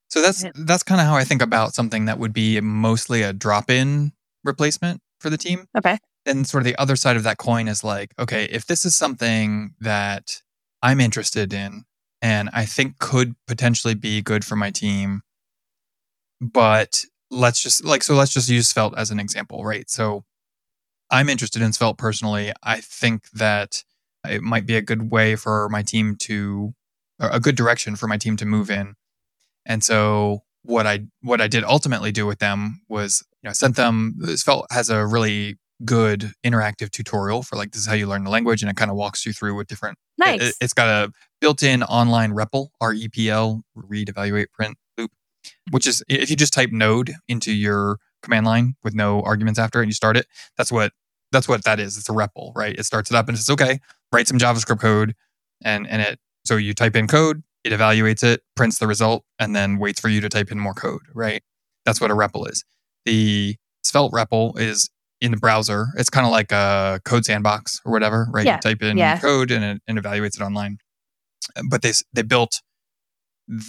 So 0.09 0.22
that's 0.22 0.44
that's 0.55 0.83
kind 0.83 0.98
of 0.98 1.07
how 1.07 1.14
I 1.14 1.24
think 1.24 1.42
about 1.42 1.74
something 1.74 2.07
that 2.07 2.18
would 2.18 2.33
be 2.33 2.59
mostly 2.62 3.20
a 3.20 3.35
drop-in 3.35 4.12
replacement 4.44 5.02
for 5.20 5.28
the 5.28 5.37
team. 5.37 5.66
Okay. 5.76 5.98
And 6.24 6.46
sort 6.46 6.62
of 6.62 6.64
the 6.64 6.76
other 6.81 6.96
side 6.96 7.16
of 7.16 7.22
that 7.24 7.37
coin 7.37 7.68
is 7.68 7.85
like, 7.85 8.14
okay, 8.18 8.44
if 8.44 8.64
this 8.64 8.87
is 8.87 8.96
something 8.96 9.74
that 9.81 10.40
I'm 10.83 11.00
interested 11.00 11.52
in 11.52 11.85
and 12.22 12.48
I 12.55 12.64
think 12.64 12.98
could 12.98 13.35
potentially 13.46 13.94
be 13.94 14.22
good 14.22 14.42
for 14.42 14.57
my 14.57 14.70
team, 14.70 15.20
but 16.42 17.05
let's 17.31 17.62
just 17.62 17.85
like 17.85 18.02
so 18.02 18.14
let's 18.14 18.35
just 18.35 18.48
use 18.48 18.68
Svelte 18.68 18.94
as 18.96 19.11
an 19.11 19.20
example, 19.20 19.64
right? 19.64 19.88
So 19.88 20.24
I'm 21.11 21.28
interested 21.28 21.62
in 21.62 21.72
Svelte 21.72 21.96
personally. 21.96 22.52
I 22.62 22.81
think 22.81 23.31
that 23.31 23.85
it 24.28 24.42
might 24.42 24.66
be 24.66 24.76
a 24.76 24.83
good 24.83 25.11
way 25.11 25.37
for 25.37 25.68
my 25.68 25.83
team 25.83 26.16
to 26.22 26.74
a 27.20 27.38
good 27.38 27.55
direction 27.55 27.94
for 27.94 28.09
my 28.09 28.16
team 28.16 28.37
to 28.38 28.44
move 28.44 28.70
in. 28.70 28.94
And 29.64 29.85
so 29.85 30.42
what 30.62 30.87
I 30.87 31.07
what 31.22 31.40
I 31.40 31.46
did 31.46 31.64
ultimately 31.64 32.11
do 32.11 32.26
with 32.26 32.40
them 32.40 32.83
was 32.88 33.24
you 33.42 33.48
know 33.48 33.52
sent 33.52 33.76
them 33.76 34.16
Svelte 34.35 34.66
has 34.70 34.90
a 34.90 35.07
really 35.07 35.59
good 35.85 36.33
interactive 36.44 36.90
tutorial 36.90 37.42
for 37.42 37.57
like 37.57 37.72
this 37.72 37.83
is 37.83 37.87
how 37.87 37.94
you 37.94 38.07
learn 38.07 38.24
the 38.24 38.31
language 38.31 38.62
and 38.62 38.70
it 38.70 38.76
kind 38.76 38.90
of 38.90 38.96
walks 38.96 39.26
you 39.26 39.33
through 39.33 39.55
with 39.55 39.66
different 39.66 39.98
nice. 40.18 40.40
It, 40.40 40.55
has 40.61 40.72
got 40.72 40.88
a 40.88 41.12
built-in 41.40 41.83
online 41.83 42.33
REPL 42.33 42.68
R-E-P-L 42.81 43.62
read 43.74 44.09
evaluate 44.09 44.52
print 44.52 44.76
which 45.70 45.87
is 45.87 46.02
if 46.09 46.31
you 46.31 46.37
just 46.37 46.52
type 46.52 46.70
node 46.72 47.12
into 47.28 47.52
your 47.52 47.98
command 48.22 48.46
line 48.46 48.74
with 48.83 48.94
no 48.94 49.20
arguments 49.22 49.59
after 49.59 49.81
it 49.81 49.85
and 49.85 49.90
you 49.90 49.94
start 49.94 50.16
it, 50.16 50.26
that's 50.57 50.72
what 50.72 50.92
that's 51.31 51.48
what 51.48 51.64
that 51.64 51.81
is. 51.81 51.96
It's 51.96 52.09
a 52.09 52.12
REPL, 52.12 52.52
right? 52.55 52.78
It 52.78 52.85
starts 52.85 53.11
it 53.11 53.16
up 53.16 53.28
and 53.28 53.37
it's 53.37 53.50
okay, 53.50 53.81
write 54.12 54.28
some 54.28 54.38
JavaScript 54.38 54.81
code 54.81 55.14
and 55.64 55.87
and 55.88 56.02
it 56.02 56.18
so 56.44 56.57
you 56.57 56.74
type 56.74 56.96
in 56.96 57.07
code, 57.07 57.42
it 57.64 57.72
evaluates 57.72 58.24
it, 58.24 58.42
prints 58.57 58.78
the 58.78 58.87
result, 58.87 59.24
and 59.38 59.55
then 59.55 59.78
waits 59.78 60.00
for 60.00 60.09
you 60.09 60.20
to 60.20 60.28
type 60.28 60.50
in 60.50 60.59
more 60.59 60.74
code, 60.74 61.02
right? 61.14 61.42
That's 61.87 62.00
what 62.00 62.11
a 62.11 62.14
REPL 62.14 62.50
is. 62.50 62.64
The 63.05 63.57
Svelte 63.83 64.12
REPL 64.12 64.59
is 64.59 64.90
in 65.20 65.31
the 65.31 65.37
browser. 65.37 65.88
It's 65.96 66.11
kind 66.11 66.26
of 66.26 66.33
like 66.33 66.52
a 66.52 67.00
code 67.05 67.24
sandbox 67.24 67.81
or 67.85 67.92
whatever, 67.92 68.26
right? 68.33 68.44
Yeah. 68.44 68.57
You 68.57 68.61
type 68.61 68.83
in 68.83 68.98
yeah. 68.98 69.18
code 69.18 69.50
and 69.50 69.64
it 69.64 69.83
and 69.87 69.98
evaluates 69.98 70.37
it 70.37 70.42
online. 70.42 70.78
But 71.68 71.83
they 71.83 71.92
they 72.12 72.22
built 72.22 72.61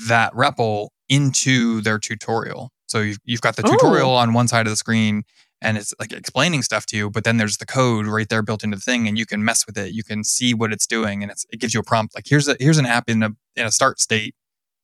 that 0.07 0.33
REPL 0.33 0.89
into 1.13 1.81
their 1.81 1.99
tutorial. 1.99 2.71
So 2.87 2.99
you've, 2.99 3.19
you've 3.23 3.41
got 3.41 3.55
the 3.55 3.63
oh. 3.65 3.71
tutorial 3.71 4.11
Ooh. 4.11 4.15
on 4.15 4.33
one 4.33 4.47
side 4.47 4.65
of 4.65 4.71
the 4.71 4.77
screen 4.77 5.23
and 5.61 5.77
it's 5.77 5.93
like 5.99 6.11
explaining 6.11 6.61
stuff 6.61 6.85
to 6.87 6.97
you, 6.97 7.09
but 7.09 7.23
then 7.23 7.37
there's 7.37 7.57
the 7.57 7.65
code 7.65 8.05
right 8.05 8.27
there 8.27 8.41
built 8.41 8.63
into 8.63 8.75
the 8.75 8.81
thing 8.81 9.07
and 9.07 9.17
you 9.17 9.25
can 9.25 9.45
mess 9.45 9.65
with 9.65 9.77
it. 9.77 9.93
You 9.93 10.03
can 10.03 10.23
see 10.23 10.53
what 10.53 10.73
it's 10.73 10.87
doing 10.87 11.23
and 11.23 11.31
it 11.31 11.59
gives 11.59 11.73
you 11.73 11.79
a 11.79 11.83
prompt 11.83 12.15
like 12.15 12.25
here's 12.27 12.47
a 12.47 12.55
here's 12.59 12.77
an 12.77 12.85
app 12.85 13.09
in 13.09 13.23
a 13.23 13.29
in 13.55 13.65
a 13.65 13.71
start 13.71 13.99
state 13.99 14.35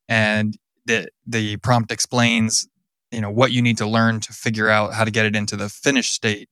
and 0.08 0.58
the 0.86 1.08
the 1.26 1.58
prompt 1.58 1.92
explains 1.92 2.68
you 3.12 3.22
know 3.22 3.32
what 3.32 3.52
you 3.52 3.62
need 3.62 3.78
to 3.78 3.88
learn 3.88 4.20
to 4.22 4.34
figure 4.34 4.70
out 4.70 4.94
how 4.94 5.04
to 5.04 5.12
get 5.12 5.26
it 5.26 5.36
into 5.36 5.56
the 5.56 5.70
finished 5.70 6.14
state 6.14 6.50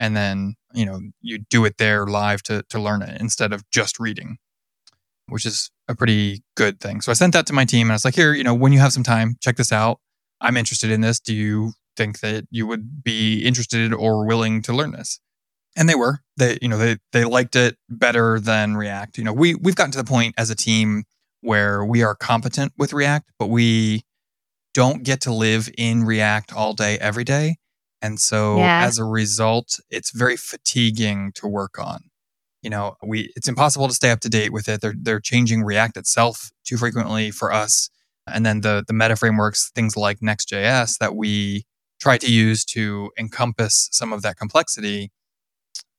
and 0.00 0.16
then 0.16 0.54
you 0.72 0.86
know 0.86 1.00
you 1.20 1.38
do 1.38 1.64
it 1.64 1.78
there 1.78 2.06
live 2.06 2.42
to 2.42 2.62
to 2.68 2.78
learn 2.80 3.02
it 3.02 3.20
instead 3.20 3.52
of 3.52 3.68
just 3.70 3.98
reading 3.98 4.38
which 5.28 5.44
is 5.46 5.70
a 5.88 5.94
pretty 5.94 6.42
good 6.56 6.80
thing. 6.80 7.00
So 7.00 7.10
i 7.10 7.14
sent 7.14 7.32
that 7.34 7.46
to 7.46 7.52
my 7.52 7.64
team 7.64 7.86
and 7.88 7.92
i 7.92 7.94
was 7.94 8.04
like 8.04 8.14
here 8.14 8.32
you 8.34 8.44
know 8.44 8.54
when 8.54 8.72
you 8.72 8.78
have 8.80 8.92
some 8.92 9.02
time 9.02 9.36
check 9.40 9.56
this 9.56 9.72
out. 9.72 9.98
I'm 10.40 10.56
interested 10.56 10.90
in 10.90 11.00
this. 11.00 11.20
Do 11.20 11.34
you 11.34 11.72
think 11.96 12.20
that 12.20 12.44
you 12.50 12.66
would 12.66 13.02
be 13.04 13.44
interested 13.44 13.94
or 13.94 14.26
willing 14.26 14.60
to 14.62 14.72
learn 14.74 14.90
this? 14.92 15.20
And 15.76 15.88
they 15.88 15.94
were. 15.94 16.20
They 16.36 16.58
you 16.60 16.68
know 16.68 16.76
they 16.78 16.96
they 17.12 17.24
liked 17.24 17.56
it 17.56 17.76
better 17.88 18.38
than 18.40 18.76
react. 18.76 19.16
You 19.18 19.24
know 19.24 19.32
we 19.32 19.54
we've 19.54 19.76
gotten 19.76 19.92
to 19.92 19.98
the 19.98 20.04
point 20.04 20.34
as 20.36 20.50
a 20.50 20.54
team 20.54 21.04
where 21.40 21.84
we 21.84 22.02
are 22.02 22.14
competent 22.14 22.72
with 22.78 22.92
react 22.92 23.30
but 23.38 23.48
we 23.48 24.02
don't 24.72 25.02
get 25.04 25.20
to 25.22 25.32
live 25.32 25.68
in 25.78 26.04
react 26.04 26.52
all 26.52 26.74
day 26.74 26.98
every 26.98 27.24
day. 27.24 27.56
And 28.02 28.18
so 28.20 28.58
Yeah. 28.58 28.84
as 28.84 28.98
a 28.98 29.04
result 29.04 29.78
it's 29.90 30.10
very 30.10 30.36
fatiguing 30.36 31.32
to 31.36 31.46
work 31.46 31.78
on 31.78 32.00
you 32.64 32.70
know 32.70 32.96
we 33.02 33.30
it's 33.36 33.48
impossible 33.48 33.86
to 33.88 33.94
stay 33.94 34.10
up 34.10 34.20
to 34.20 34.28
date 34.28 34.52
with 34.52 34.68
it. 34.68 34.80
They're 34.80 34.94
they're 35.00 35.20
changing 35.20 35.62
react 35.62 35.96
itself 35.96 36.50
too 36.64 36.76
frequently 36.76 37.30
for 37.30 37.52
us. 37.52 37.90
And 38.26 38.44
then 38.46 38.62
the 38.62 38.82
the 38.86 38.94
meta 38.94 39.16
frameworks 39.16 39.70
things 39.74 39.96
like 39.96 40.22
next.js 40.22 40.98
that 40.98 41.14
we 41.14 41.66
try 42.00 42.18
to 42.18 42.30
use 42.30 42.64
to 42.64 43.10
encompass 43.18 43.88
some 43.92 44.12
of 44.12 44.22
that 44.22 44.36
complexity 44.36 45.10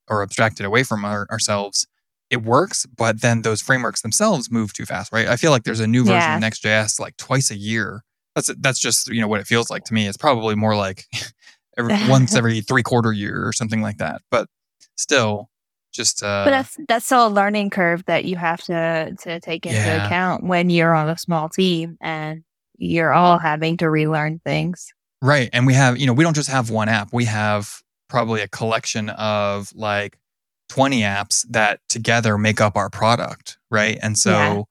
or 0.09 0.21
abstract 0.23 0.59
it 0.59 0.65
away 0.65 0.83
from 0.83 1.05
our, 1.05 1.27
ourselves 1.31 1.87
it 2.31 2.41
works 2.43 2.85
but 2.97 3.21
then 3.21 3.43
those 3.43 3.61
frameworks 3.61 4.01
themselves 4.01 4.51
move 4.51 4.73
too 4.73 4.85
fast 4.85 5.11
right? 5.13 5.27
I 5.27 5.35
feel 5.35 5.51
like 5.51 5.63
there's 5.63 5.79
a 5.79 5.87
new 5.87 6.03
version 6.03 6.29
Yeah. 6.31 6.35
of 6.35 6.41
next.js 6.41 6.99
like 6.99 7.15
twice 7.17 7.51
a 7.51 7.57
year. 7.57 8.03
That's 8.33 8.51
that's 8.59 8.79
just 8.79 9.07
you 9.09 9.21
know 9.21 9.27
what 9.27 9.39
it 9.39 9.47
feels 9.47 9.69
like 9.69 9.83
to 9.85 9.93
me. 9.93 10.07
It's 10.07 10.17
probably 10.17 10.55
more 10.55 10.75
like 10.75 11.05
every, 11.77 11.93
once 12.09 12.35
every 12.39 12.61
three 12.61 12.83
quarter 12.83 13.13
year 13.13 13.47
or 13.47 13.53
something 13.53 13.81
like 13.81 13.97
that. 13.99 14.21
But 14.31 14.47
still 14.97 15.49
just 15.95 16.21
uh 16.23 16.43
But 16.45 16.51
that's 16.51 16.77
that's 16.87 17.05
still 17.05 17.27
a 17.27 17.29
learning 17.29 17.69
curve 17.69 18.03
that 18.05 18.25
you 18.25 18.35
have 18.35 18.61
to 18.63 19.15
to 19.21 19.39
take 19.39 19.65
into 19.65 19.77
Yeah. 19.77 20.05
account 20.05 20.43
when 20.43 20.69
you're 20.69 20.93
on 20.93 21.09
a 21.09 21.17
small 21.17 21.49
team 21.49 21.97
and 22.01 22.43
you're 22.77 23.13
all 23.13 23.37
having 23.37 23.77
to 23.77 23.89
relearn 23.89 24.39
things. 24.45 24.91
Right. 25.21 25.49
And 25.53 25.65
we 25.65 25.73
have, 25.73 25.97
you 25.97 26.05
know, 26.05 26.13
we 26.13 26.23
don't 26.23 26.33
just 26.35 26.49
have 26.49 26.69
one 26.69 26.89
app. 26.89 27.13
We 27.13 27.25
have 27.25 27.81
probably 28.09 28.41
a 28.41 28.47
collection 28.47 29.09
of 29.09 29.71
like 29.73 30.17
20 30.69 31.01
apps 31.01 31.45
that 31.49 31.79
together 31.89 32.37
make 32.37 32.59
up 32.61 32.75
our 32.75 32.89
product. 32.89 33.57
Right. 33.71 33.97
And 34.01 34.17
so 34.17 34.31
Yeah. 34.31 34.61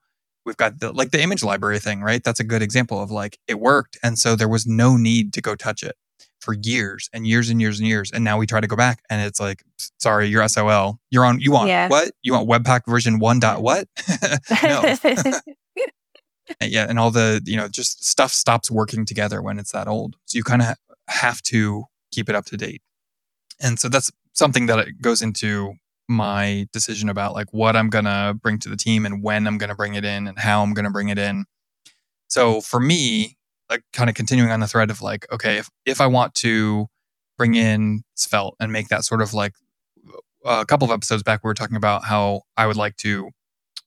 we've 0.44 0.56
got 0.56 0.80
the 0.80 0.92
like 0.92 1.10
the 1.12 1.22
image 1.22 1.42
library 1.42 1.78
thing, 1.78 2.02
right? 2.02 2.22
That's 2.22 2.40
a 2.40 2.44
good 2.44 2.62
example 2.62 3.00
of 3.02 3.10
like 3.10 3.38
it 3.48 3.58
worked. 3.58 3.96
And 4.02 4.18
so 4.18 4.36
there 4.36 4.48
was 4.48 4.66
no 4.66 4.96
need 4.96 5.32
to 5.32 5.40
go 5.40 5.54
touch 5.54 5.82
it 5.82 5.96
for 6.44 6.54
years 6.62 7.08
and 7.12 7.26
years 7.26 7.50
and 7.50 7.60
years 7.60 7.80
and 7.80 7.88
years. 7.88 8.10
And 8.12 8.22
now 8.22 8.38
we 8.38 8.46
try 8.46 8.60
to 8.60 8.66
go 8.66 8.76
back 8.76 9.00
and 9.10 9.20
it's 9.26 9.40
like, 9.40 9.62
sorry, 9.98 10.28
you're 10.28 10.46
SOL. 10.48 10.98
You're 11.10 11.24
on, 11.24 11.40
you 11.40 11.50
want 11.50 11.68
Yeah. 11.68 11.88
what? 11.88 12.12
You 12.22 12.34
want 12.34 12.48
Webpack 12.48 12.82
version 12.86 13.18
one 13.18 13.40
dot 13.40 13.62
what? 13.68 13.88
no. 14.62 14.94
And 16.60 16.70
yeah 16.70 16.84
and 16.86 16.98
all 16.98 17.10
the 17.10 17.40
you 17.46 17.56
know 17.56 17.68
just 17.68 18.04
stuff 18.04 18.30
stops 18.30 18.70
working 18.70 19.06
together 19.06 19.40
when 19.40 19.58
it's 19.58 19.72
that 19.72 19.88
old 19.88 20.16
so 20.26 20.36
you 20.36 20.44
kind 20.44 20.60
of 20.60 20.76
have 21.08 21.40
to 21.44 21.84
keep 22.12 22.28
it 22.28 22.34
up 22.34 22.44
to 22.46 22.56
date 22.58 22.82
and 23.62 23.80
so 23.80 23.88
that's 23.88 24.10
something 24.34 24.66
that 24.66 24.78
it 24.80 25.00
goes 25.00 25.22
into 25.22 25.72
my 26.06 26.66
decision 26.70 27.08
about 27.08 27.32
like 27.32 27.46
what 27.52 27.74
i'm 27.76 27.88
going 27.88 28.04
to 28.04 28.36
bring 28.42 28.58
to 28.58 28.68
the 28.68 28.76
team 28.76 29.06
and 29.06 29.22
when 29.22 29.46
i'm 29.46 29.56
going 29.56 29.70
to 29.70 29.74
bring 29.74 29.94
it 29.94 30.04
in 30.04 30.26
and 30.26 30.38
how 30.38 30.62
i'm 30.62 30.74
going 30.74 30.84
to 30.84 30.90
bring 30.90 31.08
it 31.08 31.16
in 31.18 31.46
so 32.28 32.60
for 32.60 32.78
me 32.78 33.38
Uh, 33.74 33.76
like 33.76 33.82
kind 33.92 34.08
of 34.08 34.14
continuing 34.14 34.50
on 34.50 34.60
the 34.60 34.66
thread 34.66 34.90
of 34.90 35.02
like 35.02 35.26
okay 35.32 35.58
if, 35.58 35.68
if 35.84 36.00
i 36.00 36.06
want 36.06 36.34
to 36.34 36.86
bring 37.36 37.54
in 37.54 38.02
svelte 38.14 38.54
and 38.60 38.72
make 38.72 38.88
that 38.88 39.04
sort 39.04 39.20
of 39.20 39.34
like 39.34 39.52
a 40.44 40.64
couple 40.64 40.84
of 40.84 40.92
episodes 40.92 41.22
back 41.22 41.42
we 41.42 41.48
were 41.48 41.54
talking 41.54 41.76
about 41.76 42.04
how 42.04 42.42
i 42.56 42.66
would 42.66 42.76
like 42.76 42.96
to 42.96 43.30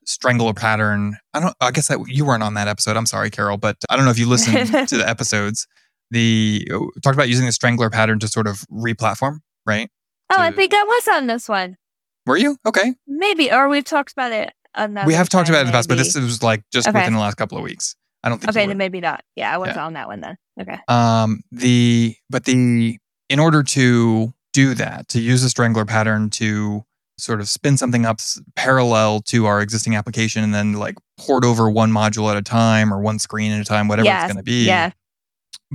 strangler 0.08 0.54
pattern. 0.54 1.18
I 1.34 1.40
don't. 1.40 1.56
I 1.62 1.72
guess 1.72 1.90
that 1.90 2.00
you 2.08 2.26
weren't 2.26 2.44
on 2.44 2.56
that 2.56 2.68
episode. 2.68 2.98
I'm 2.98 3.06
sorry, 3.06 3.30
Carol, 3.30 3.58
but 3.58 3.78
I 3.90 3.96
don't 3.96 4.06
know 4.06 4.12
if 4.12 4.18
you 4.18 4.28
listened 4.28 4.68
to 4.88 4.98
the 4.98 5.08
episodes. 5.08 5.68
The 6.10 6.68
oh, 6.72 6.90
talked 7.04 7.16
about 7.16 7.28
using 7.28 7.46
the 7.46 7.52
strangler 7.52 7.90
pattern 7.90 8.20
to 8.20 8.28
sort 8.28 8.48
of 8.48 8.64
re-platform, 8.70 9.42
right? 9.66 9.90
oh, 10.30 10.36
I 10.40 10.52
think 10.52 10.74
I 10.74 10.84
was 10.84 11.08
on 11.10 11.28
this 11.28 11.48
one. 11.48 11.78
Were 12.26 12.38
you 12.38 12.58
okay? 12.66 12.96
Maybe, 13.06 13.52
or 13.52 13.68
we've 13.68 13.84
talked 13.84 14.14
about 14.14 14.32
it. 14.32 14.54
Another 14.74 15.08
we 15.08 15.14
have 15.14 15.30
talked 15.30 15.50
about 15.50 15.60
it 15.60 15.62
in 15.62 15.68
the 15.68 15.74
past, 15.74 15.90
but 15.90 15.98
this 15.98 16.16
was 16.16 16.42
like 16.42 16.64
just 16.72 16.88
Okay. 16.88 16.98
within 16.98 17.14
the 17.14 17.20
last 17.20 17.36
couple 17.36 17.58
of 17.58 17.64
weeks. 17.64 17.96
I 18.24 18.30
don't 18.30 18.40
think. 18.40 18.50
okay, 18.50 18.66
then 18.66 18.78
maybe 18.78 19.00
not. 19.00 19.24
Yeah, 19.36 19.54
I 19.54 19.58
was 19.58 19.70
Yeah. 19.76 19.86
on 19.86 19.94
that 19.94 20.08
one 20.08 20.22
then. 20.22 20.38
Okay. 20.60 20.78
Um, 20.88 21.42
the 21.52 22.16
but 22.30 22.46
the 22.46 22.98
in 23.30 23.40
order 23.40 23.64
to 23.64 24.34
do 24.54 24.74
that, 24.74 25.08
to 25.10 25.20
use 25.22 25.42
the 25.44 25.50
strangler 25.50 25.86
pattern 25.86 26.30
to 26.32 26.84
sort 27.20 27.40
of 27.42 27.50
spin 27.50 27.78
something 27.78 28.06
up 28.06 28.20
parallel 28.56 29.22
to 29.22 29.46
our 29.46 29.62
existing 29.62 29.96
application, 29.96 30.44
and 30.44 30.54
then 30.54 30.74
like 30.74 30.96
port 31.18 31.44
over 31.44 31.70
one 31.70 31.92
module 31.92 32.30
at 32.30 32.38
a 32.38 32.42
time 32.42 32.94
or 32.94 33.00
one 33.02 33.20
screen 33.20 33.52
at 33.52 33.60
a 33.60 33.66
time, 33.66 33.88
whatever 33.88 34.06
Yeah, 34.06 34.24
it's 34.24 34.34
going 34.34 34.38
to 34.38 34.44
be. 34.44 34.66
Yeah. 34.66 34.92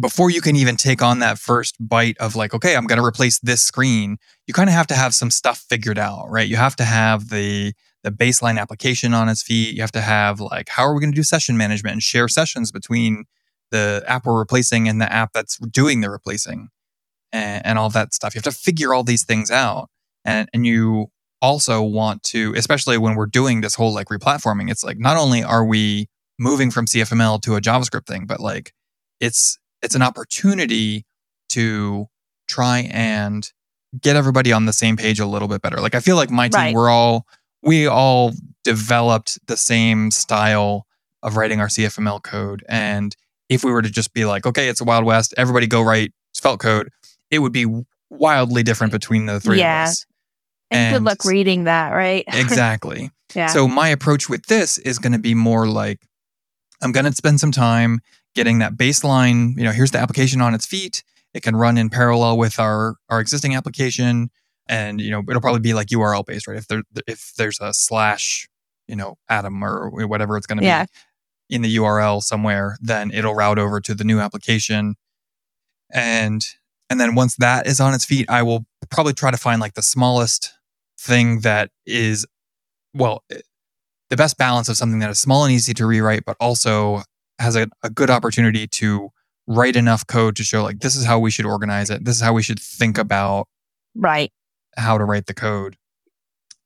Before 0.01 0.31
you 0.31 0.41
can 0.41 0.57
even 0.57 0.77
take 0.77 1.03
on 1.03 1.19
that 1.19 1.39
first 1.39 1.77
bite 1.79 2.17
of 2.19 2.35
like, 2.35 2.55
okay, 2.55 2.77
I'm 2.77 2.87
going 2.87 2.99
to 2.99 3.05
replace 3.05 3.39
this 3.41 3.61
screen, 3.63 4.17
you 4.47 4.55
kind 4.55 4.71
of 4.71 4.75
have 4.75 4.87
to 4.87 4.95
have 4.95 5.15
some 5.15 5.31
stuff 5.31 5.65
figured 5.69 5.99
out, 5.99 6.31
right? 6.31 6.49
You 6.49 6.57
have 6.57 6.77
to 6.77 6.85
have 6.85 7.29
the 7.29 7.75
the 8.03 8.11
baseline 8.11 8.59
application 8.61 9.15
on 9.15 9.29
its 9.29 9.43
feet. 9.43 9.75
You 9.75 9.81
have 9.83 9.93
to 9.93 10.01
have 10.01 10.41
like, 10.41 10.69
how 10.71 10.83
are 10.85 10.95
we 10.95 11.01
going 11.01 11.13
to 11.13 11.17
do 11.17 11.23
session 11.23 11.57
management 11.57 11.93
and 11.95 12.03
share 12.03 12.29
sessions 12.29 12.73
between 12.73 13.25
the 13.71 14.03
app 14.07 14.27
we're 14.27 14.39
replacing 14.39 14.89
and 14.89 15.01
the 15.01 15.11
app 15.13 15.33
that's 15.33 15.57
doing 15.59 16.01
the 16.01 16.11
replacing 16.11 16.69
and, 17.33 17.65
and 17.65 17.79
all 17.79 17.89
that 17.91 18.13
stuff. 18.13 18.35
You 18.35 18.39
have 18.45 18.53
to 18.55 18.59
figure 18.59 18.93
all 18.93 19.03
these 19.03 19.25
things 19.25 19.51
out. 19.51 19.89
And, 20.25 20.49
and 20.53 20.67
you 20.67 21.07
also 21.41 21.83
want 21.83 22.23
to, 22.25 22.55
especially 22.57 22.99
when 22.99 23.15
we're 23.15 23.27
doing 23.27 23.61
this 23.63 23.75
whole 23.75 23.93
like 23.95 24.09
replatforming, 24.09 24.71
it's 24.71 24.85
like 24.85 24.99
not 24.99 25.17
only 25.17 25.43
are 25.43 25.65
we 25.65 26.09
moving 26.39 26.71
from 26.71 26.87
CFML 26.87 27.41
to 27.43 27.57
a 27.57 27.61
JavaScript 27.61 28.07
thing, 28.07 28.27
but 28.27 28.41
like 28.41 28.73
it's 29.21 29.59
it's 29.83 29.95
an 29.95 30.03
opportunity 30.03 31.05
to 31.49 32.07
try 32.47 32.89
and 32.91 33.51
get 34.01 34.17
everybody 34.17 34.53
on 34.53 34.67
the 34.67 34.73
same 34.73 34.97
page 34.97 35.19
a 35.19 35.27
little 35.27 35.49
bit 35.49 35.63
better. 35.63 35.79
Like 35.79 35.95
I 35.95 36.01
feel 36.01 36.17
like 36.17 36.31
my 36.31 36.49
team, 36.49 36.61
Right. 36.61 36.75
we're 36.75 36.91
all 36.91 37.27
we 37.63 37.87
all 37.87 38.33
developed 38.65 39.39
the 39.47 39.57
same 39.57 40.11
style 40.11 40.87
of 41.23 41.37
writing 41.37 41.61
our 41.61 41.69
CFML 41.69 42.23
code. 42.23 42.65
And 42.69 43.15
if 43.49 43.65
we 43.65 43.71
were 43.73 43.83
to 43.83 43.91
just 43.91 44.13
be 44.13 44.25
like, 44.25 44.47
okay, 44.47 44.69
it's 44.69 44.81
a 44.81 44.85
Wild 44.85 45.05
West, 45.05 45.35
everybody 45.37 45.67
go 45.67 45.83
write 45.83 46.13
Svelte 46.33 46.61
code, 46.61 46.89
it 47.31 47.39
would 47.41 47.53
be 47.53 47.67
wildly 48.11 48.63
different 48.63 48.93
between 48.93 49.27
the 49.27 49.41
three 49.41 49.59
Yeah. 49.59 49.85
of 49.85 49.89
us. 49.91 50.07
And, 50.71 50.95
good 50.97 51.03
luck 51.05 51.25
reading 51.25 51.65
that, 51.65 51.91
right? 51.91 52.25
Exactly. 52.33 53.11
yeah. 53.35 53.49
So 53.49 53.69
my 53.69 53.89
approach 53.89 54.29
with 54.29 54.47
this 54.47 54.79
is 54.79 54.99
going 54.99 55.13
to 55.13 55.19
be 55.19 55.35
more 55.35 55.67
like 55.69 56.01
I'm 56.81 56.93
going 56.93 57.07
to 57.07 57.13
spend 57.13 57.41
some 57.41 57.53
time 57.53 58.01
getting 58.35 58.59
that 58.61 58.77
baseline, 58.77 59.57
you 59.57 59.65
know, 59.65 59.71
here's 59.73 59.91
the 59.91 59.99
application 59.99 60.41
on 60.41 60.55
its 60.55 60.67
feet. 60.67 61.05
It 61.35 61.43
can 61.43 61.55
run 61.55 61.77
in 61.79 61.91
parallel 61.91 62.39
with 62.39 62.59
our 62.59 62.97
our 63.09 63.21
existing 63.21 63.55
application 63.55 64.31
and 64.69 65.01
you 65.01 65.11
know, 65.11 65.23
it'll 65.29 65.41
probably 65.41 65.61
be 65.61 65.75
like 65.75 65.89
URL 65.89 66.25
based, 66.25 66.47
right? 66.47 66.57
If 66.57 66.69
there 66.69 66.83
if 67.07 67.33
there's 67.37 67.61
a 67.61 67.73
slash, 67.75 68.49
you 68.89 68.97
know, 68.97 69.17
atom 69.29 69.63
or 69.65 69.91
whatever 70.07 70.37
it's 70.37 70.47
going 70.47 70.59
to 70.59 70.65
Yeah. 70.65 70.87
be 71.49 71.57
in 71.57 71.63
the 71.63 71.77
URL 71.77 72.23
somewhere, 72.23 72.77
then 72.81 73.11
it'll 73.13 73.35
route 73.35 73.59
over 73.59 73.81
to 73.81 73.95
the 73.95 74.05
new 74.05 74.21
application. 74.21 74.95
And 75.93 76.43
and 76.89 77.01
then 77.01 77.15
once 77.15 77.37
that 77.37 77.67
is 77.67 77.81
on 77.81 77.95
its 77.95 78.05
feet, 78.05 78.29
I 78.29 78.43
will 78.43 78.67
probably 78.91 79.13
try 79.15 79.31
to 79.31 79.37
find 79.37 79.61
like 79.61 79.75
the 79.75 79.83
smallest 79.83 80.53
thing 80.99 81.41
that 81.41 81.71
is 81.87 82.27
well 82.95 83.23
eh, 83.31 83.39
the 84.11 84.17
best 84.17 84.37
balance 84.37 84.69
of 84.69 84.77
something 84.77 84.99
that 85.01 85.11
is 85.11 85.19
small 85.19 85.45
and 85.45 85.53
easy 85.53 85.73
to 85.75 85.87
rewrite 85.87 86.25
but 86.25 86.37
also 86.39 87.03
has 87.39 87.57
a, 87.57 87.67
a 87.83 87.91
good 87.91 88.11
opportunity 88.11 88.67
to 88.69 89.09
write 89.49 89.75
enough 89.75 90.07
code 90.07 90.37
to 90.37 90.45
show 90.45 90.63
like 90.63 90.79
this 90.81 90.95
is 90.95 91.05
how 91.05 91.19
we 91.19 91.31
should 91.31 91.47
organize 91.47 91.91
it 91.91 92.05
this 92.05 92.15
is 92.17 92.23
how 92.23 92.33
we 92.33 92.43
should 92.43 92.61
think 92.61 92.99
about 92.99 93.49
right. 93.97 94.31
How 94.77 94.99
to 94.99 95.05
write 95.05 95.27
the 95.27 95.35
code. 95.35 95.77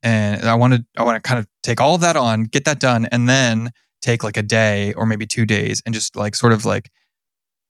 And 0.03 0.43
i 0.47 0.53
want 0.53 0.73
to 0.73 0.85
i 0.95 1.03
want 1.03 1.21
to 1.21 1.27
kind 1.27 1.39
of 1.39 1.47
take 1.63 1.81
all 1.81 1.95
of 1.95 2.01
that 2.01 2.15
on 2.15 2.43
get 2.43 2.65
that 2.65 2.79
done 2.79 3.07
and 3.11 3.27
then 3.27 3.71
take 4.01 4.23
like 4.23 4.37
a 4.37 4.43
day 4.43 4.93
or 4.93 5.07
maybe 5.07 5.25
two 5.25 5.45
days 5.45 5.81
and 5.85 5.93
just 5.93 6.15
like 6.15 6.35
sort 6.35 6.53
of 6.53 6.65
like 6.65 6.91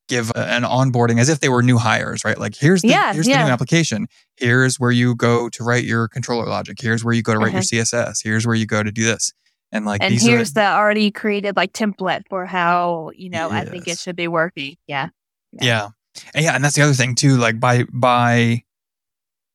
give 0.08 0.32
an 0.36 0.64
onboarding 0.64 1.20
as 1.20 1.30
if 1.30 1.40
they 1.40 1.50
were 1.50 1.62
new 1.62 1.78
hires 1.78 2.24
right? 2.24 2.38
Like 2.38 2.56
here's 2.56 2.82
the 2.82 2.90
Yeah, 2.90 3.14
here's 3.14 3.26
the 3.26 3.34
new 3.34 3.52
application. 3.52 4.08
Here's 4.38 4.80
where 4.80 4.92
you 4.92 5.16
go 5.16 5.50
to 5.50 5.64
write 5.64 5.84
your 5.84 6.08
controller 6.08 6.46
logic. 6.46 6.78
Here's 6.80 7.04
where 7.04 7.14
you 7.14 7.24
go 7.24 7.34
to 7.34 7.40
write 7.40 7.54
your 7.54 7.60
uh-huh. 7.60 7.84
css 7.84 8.24
here's 8.24 8.46
where 8.46 8.56
you 8.56 8.66
go 8.66 8.84
to 8.84 8.92
do 8.92 9.04
this. 9.04 9.34
And 9.72 9.86
like 9.86 10.02
and 10.02 10.14
these 10.14 10.26
here's 10.26 10.52
are 10.52 10.54
the 10.54 10.66
already 10.66 11.12
created 11.12 11.56
like 11.56 11.74
template 11.74 12.24
for 12.30 12.46
how, 12.46 13.12
you 13.16 13.30
know, 13.30 13.50
I 13.50 13.66
think 13.66 13.88
it 13.88 14.00
should 14.00 14.16
be 14.16 14.28
working. 14.28 14.76
Yeah. 14.88 15.10
yeah. 15.54 15.90
And 16.34 16.44
yeah 16.44 16.56
and 16.56 16.64
that's 16.64 16.76
the 16.76 16.82
other 16.82 16.94
thing 16.94 17.16
too 17.16 17.38
like 17.38 17.60
by 17.60 17.84
by 17.94 18.64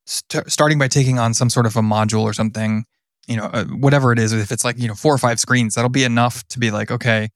st- 0.06 0.50
starting 0.50 0.78
by 0.78 0.88
taking 0.88 1.18
on 1.18 1.34
some 1.34 1.50
sort 1.50 1.66
of 1.66 1.76
a 1.76 1.80
module 1.82 2.22
or 2.22 2.32
something 2.32 2.84
you 3.28 3.36
know 3.36 3.44
uh, 3.44 3.64
whatever 3.66 4.12
it 4.12 4.18
is 4.18 4.32
if 4.32 4.50
it's 4.50 4.64
like 4.64 4.78
you 4.78 4.88
know 4.88 4.94
four 4.94 5.14
or 5.14 5.18
five 5.18 5.38
screens 5.38 5.74
that'll 5.74 5.88
be 5.88 6.04
enough 6.04 6.46
to 6.48 6.58
be 6.58 6.70
like 6.70 6.90
okay 6.90 7.28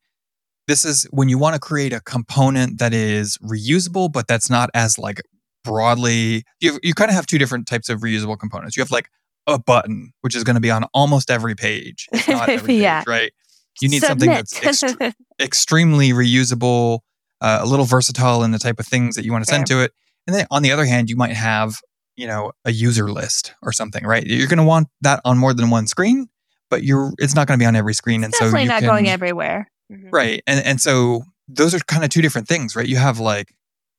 this 0.67 0.85
is 0.85 1.05
when 1.13 1.29
you 1.29 1.39
want 1.39 1.55
to 1.55 1.61
create 1.61 1.93
a 1.93 2.01
component 2.01 2.81
that 2.81 2.93
is 2.93 3.39
reusable, 3.39 4.11
but 4.13 4.27
that's 4.27 4.51
not 4.51 4.69
as 4.75 4.99
like 4.99 5.23
broadly. 5.63 6.43
You 6.61 6.79
you 6.83 6.95
kind 6.95 7.09
of 7.09 7.15
have 7.15 7.27
two 7.27 7.39
different 7.39 7.67
types 7.69 7.89
of 7.89 8.01
reusable 8.01 8.39
components. 8.39 8.77
You 8.77 8.81
have 8.81 8.91
like 8.91 9.09
a 9.47 9.59
button, 9.59 10.13
which 10.23 10.35
is 10.35 10.43
going 10.43 10.55
to 10.55 10.61
be 10.61 10.71
on 10.73 10.83
almost 10.93 11.31
every 11.31 11.55
page, 11.55 12.09
every 12.27 12.75
Yeah. 12.79 13.01
page, 13.01 13.07
right? 13.07 13.33
You 13.81 13.89
need 13.89 14.03
something 14.03 14.29
that's 14.29 14.59
ext- 14.59 15.13
extremely 15.41 16.11
reusable, 16.11 17.01
uh, 17.41 17.59
a 17.63 17.67
little 17.67 17.85
versatile 17.85 18.43
in 18.43 18.51
the 18.51 18.59
type 18.59 18.81
of 18.81 18.87
things 18.87 19.15
that 19.15 19.25
you 19.25 19.31
want 19.33 19.45
to 19.45 19.49
send 19.51 19.67
to 19.69 19.83
it. 19.83 19.93
And 20.27 20.35
then 20.35 20.47
on 20.51 20.63
the 20.63 20.73
other 20.73 20.85
hand, 20.87 21.09
you 21.11 21.17
might 21.17 21.33
have, 21.35 21.77
you 22.17 22.27
know, 22.27 22.53
a 22.65 22.73
user 22.73 23.11
list 23.11 23.55
or 23.63 23.73
something, 23.73 24.05
right? 24.05 24.25
You're 24.27 24.49
going 24.49 24.59
to 24.59 24.65
want 24.65 24.89
that 25.03 25.21
on 25.25 25.39
more 25.39 25.55
than 25.55 25.71
one 25.71 25.87
screen, 25.87 26.29
but 26.71 26.83
you're 26.83 27.13
it's 27.19 27.35
not 27.35 27.47
going 27.47 27.59
to 27.59 27.63
be 27.63 27.67
on 27.67 27.77
every 27.77 27.95
screen. 27.95 28.25
And 28.25 28.35
so 28.35 28.47
Definitely 28.47 28.63
you 28.63 28.69
not 28.69 28.81
can, 28.81 28.89
going 28.89 29.09
everywhere. 29.09 29.71
Mhm. 29.93 30.09
right. 30.13 30.43
And 30.47 30.65
and 30.65 30.81
so 30.81 31.23
those 31.49 31.75
are 31.75 31.79
kind 31.81 32.03
of 32.03 32.11
two 32.11 32.23
different 32.23 32.49
things, 32.49 32.75
right? 32.75 32.89
You 32.89 32.97
have 32.97 33.21
like 33.21 33.55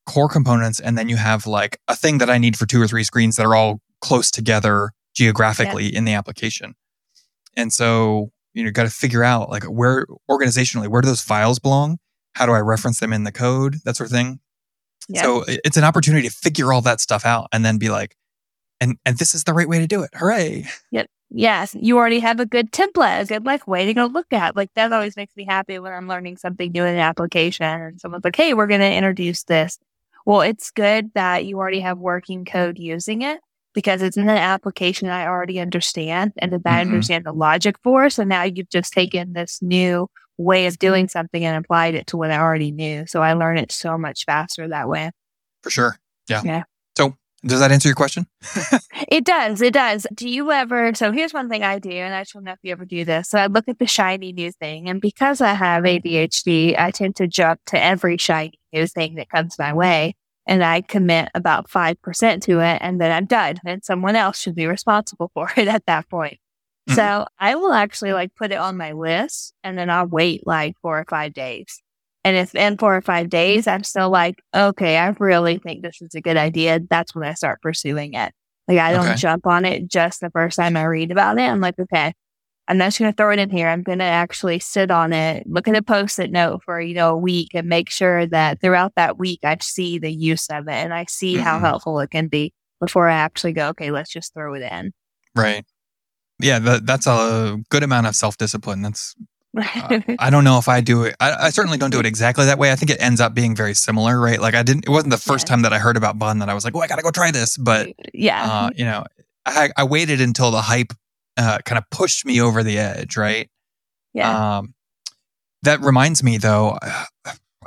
core 0.06 0.30
components, 0.30 0.80
and 0.80 0.98
then 0.98 1.10
you 1.10 1.18
have 1.18 1.48
like 1.48 1.80
a 1.88 1.96
thing 1.96 2.18
that 2.18 2.30
I 2.30 2.38
need 2.38 2.58
for 2.58 2.66
two 2.66 2.82
or 2.82 2.88
three 2.88 3.04
screens 3.04 3.36
that 3.38 3.46
are 3.46 3.56
all 3.56 3.80
close 4.02 4.32
together 4.32 4.92
geographically 5.16 5.88
in 5.96 6.06
the 6.06 6.14
application. 6.14 6.76
And 7.56 7.72
so 7.72 8.32
you 8.54 8.64
know, 8.64 8.72
got 8.72 8.84
to 8.84 8.90
figure 8.90 9.24
out 9.24 9.50
like 9.50 9.64
where 9.66 10.08
organizationally 10.30 10.88
where 10.88 11.02
do 11.02 11.08
those 11.08 11.22
files 11.22 11.60
belong? 11.60 12.00
How 12.34 12.46
do 12.46 12.52
I 12.54 12.60
reference 12.60 13.00
them 13.00 13.14
in 13.14 13.24
the 13.24 13.32
code? 13.32 13.78
That 13.86 13.96
sort 13.96 14.10
of 14.10 14.12
thing. 14.16 14.40
Yeah. 15.10 15.22
So 15.24 15.44
it's 15.48 15.78
an 15.78 15.84
opportunity 15.84 16.28
to 16.28 16.34
figure 16.34 16.74
all 16.74 16.82
that 16.82 17.00
stuff 17.00 17.26
out 17.26 17.48
and 17.52 17.64
then 17.64 17.78
be 17.78 17.90
like, 17.90 18.16
and 18.80 18.98
and 19.06 19.18
this 19.18 19.34
is 19.34 19.44
the 19.46 19.54
right 19.54 19.68
way 19.68 19.80
to 19.80 19.88
do 19.88 20.04
it. 20.04 20.12
Hooray! 20.16 20.66
Yep. 20.92 21.08
Yes, 21.30 21.76
you 21.80 21.98
already 21.98 22.20
have 22.20 22.40
a 22.40 22.46
good 22.46 22.72
template, 22.72 23.22
a 23.22 23.26
good 23.26 23.46
like 23.46 23.68
way 23.68 23.86
to 23.86 23.94
go 23.94 24.06
look 24.06 24.32
at. 24.32 24.56
Like 24.56 24.70
that 24.76 24.94
always 24.94 25.18
makes 25.18 25.36
me 25.36 25.46
happy 25.46 25.78
when 25.80 25.92
I'm 25.94 26.08
learning 26.08 26.38
something 26.38 26.72
new 26.72 26.84
in 26.84 26.94
an 26.94 27.00
application 27.00 27.66
and 27.66 28.00
someone's 28.00 28.24
like, 28.24 28.36
"Hey, 28.36 28.54
we're 28.54 28.68
going 28.68 28.80
to 28.82 28.94
introduce 28.94 29.44
this." 29.44 29.78
Well, 30.26 30.42
it's 30.42 30.72
good 30.72 31.12
that 31.16 31.46
you 31.46 31.58
already 31.58 31.80
have 31.82 31.98
working 31.98 32.46
code 32.46 32.78
using 32.78 33.22
it 33.24 33.40
because 33.74 34.02
it's 34.02 34.18
in 34.18 34.24
an 34.30 34.38
application 34.38 35.10
I 35.10 35.26
already 35.28 35.60
understand 35.60 36.34
and 36.38 36.52
that 36.54 36.62
I 36.66 36.78
Mhm. 36.80 36.82
understand 36.82 37.26
the 37.26 37.34
logic 37.34 37.76
for. 37.84 38.10
So 38.10 38.24
now 38.24 38.44
you've 38.44 38.70
just 38.70 38.94
taken 38.94 39.34
this 39.34 39.60
new 39.62 40.10
way 40.38 40.68
of 40.68 40.80
doing 40.80 41.06
mm-hmm. 41.06 41.12
something 41.12 41.44
and 41.44 41.64
applied 41.64 41.96
it 41.96 42.08
to 42.08 42.18
what 42.18 42.32
I 42.32 42.40
already 42.40 42.72
knew. 42.72 43.06
So 43.08 43.22
I 43.22 43.34
learn 43.34 43.58
it 43.58 43.72
so 43.72 43.98
much 43.98 44.26
faster 44.26 44.68
that 44.68 44.90
way. 44.90 45.12
For 45.64 45.70
sure. 45.70 45.98
Yeah. 46.30 46.42
Yeah. 46.44 46.64
So 46.98 47.16
does 47.46 47.60
that 47.60 47.72
answer 47.72 47.90
your 47.90 47.96
question? 47.96 48.28
It 49.10 49.24
does. 49.24 49.62
It 49.62 49.74
does. 49.74 50.06
Do 50.14 50.28
you 50.28 50.52
ever? 50.52 50.94
So 50.94 51.12
here's 51.12 51.34
one 51.34 51.50
thing 51.50 51.64
I 51.64 51.80
do, 51.80 51.90
and 51.90 52.14
I 52.14 52.26
don't 52.34 52.44
know 52.44 52.52
if 52.52 52.60
you 52.62 52.72
ever 52.74 52.84
do 52.84 53.06
this. 53.06 53.30
So 53.30 53.40
I 53.40 53.48
look 53.48 53.70
at 53.70 53.80
the 53.80 53.88
shiny 53.88 54.34
new 54.34 54.52
thing, 54.52 54.90
and 54.90 55.00
because 55.00 55.40
I 55.40 55.54
have 55.54 55.84
ADHD, 55.84 56.78
I 56.78 56.92
tend 56.92 57.16
to 57.18 57.28
jump 57.28 57.62
to 57.68 57.82
every 57.82 58.18
shiny 58.18 58.60
new 58.74 58.86
thing 58.86 59.16
that 59.16 59.30
comes 59.30 59.58
my 59.58 59.74
way, 59.74 60.16
and 60.46 60.64
I 60.64 60.82
commit 60.82 61.30
about 61.34 61.70
five 61.70 62.02
percent 62.02 62.44
to 62.44 62.60
it, 62.60 62.80
and 62.82 63.00
then 63.00 63.12
I'm 63.12 63.26
done. 63.26 63.58
And 63.66 63.84
someone 63.84 64.18
else 64.18 64.40
should 64.40 64.56
be 64.56 64.68
responsible 64.68 65.32
for 65.34 65.50
it 65.56 65.70
at 65.70 65.86
that 65.86 66.10
point. 66.10 66.40
Mhm. 66.90 66.96
So 66.96 67.26
I 67.40 67.56
will 67.56 67.74
actually 67.74 68.14
like 68.14 68.34
put 68.36 68.52
it 68.52 68.58
on 68.58 68.78
my 68.78 68.94
list, 68.94 69.54
and 69.64 69.78
then 69.78 69.90
I'll 69.90 70.08
wait 70.08 70.46
like 70.48 70.76
four 70.82 71.00
or 71.00 71.06
five 71.10 71.34
days. 71.34 71.82
And 72.24 72.36
if 72.38 72.56
in 72.56 72.78
four 72.78 72.96
or 72.96 73.02
five 73.02 73.30
days 73.30 73.68
I'm 73.68 73.84
still 73.84 74.10
like, 74.10 74.36
okay, 74.56 74.98
I 74.98 75.10
really 75.20 75.58
think 75.60 75.82
this 75.84 76.02
is 76.02 76.16
a 76.16 76.22
good 76.22 76.38
idea, 76.38 76.80
that's 76.90 77.16
when 77.16 77.28
I 77.28 77.34
start 77.34 77.62
pursuing 77.62 78.14
it. 78.14 78.34
Like 78.68 78.80
I 78.80 78.92
don't 78.94 79.08
Okay. 79.10 79.16
jump 79.16 79.48
on 79.48 79.66
it 79.66 79.88
just 79.88 80.20
the 80.22 80.30
first 80.32 80.58
time 80.58 80.76
I 80.78 80.84
read 80.86 81.12
about 81.12 81.38
it. 81.38 81.42
I'm 81.44 81.62
like, 81.62 81.80
okay, 81.80 82.14
I'm 82.68 82.78
not 82.78 82.86
just 82.88 83.00
gonna 83.00 83.14
throw 83.14 83.32
it 83.32 83.40
in 83.40 83.50
here. 83.50 83.68
I'm 83.70 83.84
gonna 83.84 84.04
actually 84.06 84.60
sit 84.60 84.92
on 84.92 85.14
it, 85.14 85.46
look 85.48 85.68
at 85.68 85.76
a 85.76 85.82
post-it 85.84 86.32
note 86.32 86.64
for, 86.66 86.82
you 86.82 86.96
know, 86.96 87.12
a 87.12 87.18
week 87.18 87.50
and 87.56 87.68
make 87.70 87.90
sure 87.90 88.26
that 88.28 88.62
throughout 88.62 88.94
that 88.96 89.18
week 89.20 89.40
I 89.44 89.58
see 89.62 90.00
the 90.00 90.12
use 90.14 90.48
of 90.50 90.68
it 90.68 90.74
and 90.74 90.94
I 90.94 91.06
see 91.10 91.38
how 91.40 91.60
Mhm. 91.60 91.62
helpful 91.62 92.00
it 92.02 92.12
can 92.12 92.28
be 92.28 92.54
before 92.82 93.10
I 93.10 93.16
actually 93.16 93.54
go, 93.54 93.70
okay, 93.70 93.92
let's 93.92 94.12
just 94.12 94.34
throw 94.34 94.54
it 94.56 94.64
in. 94.64 94.94
Right. 95.36 95.66
Yeah, 96.40 96.60
that, 96.60 96.86
that's 96.86 97.08
a 97.08 97.60
good 97.70 97.84
amount 97.84 98.08
of 98.08 98.16
self 98.16 98.38
discipline. 98.38 98.82
That's 98.82 99.16
uh, 99.58 100.00
I 100.20 100.30
don't 100.30 100.44
know 100.44 100.60
if 100.60 100.68
I 100.68 100.82
do 100.82 101.04
it. 101.04 101.16
I, 101.20 101.48
I 101.48 101.50
certainly 101.50 101.78
don't 101.80 101.90
do 101.90 102.00
it 102.00 102.06
exactly 102.06 102.46
that 102.46 102.60
way. 102.60 102.72
I 102.72 102.76
think 102.76 102.92
it 102.92 103.02
ends 103.02 103.20
up 103.20 103.34
being 103.34 103.56
very 103.56 103.74
similar, 103.74 104.20
right? 104.20 104.40
Like 104.40 104.54
I 104.54 104.62
didn't. 104.62 104.86
It 104.86 104.90
wasn't 104.90 105.12
the 105.12 105.18
first 105.18 105.48
Yeah. 105.48 105.56
time 105.56 105.62
that 105.64 105.74
I 105.74 105.80
heard 105.80 105.98
about 105.98 106.20
Bun 106.20 106.40
that 106.40 106.50
I 106.50 106.54
was 106.54 106.64
like, 106.64 106.76
"Oh, 106.76 106.80
I 106.82 106.88
gotta 106.88 107.02
go 107.02 107.10
try 107.12 107.32
this." 107.32 107.58
But 107.58 107.90
yeah. 108.14 108.44
uh, 108.44 108.70
you 108.76 108.86
know, 108.86 109.04
I, 109.48 109.70
I 109.76 109.84
waited 109.86 110.22
until 110.22 110.52
the 110.52 110.62
hype 110.62 110.94
uh, 111.38 111.58
kind 111.66 111.80
of 111.80 111.90
pushed 111.90 112.24
me 112.26 112.40
over 112.40 112.62
the 112.62 112.78
edge, 112.78 113.18
right? 113.18 113.50
yeah. 114.14 114.58
Um, 114.60 114.74
that 115.64 115.82
reminds 115.82 116.22
me, 116.24 116.38
though. 116.38 116.78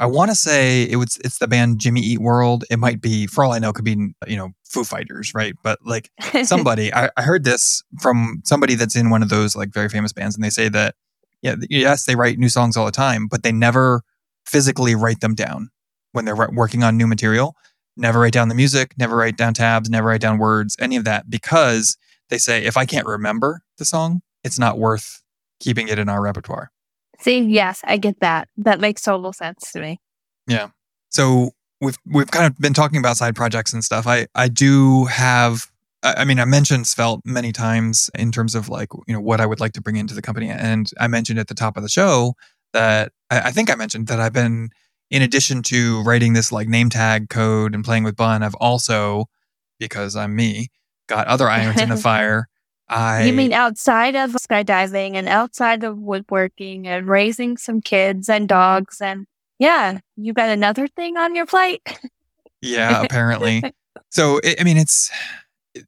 I 0.01 0.07
want 0.07 0.31
to 0.31 0.35
say 0.35 0.85
it 0.85 0.97
was 0.97 1.19
it's 1.25 1.39
the 1.39 1.47
band 1.47 1.79
Jimmy 1.79 2.01
Eat 2.01 2.21
World. 2.21 2.65
It 2.71 2.79
might 2.79 3.01
be, 3.01 3.27
for 3.27 3.45
all 3.45 3.53
I 3.53 3.59
know, 3.59 3.69
it 3.69 3.75
could 3.75 3.85
be 3.85 4.13
you 4.27 4.37
know 4.37 4.51
Foo 4.65 4.83
Fighters, 4.83 5.33
right? 5.35 5.55
But 5.63 5.79
like 5.85 6.11
somebody 6.43 6.93
I, 6.93 7.11
I 7.17 7.23
heard 7.23 7.45
this 7.45 7.85
from 8.01 8.41
somebody 8.45 8.75
that's 8.75 8.97
in 8.97 9.11
one 9.11 9.23
of 9.23 9.29
those 9.29 9.55
like 9.55 9.73
very 9.73 9.89
famous 9.89 10.13
bands 10.13 10.35
and 10.35 10.43
they 10.43 10.51
say 10.51 10.69
that 10.71 10.95
yeah 11.43 11.57
yes 11.69 12.05
they 12.05 12.17
write 12.17 12.39
new 12.39 12.49
songs 12.49 12.77
all 12.77 12.85
the 12.85 12.93
time 12.93 13.27
but 13.27 13.43
they 13.43 13.53
never 13.53 14.03
physically 14.47 14.95
write 14.95 15.21
them 15.21 15.35
down 15.35 15.71
when 16.13 16.25
they're 16.25 16.37
working 16.37 16.83
on 16.83 16.97
new 16.97 17.07
material 17.07 17.55
never 17.97 18.21
write 18.21 18.33
down 18.33 18.49
the 18.49 18.55
music 18.55 18.95
never 18.99 19.17
write 19.17 19.37
down 19.37 19.55
tabs 19.55 19.89
never 19.89 20.09
write 20.09 20.21
down 20.21 20.39
words 20.39 20.77
any 20.81 20.97
of 20.97 21.05
that 21.05 21.29
because 21.31 21.97
they 22.29 22.39
say 22.39 22.65
if 22.65 22.77
i 22.77 22.85
can't 22.85 23.07
remember 23.07 23.63
the 23.79 23.85
song 23.85 24.21
it's 24.45 24.59
not 24.59 24.79
worth 24.79 25.23
keeping 25.61 25.89
it 25.89 25.99
in 25.99 26.09
our 26.09 26.21
repertoire 26.21 26.71
See, 27.21 27.41
yes, 27.41 27.81
I 27.85 27.97
get 27.97 28.21
that. 28.21 28.49
That 28.57 28.81
makes 28.81 29.03
total 29.03 29.33
sense 29.33 29.73
to 29.73 29.81
me. 29.81 30.01
Yeah. 30.47 30.69
So 31.11 31.51
we've 31.81 31.97
we've 32.07 32.31
kind 32.31 32.47
of 32.47 32.59
been 32.59 32.75
talking 32.75 32.99
about 32.99 33.17
side 33.17 33.37
projects 33.37 33.73
and 33.73 33.85
stuff. 33.85 34.07
I 34.07 34.27
I 34.35 34.49
do 34.49 35.05
have. 35.07 35.67
I 36.03 36.25
mean, 36.25 36.41
I 36.41 36.47
mentioned 36.47 36.87
Svelte 36.87 37.21
many 37.27 37.53
times 37.53 38.09
in 38.15 38.33
terms 38.33 38.55
of 38.55 38.71
like 38.71 38.89
you 39.07 39.13
know 39.13 39.21
what 39.21 39.41
I 39.41 39.47
would 39.47 39.61
like 39.61 39.73
to 39.73 39.83
bring 39.83 39.97
into 39.97 40.15
the 40.15 40.23
company, 40.23 40.49
and 40.49 40.91
I 40.99 41.09
mentioned 41.09 41.39
at 41.39 41.49
the 41.49 41.55
top 41.55 41.77
of 41.77 41.83
the 41.83 41.91
show 41.91 42.35
that 42.73 43.13
I, 43.31 43.41
I 43.41 43.51
think 43.51 43.71
I 43.71 43.75
mentioned 43.75 44.07
that 44.07 44.19
I've 44.19 44.33
been 44.33 44.71
in 45.11 45.23
addition 45.23 45.63
to 45.65 46.03
writing 46.03 46.33
this 46.33 46.53
like 46.53 46.69
name 46.69 46.89
tag 46.89 47.29
code 47.29 47.75
and 47.75 47.85
playing 47.85 48.05
with 48.05 48.17
Bun, 48.17 48.43
I've 48.43 48.55
also 48.55 49.27
because 49.79 50.17
I'm 50.17 50.37
me 50.37 50.69
got 51.09 51.27
other 51.27 51.49
irons 51.49 51.81
in 51.81 51.89
the 51.89 51.97
fire. 52.09 52.49
I 52.91 53.25
you 53.25 53.33
mean 53.33 53.53
outside 53.53 54.17
of 54.17 54.33
skydiving 54.33 55.15
and 55.15 55.29
outside 55.29 55.85
of 55.85 55.99
woodworking 55.99 56.87
and 56.87 57.07
raising 57.07 57.57
some 57.57 57.81
kids 57.81 58.29
and 58.29 58.49
dogs 58.49 59.01
and 59.01 59.27
yeah, 59.59 60.01
you 60.17 60.33
got 60.33 60.49
another 60.49 60.89
thing 60.89 61.17
on 61.17 61.35
your 61.35 61.47
plate? 61.47 61.83
Yeah, 62.63 63.03
apparently. 63.03 63.63
so 64.11 64.39
I 64.45 64.57
I 64.61 64.65
mean, 64.65 64.77
it's 64.77 65.11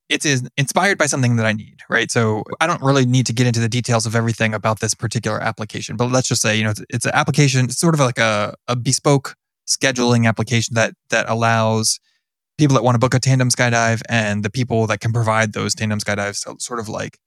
it 0.08 0.24
is 0.24 0.48
inspired 0.56 0.96
by 0.96 1.06
something 1.06 1.36
that 1.36 1.46
I 1.46 1.52
need, 1.52 1.80
right? 1.90 2.10
So 2.10 2.44
I 2.60 2.66
don't 2.66 2.80
really 2.82 3.04
need 3.04 3.26
to 3.26 3.32
get 3.32 3.46
into 3.46 3.60
the 3.60 3.68
details 3.68 4.06
of 4.06 4.14
everything 4.14 4.54
about 4.54 4.80
this 4.80 4.94
particular 4.94 5.38
application, 5.40 5.96
but 5.96 6.10
let's 6.10 6.28
just 6.28 6.40
say, 6.40 6.56
you 6.56 6.64
know, 6.64 6.70
it's, 6.70 6.82
it's 6.88 7.04
an 7.04 7.12
application, 7.14 7.64
it's 7.64 7.78
sort 7.78 7.94
of 7.94 8.00
like 8.00 8.18
a, 8.18 8.54
a 8.68 8.76
bespoke 8.76 9.34
scheduling 9.66 10.26
application 10.26 10.74
that 10.74 10.94
that 11.10 11.28
allows 11.28 12.00
people 12.62 12.74
that 12.74 12.84
want 12.84 12.94
to 12.94 13.00
book 13.00 13.12
a 13.12 13.18
tandem 13.18 13.48
skydive 13.48 14.02
and 14.08 14.44
the 14.44 14.50
people 14.50 14.86
that 14.86 15.00
can 15.00 15.12
provide 15.12 15.52
those 15.52 15.74
tandem 15.74 15.98
skydives 15.98 16.44
to 16.44 16.54
sort 16.60 16.78
of 16.78 16.88
like 16.88 17.18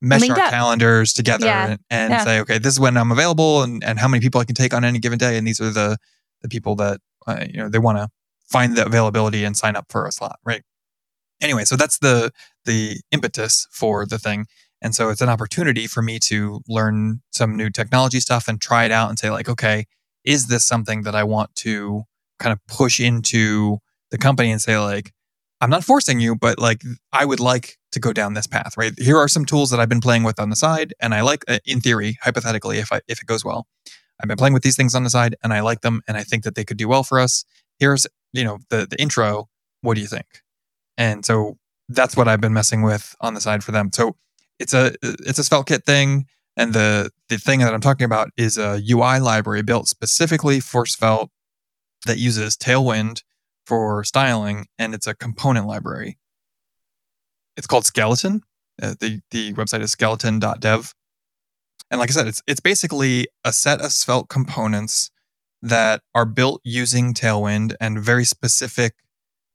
mesh 0.00 0.30
our 0.30 0.38
up. 0.38 0.50
calendars 0.50 1.12
together 1.12 1.46
Yeah, 1.46 1.66
and, 1.70 1.80
and 1.90 2.10
yeah. 2.12 2.24
say, 2.24 2.40
okay, 2.40 2.58
this 2.58 2.72
is 2.72 2.78
when 2.78 2.96
I'm 2.96 3.10
available 3.10 3.64
and, 3.64 3.82
and 3.82 3.98
how 3.98 4.06
many 4.06 4.20
people 4.20 4.40
I 4.40 4.44
can 4.44 4.54
take 4.54 4.72
on 4.72 4.84
any 4.84 5.00
given 5.00 5.18
day. 5.18 5.36
And 5.36 5.44
these 5.44 5.60
are 5.60 5.70
the, 5.70 5.96
the 6.42 6.48
people 6.48 6.76
that, 6.76 7.00
uh, 7.26 7.44
you 7.44 7.56
know, 7.56 7.68
they 7.68 7.80
want 7.80 7.98
to 7.98 8.08
find 8.48 8.76
the 8.76 8.86
availability 8.86 9.42
and 9.42 9.56
sign 9.56 9.74
up 9.74 9.86
for 9.88 10.06
a 10.06 10.12
slot, 10.12 10.38
right? 10.44 10.62
Anyway, 11.40 11.64
so 11.64 11.74
that's 11.74 11.98
the, 11.98 12.30
the 12.64 13.00
impetus 13.10 13.66
for 13.72 14.06
the 14.06 14.18
thing. 14.18 14.46
And 14.80 14.94
so 14.94 15.08
it's 15.08 15.20
an 15.20 15.28
opportunity 15.28 15.88
for 15.88 16.02
me 16.02 16.20
to 16.20 16.60
learn 16.68 17.20
some 17.32 17.56
new 17.56 17.68
technology 17.68 18.20
stuff 18.20 18.46
and 18.46 18.60
try 18.60 18.84
it 18.84 18.92
out 18.92 19.08
and 19.08 19.18
say 19.18 19.28
like, 19.28 19.48
okay, 19.48 19.86
is 20.22 20.46
this 20.46 20.64
something 20.64 21.02
that 21.02 21.16
I 21.16 21.24
want 21.24 21.52
to 21.56 22.04
kind 22.38 22.52
of 22.52 22.60
push 22.68 23.00
into 23.00 23.78
the 24.12 24.18
company 24.18 24.52
and 24.52 24.62
say 24.62 24.78
like, 24.78 25.12
I'm 25.60 25.70
not 25.70 25.84
forcing 25.84 26.20
you, 26.20 26.36
but 26.36 26.58
like 26.58 26.82
I 27.12 27.24
would 27.24 27.40
like 27.40 27.78
to 27.92 28.00
go 28.00 28.12
down 28.12 28.34
this 28.34 28.46
path, 28.46 28.76
right? 28.76 28.92
Here 28.98 29.16
are 29.16 29.28
some 29.28 29.44
tools 29.44 29.70
that 29.70 29.80
I've 29.80 29.88
been 29.88 30.00
playing 30.00 30.22
with 30.22 30.38
on 30.38 30.50
the 30.50 30.56
side, 30.56 30.92
and 31.00 31.14
I 31.14 31.22
like, 31.22 31.44
uh, 31.48 31.58
in 31.64 31.80
theory, 31.80 32.18
hypothetically, 32.22 32.78
if 32.78 32.92
I 32.92 33.00
if 33.08 33.20
it 33.20 33.26
goes 33.26 33.44
well, 33.44 33.66
I've 34.20 34.28
been 34.28 34.36
playing 34.36 34.54
with 34.54 34.62
these 34.62 34.76
things 34.76 34.94
on 34.94 35.04
the 35.04 35.10
side, 35.10 35.36
and 35.42 35.52
I 35.52 35.60
like 35.60 35.80
them, 35.80 36.02
and 36.06 36.16
I 36.16 36.22
think 36.22 36.44
that 36.44 36.54
they 36.54 36.64
could 36.64 36.76
do 36.76 36.88
well 36.88 37.02
for 37.02 37.18
us. 37.18 37.44
Here's 37.78 38.06
you 38.32 38.44
know 38.44 38.58
the 38.70 38.86
the 38.88 39.00
intro. 39.00 39.48
What 39.80 39.94
do 39.94 40.00
you 40.00 40.06
think? 40.06 40.26
And 40.98 41.24
so 41.24 41.58
that's 41.88 42.16
what 42.16 42.28
I've 42.28 42.40
been 42.40 42.52
messing 42.52 42.82
with 42.82 43.14
on 43.20 43.34
the 43.34 43.40
side 43.40 43.64
for 43.64 43.72
them. 43.72 43.90
So 43.92 44.16
it's 44.58 44.74
a 44.74 44.94
it's 45.02 45.38
a 45.38 45.44
Svelte 45.44 45.68
kit 45.68 45.84
thing, 45.84 46.26
and 46.56 46.72
the 46.72 47.10
the 47.28 47.38
thing 47.38 47.60
that 47.60 47.72
I'm 47.72 47.80
talking 47.80 48.04
about 48.04 48.30
is 48.36 48.58
a 48.58 48.80
UI 48.90 49.20
library 49.20 49.62
built 49.62 49.88
specifically 49.88 50.58
for 50.58 50.86
Svelte 50.86 51.30
that 52.04 52.18
uses 52.18 52.56
Tailwind 52.56 53.22
for 53.66 54.04
styling, 54.04 54.66
and 54.78 54.94
it's 54.94 55.06
a 55.06 55.14
component 55.14 55.66
library. 55.66 56.18
It's 57.56 57.66
called 57.66 57.86
Skeleton. 57.86 58.42
Uh, 58.82 58.94
the 59.00 59.20
the 59.30 59.52
website 59.54 59.82
is 59.82 59.92
skeleton.dev, 59.92 60.94
And 61.90 62.00
like 62.00 62.10
I 62.10 62.12
said, 62.12 62.26
it's 62.26 62.42
it's 62.46 62.60
basically 62.60 63.28
a 63.44 63.52
set 63.52 63.80
of 63.80 63.92
Svelte 63.92 64.28
components 64.28 65.10
that 65.60 66.00
are 66.14 66.24
built 66.24 66.60
using 66.64 67.14
Tailwind 67.14 67.74
and 67.80 68.00
very 68.00 68.24
specific, 68.24 68.94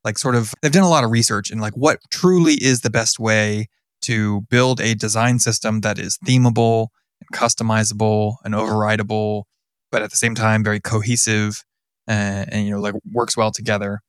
like 0.04 0.18
sort 0.18 0.34
of 0.36 0.54
they've 0.62 0.72
done 0.72 0.84
a 0.84 0.88
lot 0.88 1.04
of 1.04 1.10
research 1.10 1.50
in 1.50 1.58
like 1.58 1.74
what 1.74 1.98
truly 2.10 2.54
is 2.54 2.80
the 2.80 2.90
best 2.90 3.18
way 3.18 3.68
to 4.02 4.42
build 4.42 4.80
a 4.80 4.94
design 4.94 5.38
system 5.38 5.80
that 5.80 5.98
is 5.98 6.18
themable 6.24 6.88
and 7.20 7.28
customizable 7.38 8.36
and 8.44 8.54
overrideable, 8.54 9.44
but 9.90 10.02
at 10.02 10.10
the 10.10 10.16
same 10.16 10.34
time 10.34 10.62
very 10.64 10.80
cohesive 10.80 11.64
and, 12.08 12.52
and 12.52 12.64
you 12.66 12.72
know 12.72 12.80
like 12.80 12.94
works 13.12 13.36
well 13.36 13.52
together. 13.52 14.00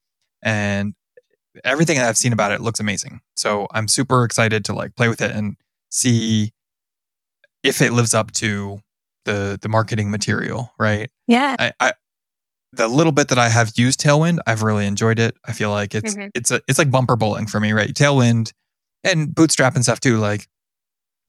And 0.41 0.95
everything 1.63 1.97
that 1.97 2.07
I've 2.09 2.17
seen 2.17 2.33
about 2.33 2.51
it 2.51 2.61
looks 2.61 2.79
amazing. 2.79 3.21
So 3.35 3.67
I'm 3.71 3.87
super 3.87 4.23
excited 4.23 4.65
to 4.65 4.73
like 4.73 4.95
play 4.95 5.07
with 5.09 5.21
it 5.21 5.31
and 5.31 5.55
see 5.91 6.51
if 7.63 7.81
it 7.81 7.91
lives 7.93 8.13
up 8.13 8.31
to 8.31 8.79
the 9.25 9.59
the 9.61 9.69
marketing 9.69 10.09
material, 10.11 10.73
right? 10.79 11.11
Yeah. 11.27 11.55
I, 11.59 11.71
I 11.79 11.93
the 12.71 12.87
little 12.87 13.11
bit 13.11 13.29
that 13.29 13.39
I 13.39 13.49
have 13.49 13.71
used 13.75 13.99
Tailwind, 13.99 14.37
I've 14.45 14.61
really 14.63 14.85
enjoyed 14.85 15.17
it. 15.19 15.35
I 15.45 15.53
feel 15.53 15.71
like 15.71 15.93
it's 15.95 16.15
Mhm. 16.15 16.29
it's 16.35 16.51
a 16.51 16.61
it's 16.67 16.79
like 16.79 16.91
bumper 16.91 17.15
bowling 17.15 17.47
for 17.47 17.59
me, 17.59 17.73
right? 17.73 17.93
Tailwind 17.93 18.53
and 19.03 19.33
Bootstrap 19.33 19.75
and 19.75 19.83
stuff 19.83 19.99
too. 19.99 20.17
Like, 20.17 20.47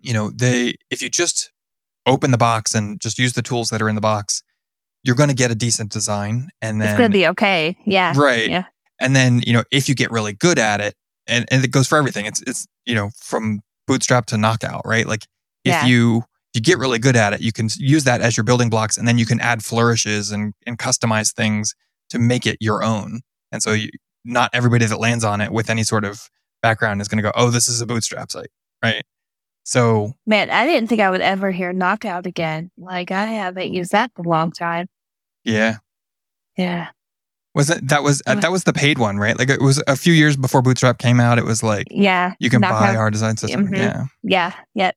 you 0.00 0.12
know, 0.12 0.30
they 0.30 0.74
if 0.90 1.02
you 1.02 1.08
just 1.08 1.50
open 2.06 2.30
the 2.30 2.38
box 2.38 2.74
and 2.74 3.00
just 3.00 3.18
use 3.18 3.32
the 3.32 3.42
tools 3.42 3.70
that 3.70 3.82
are 3.82 3.88
in 3.88 3.94
the 3.94 4.00
box, 4.00 4.42
you're 5.02 5.16
going 5.16 5.28
to 5.30 5.34
get 5.34 5.50
a 5.50 5.54
decent 5.54 5.90
design, 5.92 6.50
and 6.60 6.80
then 6.80 6.88
it's 6.88 6.98
going 6.98 7.10
to 7.10 7.16
be 7.16 7.26
okay. 7.28 7.76
Yeah. 7.84 8.12
right, 8.16 8.48
Yeah. 8.48 8.64
and 9.00 9.14
then 9.16 9.42
you 9.46 9.52
know 9.52 9.64
if 9.70 9.88
you 9.88 9.94
get 9.94 10.10
really 10.10 10.32
good 10.32 10.58
at 10.58 10.80
it, 10.80 10.94
and 11.26 11.46
and 11.50 11.64
it 11.64 11.70
goes 11.70 11.86
for 11.88 11.96
everything. 11.98 12.26
It's 12.26 12.42
it's 12.42 12.66
you 12.86 12.94
know 12.94 13.10
from 13.16 13.60
Bootstrap 13.86 14.26
to 14.26 14.36
Knockout, 14.38 14.82
right? 14.84 15.06
Like 15.06 15.24
if 15.64 15.72
Yeah. 15.72 15.86
you 15.86 16.18
if 16.52 16.56
you 16.56 16.60
get 16.62 16.78
really 16.78 16.98
good 16.98 17.16
at 17.16 17.32
it, 17.32 17.40
you 17.40 17.52
can 17.52 17.68
use 17.76 18.04
that 18.04 18.20
as 18.20 18.36
your 18.36 18.44
building 18.44 18.70
blocks, 18.70 18.96
and 18.98 19.06
then 19.06 19.18
you 19.18 19.26
can 19.26 19.40
add 19.40 19.62
flourishes 19.64 20.30
and 20.32 20.52
and 20.66 20.78
customize 20.78 21.32
things 21.32 21.74
to 22.10 22.18
make 22.18 22.46
it 22.46 22.56
your 22.60 22.82
own. 22.82 23.20
And 23.52 23.62
so 23.62 23.72
you, 23.72 23.88
not 24.24 24.50
everybody 24.52 24.84
that 24.86 24.98
lands 24.98 25.24
on 25.24 25.40
it 25.40 25.50
with 25.52 25.70
any 25.70 25.82
sort 25.84 26.04
of 26.04 26.28
background 26.62 27.00
is 27.00 27.08
going 27.08 27.16
to 27.18 27.22
go, 27.22 27.32
oh, 27.34 27.50
this 27.50 27.68
is 27.68 27.80
a 27.80 27.86
Bootstrap 27.86 28.30
site, 28.30 28.50
right? 28.82 29.02
So 29.64 30.14
Man, 30.26 30.50
I 30.50 30.66
didn't 30.66 30.88
think 30.88 31.00
I 31.00 31.10
would 31.10 31.20
ever 31.20 31.50
hear 31.50 31.72
knockout 31.72 32.26
again. 32.26 32.70
Like, 32.78 33.10
I 33.10 33.26
haven't 33.26 33.72
used 33.72 33.92
that 33.92 34.10
in 34.18 34.24
a 34.24 34.28
long 34.28 34.50
time. 34.52 34.86
yeah, 35.44 35.76
Yeah. 36.56 36.88
was 37.54 37.70
it 37.70 37.86
that 37.88 38.02
was 38.02 38.22
uh, 38.26 38.34
that 38.36 38.50
was 38.50 38.64
the 38.64 38.72
paid 38.72 38.98
one, 38.98 39.16
right? 39.18 39.38
Like 39.38 39.50
it 39.50 39.60
was 39.60 39.82
a 39.86 39.96
few 39.96 40.12
years 40.12 40.36
before 40.36 40.62
Bootstrap 40.62 40.98
came 40.98 41.20
out. 41.20 41.38
It 41.38 41.44
was 41.44 41.62
like 41.62 41.86
Yeah. 41.90 42.32
you 42.40 42.48
can 42.50 42.60
buy 42.60 42.96
our 42.96 43.10
design 43.10 43.36
system. 43.36 43.68
Mhm. 43.68 43.76
Yeah, 43.76 44.04
Yeah. 44.22 44.52
Yep. 44.74 44.96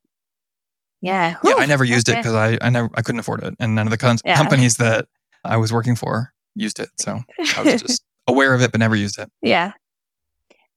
Yeah. 1.02 1.36
yeah. 1.44 1.54
I 1.58 1.66
never 1.66 1.84
used 1.84 2.08
it 2.10 2.16
because 2.18 2.34
I 2.34 2.58
I 2.62 2.70
never 2.70 2.90
I 2.96 3.02
couldn't 3.02 3.20
afford 3.20 3.44
it, 3.44 3.56
and 3.60 3.76
none 3.76 3.86
of 3.88 3.92
the 3.92 3.98
con- 3.98 4.18
Yeah. 4.24 4.38
companies 4.38 4.76
that 4.78 5.06
I 5.44 5.58
was 5.58 5.74
working 5.74 5.96
for 5.96 6.32
used 6.56 6.80
it. 6.80 6.90
So 7.00 7.20
I 7.58 7.62
was 7.64 7.82
just 7.82 8.04
aware 8.28 8.54
of 8.54 8.62
it, 8.62 8.72
but 8.72 8.80
never 8.80 8.96
used 8.96 9.20
it. 9.20 9.30
Yeah. 9.42 9.74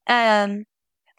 Um. 0.07 0.65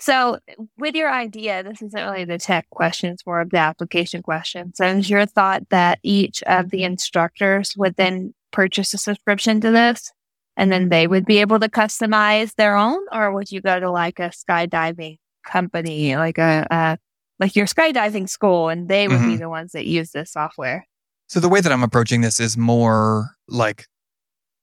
So, 0.01 0.38
with 0.78 0.94
your 0.94 1.12
idea, 1.12 1.62
this 1.64 1.82
isn't 1.82 2.01
really 2.01 2.24
the 2.24 2.38
tech 2.38 2.68
questions, 2.70 3.22
more 3.26 3.40
of 3.40 3.51
the 3.51 3.59
application 3.59 4.22
question. 4.22 4.72
So, 4.74 4.86
is 4.86 5.11
your 5.11 5.26
thought 5.26 5.68
that 5.70 5.99
each 6.03 6.42
of 6.44 6.70
the 6.70 6.84
instructors 6.84 7.74
would 7.76 7.96
then 7.96 8.32
purchase 8.53 8.94
a 8.94 8.99
subscription 8.99 9.61
to 9.61 9.70
this, 9.70 10.12
and 10.57 10.70
then 10.70 10.88
they 10.88 11.07
would 11.07 11.24
be 11.26 11.38
able 11.38 11.59
to 11.61 11.68
customize 11.68 12.55
their 12.55 12.76
own, 12.76 13.01
or 13.12 13.32
would 13.32 13.51
you 13.51 13.61
go 13.61 13.80
to 13.80 13.90
like 13.90 14.18
a 14.20 14.30
skydiving 14.30 15.18
company, 15.46 16.14
like 16.16 16.38
a, 16.38 16.66
a 16.70 16.99
like 17.40 17.57
your 17.57 17.66
skydiving 17.66 18.28
school, 18.28 18.68
and 18.68 18.88
they 18.88 19.09
would 19.09 19.20
be 19.20 19.36
Mhm. 19.36 19.38
the 19.40 19.49
ones 19.49 19.72
that 19.72 19.86
use 19.86 20.11
this 20.12 20.32
software? 20.32 20.86
So 21.28 21.40
the 21.40 21.49
way 21.49 21.61
that 21.61 21.72
I'm 21.72 21.82
approaching 21.82 22.20
this 22.20 22.40
is 22.40 22.57
more 22.57 23.30
like 23.49 23.86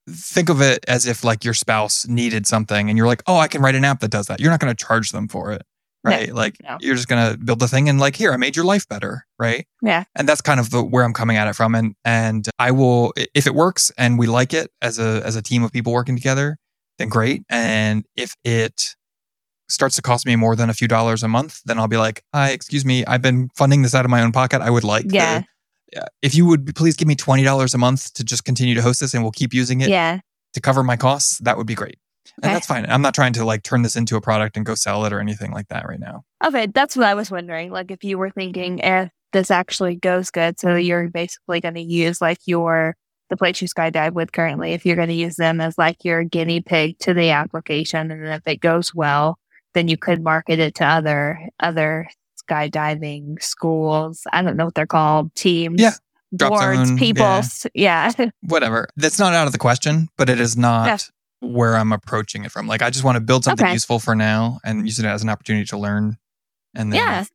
think 0.10 0.49
of 0.49 0.62
it 0.62 0.84
as 0.88 1.06
if 1.08 1.24
like 1.24 1.43
your 1.43 1.53
spouse 1.53 2.08
needed 2.08 2.45
something 2.47 2.89
and 2.89 2.97
you're 2.97 3.08
like, 3.08 3.24
"Oh, 3.28 3.38
I 3.38 3.47
can 3.47 3.62
write 3.62 3.76
an 3.76 3.86
app 3.86 3.99
that 4.01 4.12
does 4.12 4.28
that." 4.28 4.39
You're 4.39 4.51
not 4.51 4.60
going 4.60 4.76
to 4.76 4.86
charge 4.86 5.10
them 5.12 5.28
for 5.28 5.51
it, 5.51 5.64
No, 6.03 6.12
right? 6.12 6.34
like 6.34 6.58
no. 6.64 6.78
you're 6.80 6.95
just 6.95 7.08
going 7.08 7.32
to 7.32 7.38
build 7.38 7.60
the 7.60 7.68
thing 7.68 7.89
and 7.89 7.99
like, 7.99 8.16
"Here, 8.16 8.32
I 8.34 8.38
made 8.38 8.56
your 8.56 8.66
life 8.66 8.88
better," 8.88 9.26
right? 9.39 9.66
Yeah. 9.82 10.03
And 10.16 10.28
that's 10.30 10.41
kind 10.41 10.60
of 10.60 10.70
the 10.70 10.84
where 10.84 11.03
I'm 11.03 11.14
coming 11.14 11.38
at 11.38 11.47
it 11.47 11.53
from 11.56 11.74
and 11.76 11.95
and 12.06 12.47
I 12.60 12.72
will 12.72 13.14
if 13.34 13.47
it 13.47 13.56
works 13.56 13.91
and 13.97 14.20
we 14.20 14.28
like 14.28 14.53
it 14.53 14.72
as 14.82 14.99
a 14.99 15.22
as 15.26 15.36
a 15.36 15.41
team 15.41 15.64
of 15.64 15.72
people 15.72 15.91
working 15.93 16.16
together, 16.16 16.58
then 16.99 17.10
great. 17.10 17.43
And 17.49 18.06
if 18.16 18.36
it 18.43 18.95
starts 19.68 19.95
to 19.95 20.01
cost 20.03 20.28
me 20.28 20.36
more 20.36 20.56
than 20.56 20.70
a 20.70 20.74
few 20.76 20.88
dollars 20.88 21.24
a 21.24 21.28
month, 21.28 21.62
then 21.66 21.80
I'll 21.80 21.88
be 21.88 21.97
like, 21.97 22.24
"Hi, 22.34 22.51
excuse 22.51 22.86
me, 22.86 23.03
I've 23.06 23.24
been 23.24 23.49
funding 23.56 23.82
this 23.82 23.95
out 23.95 24.06
of 24.06 24.12
my 24.12 24.22
own 24.22 24.32
pocket. 24.32 24.62
I 24.62 24.70
would 24.70 24.84
like 24.84 25.06
Yeah. 25.10 25.38
yeah, 25.38 25.41
if 26.21 26.36
you 26.36 26.45
would 26.45 26.75
please 26.75 26.95
give 26.95 27.07
me 27.07 27.15
twenty 27.15 27.43
dollars 27.43 27.73
a 27.73 27.77
month 27.77 28.13
to 28.15 28.23
just 28.23 28.43
continue 28.45 28.75
to 28.75 28.81
host 28.81 28.99
this, 28.99 29.13
and 29.13 29.23
we'll 29.23 29.31
keep 29.31 29.53
using 29.53 29.81
it 29.81 29.89
Yeah. 29.89 30.19
to 30.53 30.61
cover 30.61 30.83
my 30.83 30.97
costs, 30.97 31.39
that 31.39 31.57
would 31.57 31.67
be 31.67 31.75
great. 31.75 31.97
And 32.41 32.53
that's 32.53 32.67
fine. 32.67 32.86
I'm 32.89 33.01
not 33.01 33.13
trying 33.13 33.33
to 33.33 33.45
like 33.45 33.63
turn 33.63 33.83
this 33.83 33.95
into 33.95 34.15
a 34.15 34.21
product 34.21 34.57
and 34.57 34.65
go 34.65 34.75
sell 34.75 35.05
it 35.05 35.13
or 35.13 35.19
anything 35.19 35.51
like 35.51 35.67
that 35.69 35.88
right 35.88 35.99
now. 35.99 36.23
Okay, 36.43 36.67
that's 36.67 36.95
what 36.97 37.05
I 37.05 37.13
was 37.13 37.29
wondering. 37.31 37.71
Like, 37.71 37.91
if 37.91 38.03
you 38.03 38.17
were 38.17 38.31
thinking 38.31 38.79
if 38.79 39.09
this 39.31 39.51
actually 39.51 39.95
goes 39.95 40.31
good, 40.31 40.59
so 40.59 40.75
you're 40.75 41.07
basically 41.09 41.61
going 41.61 41.75
to 41.75 41.81
use 41.81 42.19
like 42.21 42.39
your 42.45 42.95
the 43.29 43.38
place 43.38 43.61
you 43.61 43.67
skydive 43.67 44.13
with 44.13 44.31
currently, 44.31 44.73
if 44.73 44.86
you're 44.86 44.95
going 44.95 45.07
to 45.07 45.13
use 45.13 45.36
them 45.36 45.59
as 45.61 45.77
like 45.77 46.03
your 46.03 46.23
guinea 46.23 46.61
pig 46.61 46.97
to 46.99 47.13
the 47.13 47.29
application, 47.29 48.11
and 48.11 48.27
if 48.27 48.41
it 48.47 48.57
goes 48.59 48.93
well, 48.93 49.38
then 49.73 49.88
you 49.88 49.97
could 49.97 50.21
market 50.23 50.59
it 50.59 50.75
to 50.75 50.86
other 50.86 51.39
other 51.59 52.07
skydiving 52.48 53.41
schools. 53.41 54.24
I 54.32 54.41
don't 54.41 54.58
know 54.58 54.66
what 54.66 54.76
they're 54.76 54.86
called, 54.88 55.34
teams, 55.36 55.80
Yeah, 55.82 55.91
boards, 56.32 56.89
zone, 56.89 56.98
people. 56.98 57.24
yeah. 57.74 58.12
Yeah, 58.18 58.30
Whatever. 58.41 58.88
That's 58.98 59.20
not 59.20 59.34
out 59.34 59.48
of 59.48 59.54
the 59.54 59.60
question, 59.60 60.10
but 60.18 60.30
it 60.30 60.39
is 60.39 60.56
not 60.58 60.88
Yeah. 60.88 61.48
where 61.50 61.76
I'm 61.76 61.91
approaching 61.91 62.43
it 62.46 62.52
from. 62.52 62.68
Like 62.68 62.82
I 62.82 62.89
just 62.89 63.04
want 63.04 63.16
to 63.16 63.22
build 63.22 63.43
something 63.43 63.66
Okay. 63.66 63.74
useful 63.74 64.00
for 64.00 64.16
now 64.16 64.60
and 64.64 64.86
use 64.86 65.00
it 65.00 65.06
as 65.06 65.24
an 65.24 65.30
opportunity 65.30 65.66
to 65.68 65.78
learn. 65.78 66.18
And 66.74 66.91
then 66.91 66.98
yeah, 67.00 67.26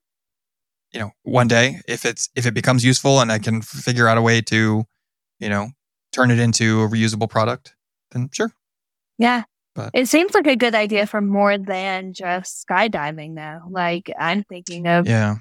you 0.93 1.01
know, 1.01 1.11
one 1.23 1.49
day 1.49 1.81
if 1.89 2.05
it's 2.05 2.29
if 2.35 2.47
it 2.47 2.53
becomes 2.55 2.85
useful 2.85 3.21
and 3.21 3.31
I 3.33 3.39
can 3.39 3.63
figure 3.63 4.07
out 4.09 4.19
a 4.19 4.23
way 4.23 4.41
to, 4.43 4.85
you 5.39 5.49
know, 5.49 5.69
turn 6.13 6.31
it 6.31 6.39
into 6.39 6.83
a 6.83 6.89
reusable 6.89 7.31
product, 7.31 7.75
then 8.11 8.29
sure. 8.33 8.53
yeah. 9.19 9.45
But- 9.75 9.91
it 9.95 10.07
seems 10.09 10.35
like 10.35 10.47
a 10.47 10.57
good 10.57 10.75
idea 10.75 11.07
for 11.07 11.21
more 11.21 11.57
than 11.59 12.13
just 12.13 12.67
skydiving, 12.67 13.37
though. 13.37 13.61
Like, 13.71 14.11
I'm 14.19 14.43
thinking 14.45 14.87
of 14.87 15.07
Yeah. 15.07 15.37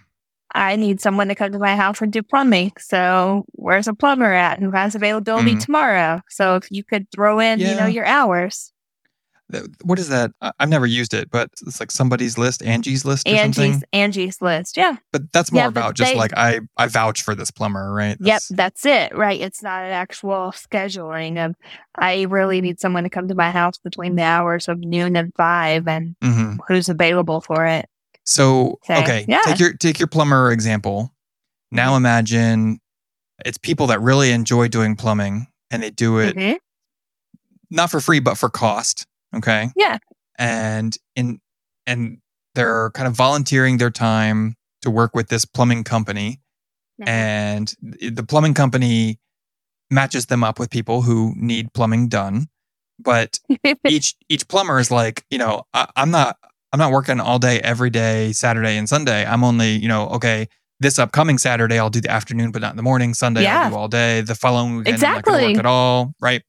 I 0.56 0.76
need 0.78 1.00
someone 1.00 1.28
to 1.28 1.36
come 1.36 1.52
to 1.52 1.60
my 1.60 1.76
house 1.76 2.02
and 2.02 2.12
do 2.12 2.24
plumbing. 2.24 2.72
So 2.80 3.46
where's 3.52 3.88
a 3.88 3.94
plumber 3.94 4.34
at 4.34 4.60
who 4.60 4.72
has 4.72 4.96
availability 4.96 5.54
Mhm. 5.56 5.64
tomorrow? 5.66 6.22
So 6.30 6.56
if 6.56 6.68
you 6.72 6.84
could 6.84 7.06
throw 7.12 7.40
in, 7.40 7.60
you 7.60 7.76
know, 7.76 7.86
your 7.86 8.06
hours. 8.06 8.74
What 9.84 9.98
is 9.98 10.10
that? 10.10 10.32
I've 10.60 10.70
never 10.70 10.86
used 10.86 11.14
it, 11.14 11.32
but 11.32 11.50
it's 11.66 11.80
like 11.80 11.90
somebody's 11.92 12.38
list, 12.38 12.62
Angie's 12.64 13.04
list 13.04 13.28
or 13.28 13.36
something. 13.36 13.64
Angie's 13.72 13.84
Angie's 13.94 14.42
list. 14.42 14.78
Yeah. 14.78 14.98
But 15.12 15.32
that's 15.34 15.52
more 15.52 15.64
Yeah, 15.64 15.68
about 15.70 15.96
just 15.96 16.12
they- 16.12 16.18
like 16.18 16.32
I 16.38 16.60
I 16.78 16.86
vouch 16.88 17.24
for 17.24 17.34
this 17.34 17.50
plumber, 17.50 17.92
right? 17.92 18.18
Yep, 18.20 18.20
That's- 18.20 18.48
that's 18.50 18.86
it. 18.86 19.18
Right. 19.18 19.42
It's 19.42 19.64
not 19.64 19.84
an 19.84 19.92
actual 19.92 20.52
scheduling 20.52 21.44
of 21.44 21.56
I 21.98 22.24
really 22.24 22.62
need 22.62 22.80
someone 22.80 23.04
to 23.04 23.10
come 23.10 23.28
to 23.28 23.36
my 23.36 23.50
house 23.52 23.78
between 23.80 24.16
the 24.16 24.24
hours 24.24 24.68
of 24.68 24.80
noon 24.80 25.16
and 25.16 25.34
five 25.36 25.88
and 25.88 26.16
mhm. 26.24 26.58
who's 26.68 26.88
available 26.90 27.42
for 27.42 27.66
it. 27.66 27.88
So 28.26 28.80
Okay, 28.90 29.02
okay, 29.02 29.26
yeah. 29.28 29.42
take 29.46 29.60
your 29.60 29.74
take 29.74 29.98
your 30.00 30.08
plumber 30.08 30.52
example. 30.52 31.12
Now 31.72 31.94
Mhm. 31.94 31.98
imagine 31.98 32.80
it's 33.46 33.58
people 33.58 33.88
that 33.88 34.00
really 34.02 34.32
enjoy 34.32 34.68
doing 34.68 34.96
plumbing 34.96 35.48
and 35.72 35.82
they 35.82 35.90
do 35.90 36.20
it 36.20 36.36
Mhm. 36.36 36.58
not 37.72 37.90
for 37.90 38.00
free 38.00 38.20
but 38.20 38.38
for 38.38 38.50
cost. 38.50 39.08
Okay. 39.36 39.70
Yeah. 39.76 39.98
And 40.38 40.98
in 41.16 41.40
and 41.86 42.20
they're 42.56 42.92
kind 42.92 43.08
of 43.08 43.14
volunteering 43.16 43.78
their 43.78 43.90
time 43.92 44.56
to 44.82 44.90
work 44.90 45.16
with 45.16 45.30
this 45.30 45.46
plumbing 45.46 45.84
company 45.84 46.40
Mhm. 47.02 47.08
and 47.08 47.74
the 47.82 48.24
plumbing 48.24 48.54
company 48.54 49.20
matches 49.90 50.26
them 50.28 50.44
up 50.44 50.60
with 50.60 50.70
people 50.70 51.02
who 51.02 51.34
need 51.38 51.74
plumbing 51.74 52.10
done 52.10 52.48
but 53.00 53.40
each 53.88 54.16
each 54.28 54.48
plumber 54.50 54.80
is 54.80 54.92
like 54.92 55.24
you 55.30 55.38
know 55.38 55.64
I, 55.74 55.88
i'm 55.96 56.12
not 56.12 56.36
i'm 56.74 56.80
not 56.80 56.92
working 56.92 57.20
all 57.22 57.40
day 57.40 57.60
every 57.62 57.90
day 57.90 58.34
saturday 58.34 58.78
and 58.78 58.88
sunday 58.90 59.26
i'm 59.26 59.44
only 59.46 59.72
you 59.78 59.88
know 59.88 60.08
okay 60.10 60.48
this 60.82 61.00
upcoming 61.00 61.38
saturday 61.38 61.80
i'll 61.80 61.90
do 61.90 62.02
the 62.02 62.12
afternoon 62.12 62.52
but 62.52 62.62
not 62.62 62.72
in 62.72 62.78
the 62.78 62.84
morning 62.84 63.14
sunday 63.14 63.44
Yeah. 63.44 63.64
i'll 63.64 63.70
do 63.70 63.76
all 63.78 63.88
day 63.88 64.20
the 64.22 64.36
following 64.36 64.76
weekend 64.78 64.96
i'm 64.96 65.02
not 65.14 65.20
Exactly. 65.20 65.48
work 65.54 65.58
at 65.60 65.66
all 65.66 66.14
right 66.22 66.44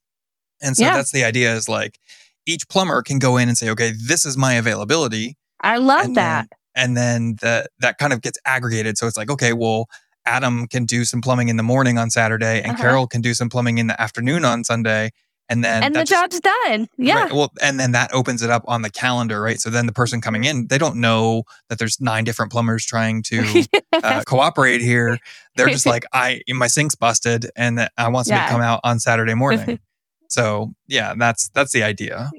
and 0.60 0.76
so 0.76 0.82
Yeah. 0.84 0.96
that's 0.96 1.12
the 1.12 1.22
idea 1.24 1.54
is 1.54 1.68
like 1.68 1.98
each 2.46 2.68
plumber 2.68 3.02
can 3.02 3.18
go 3.18 3.36
in 3.36 3.48
and 3.48 3.56
say 3.58 3.68
okay 3.70 3.92
this 4.06 4.24
is 4.24 4.36
my 4.36 4.54
availability 4.54 5.36
I 5.62 5.76
love 5.76 6.06
and 6.06 6.16
that. 6.16 6.48
then, 6.50 6.56
and 6.84 6.96
then 6.96 7.36
the, 7.42 7.66
that 7.80 7.98
kind 7.98 8.12
of 8.14 8.22
gets 8.22 8.38
aggregated. 8.46 8.96
So 8.96 9.06
it's 9.06 9.16
like, 9.18 9.30
okay, 9.30 9.52
well, 9.52 9.88
Adam 10.24 10.66
can 10.68 10.86
do 10.86 11.04
some 11.04 11.20
plumbing 11.20 11.48
in 11.48 11.56
the 11.58 11.62
morning 11.62 11.98
on 11.98 12.08
Saturday, 12.10 12.62
and 12.62 12.72
Uh-huh. 12.72 12.82
Carol 12.82 13.06
can 13.06 13.20
do 13.20 13.34
some 13.34 13.48
plumbing 13.50 13.76
in 13.78 13.86
the 13.88 14.00
afternoon 14.00 14.44
on 14.46 14.64
Sunday, 14.64 15.10
And 15.50 15.62
then 15.64 15.82
and 15.82 15.94
the 15.94 16.04
just- 16.04 16.10
job's 16.12 16.40
done. 16.40 16.86
Yeah. 16.96 17.24
Right. 17.24 17.32
Well, 17.32 17.52
and 17.60 17.78
then 17.78 17.92
that 17.92 18.14
opens 18.14 18.40
it 18.42 18.48
up 18.48 18.64
on 18.68 18.80
the 18.82 18.88
calendar, 18.90 19.42
right? 19.42 19.60
So 19.60 19.68
then 19.68 19.84
the 19.86 19.92
person 19.92 20.20
coming 20.22 20.44
in, 20.44 20.68
they 20.68 20.78
don't 20.78 20.96
know 20.96 21.42
that 21.68 21.78
there's 21.78 22.00
nine 22.00 22.24
different 22.24 22.50
plumbers 22.52 22.86
trying 22.86 23.22
to 23.24 23.64
uh, 23.92 24.22
cooperate 24.24 24.80
here. 24.80 25.18
They're 25.56 25.68
just 25.68 25.84
like, 25.94 26.04
I 26.14 26.40
my 26.48 26.68
sink's 26.68 26.94
busted, 26.94 27.50
and 27.56 27.76
that 27.78 27.92
I 27.98 28.08
want 28.08 28.28
somebody 28.28 28.44
Yeah. 28.44 28.46
to 28.46 28.52
come 28.52 28.62
out 28.62 28.80
on 28.84 28.98
Saturday 29.00 29.34
morning. 29.34 29.78
so 30.30 30.74
yeah, 30.86 31.14
that's 31.16 31.48
that's 31.50 31.72
the 31.72 31.82
idea. 31.82 32.30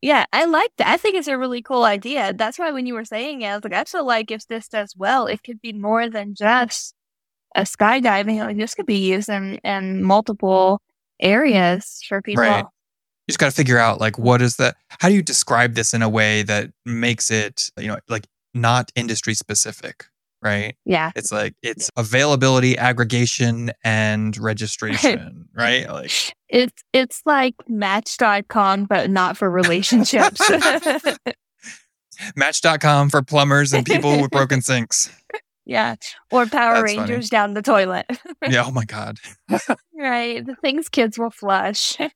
Yeah, 0.00 0.26
I 0.32 0.44
like 0.44 0.70
that. 0.78 0.88
I 0.88 0.96
think 0.96 1.16
it's 1.16 1.28
a 1.28 1.38
really 1.38 1.62
cool 1.62 1.84
idea. 1.84 2.32
That's 2.32 2.58
why 2.58 2.70
when 2.70 2.86
you 2.86 2.94
were 2.94 3.04
saying 3.04 3.42
it, 3.42 3.48
I 3.48 3.54
was 3.54 3.64
like, 3.64 3.72
I 3.72 3.84
feel 3.84 4.06
like 4.06 4.30
if 4.30 4.46
this 4.46 4.68
does 4.68 4.94
well, 4.96 5.26
it 5.26 5.42
could 5.42 5.60
be 5.60 5.72
more 5.72 6.08
than 6.08 6.34
just 6.34 6.94
a 7.54 7.62
skydiving. 7.62 8.38
Like, 8.38 8.56
this 8.56 8.74
could 8.74 8.86
be 8.86 8.98
used 8.98 9.28
in, 9.28 9.56
in 9.64 10.02
multiple 10.02 10.80
areas 11.20 12.00
for 12.08 12.22
people. 12.22 12.42
Right. 12.42 12.64
You 12.64 13.32
just 13.32 13.38
got 13.38 13.46
to 13.46 13.56
figure 13.56 13.78
out 13.78 14.00
like 14.00 14.18
what 14.18 14.42
is 14.42 14.56
the 14.56 14.74
how 14.88 15.08
do 15.08 15.14
you 15.14 15.22
describe 15.22 15.74
this 15.74 15.94
in 15.94 16.02
a 16.02 16.08
way 16.08 16.42
that 16.42 16.70
makes 16.84 17.30
it 17.30 17.70
you 17.78 17.86
know 17.86 17.98
like 18.08 18.26
not 18.54 18.90
industry 18.96 19.34
specific, 19.34 20.06
right? 20.42 20.76
Yeah. 20.84 21.12
It's 21.16 21.30
like 21.32 21.54
it's 21.62 21.90
availability, 21.96 22.76
aggregation, 22.76 23.70
and 23.84 24.36
registration, 24.40 25.48
right? 25.54 25.88
Like 25.88 26.10
It's 26.48 26.82
it's 26.92 27.22
like 27.24 27.54
Match.com, 27.68 28.84
but 28.86 29.10
not 29.10 29.36
for 29.36 29.50
relationships. 29.50 30.40
Match.com 32.36 33.08
for 33.10 33.22
plumbers 33.22 33.72
and 33.72 33.84
people 33.86 34.20
with 34.20 34.30
broken 34.30 34.60
sinks. 34.62 35.10
yeah. 35.64 35.94
Or 36.30 36.46
Power 36.46 36.74
That's 36.74 36.94
funny. 36.94 36.98
Rangers 36.98 37.30
down 37.30 37.54
the 37.54 37.62
toilet. 37.62 38.06
Yeah. 38.48 38.64
Oh 38.66 38.70
my 38.70 38.84
God. 38.84 39.16
right. 39.96 40.44
The 40.44 40.54
things 40.60 40.88
kids 40.88 41.18
will 41.18 41.30
flush. 41.30 41.96
Uh, 42.00 42.08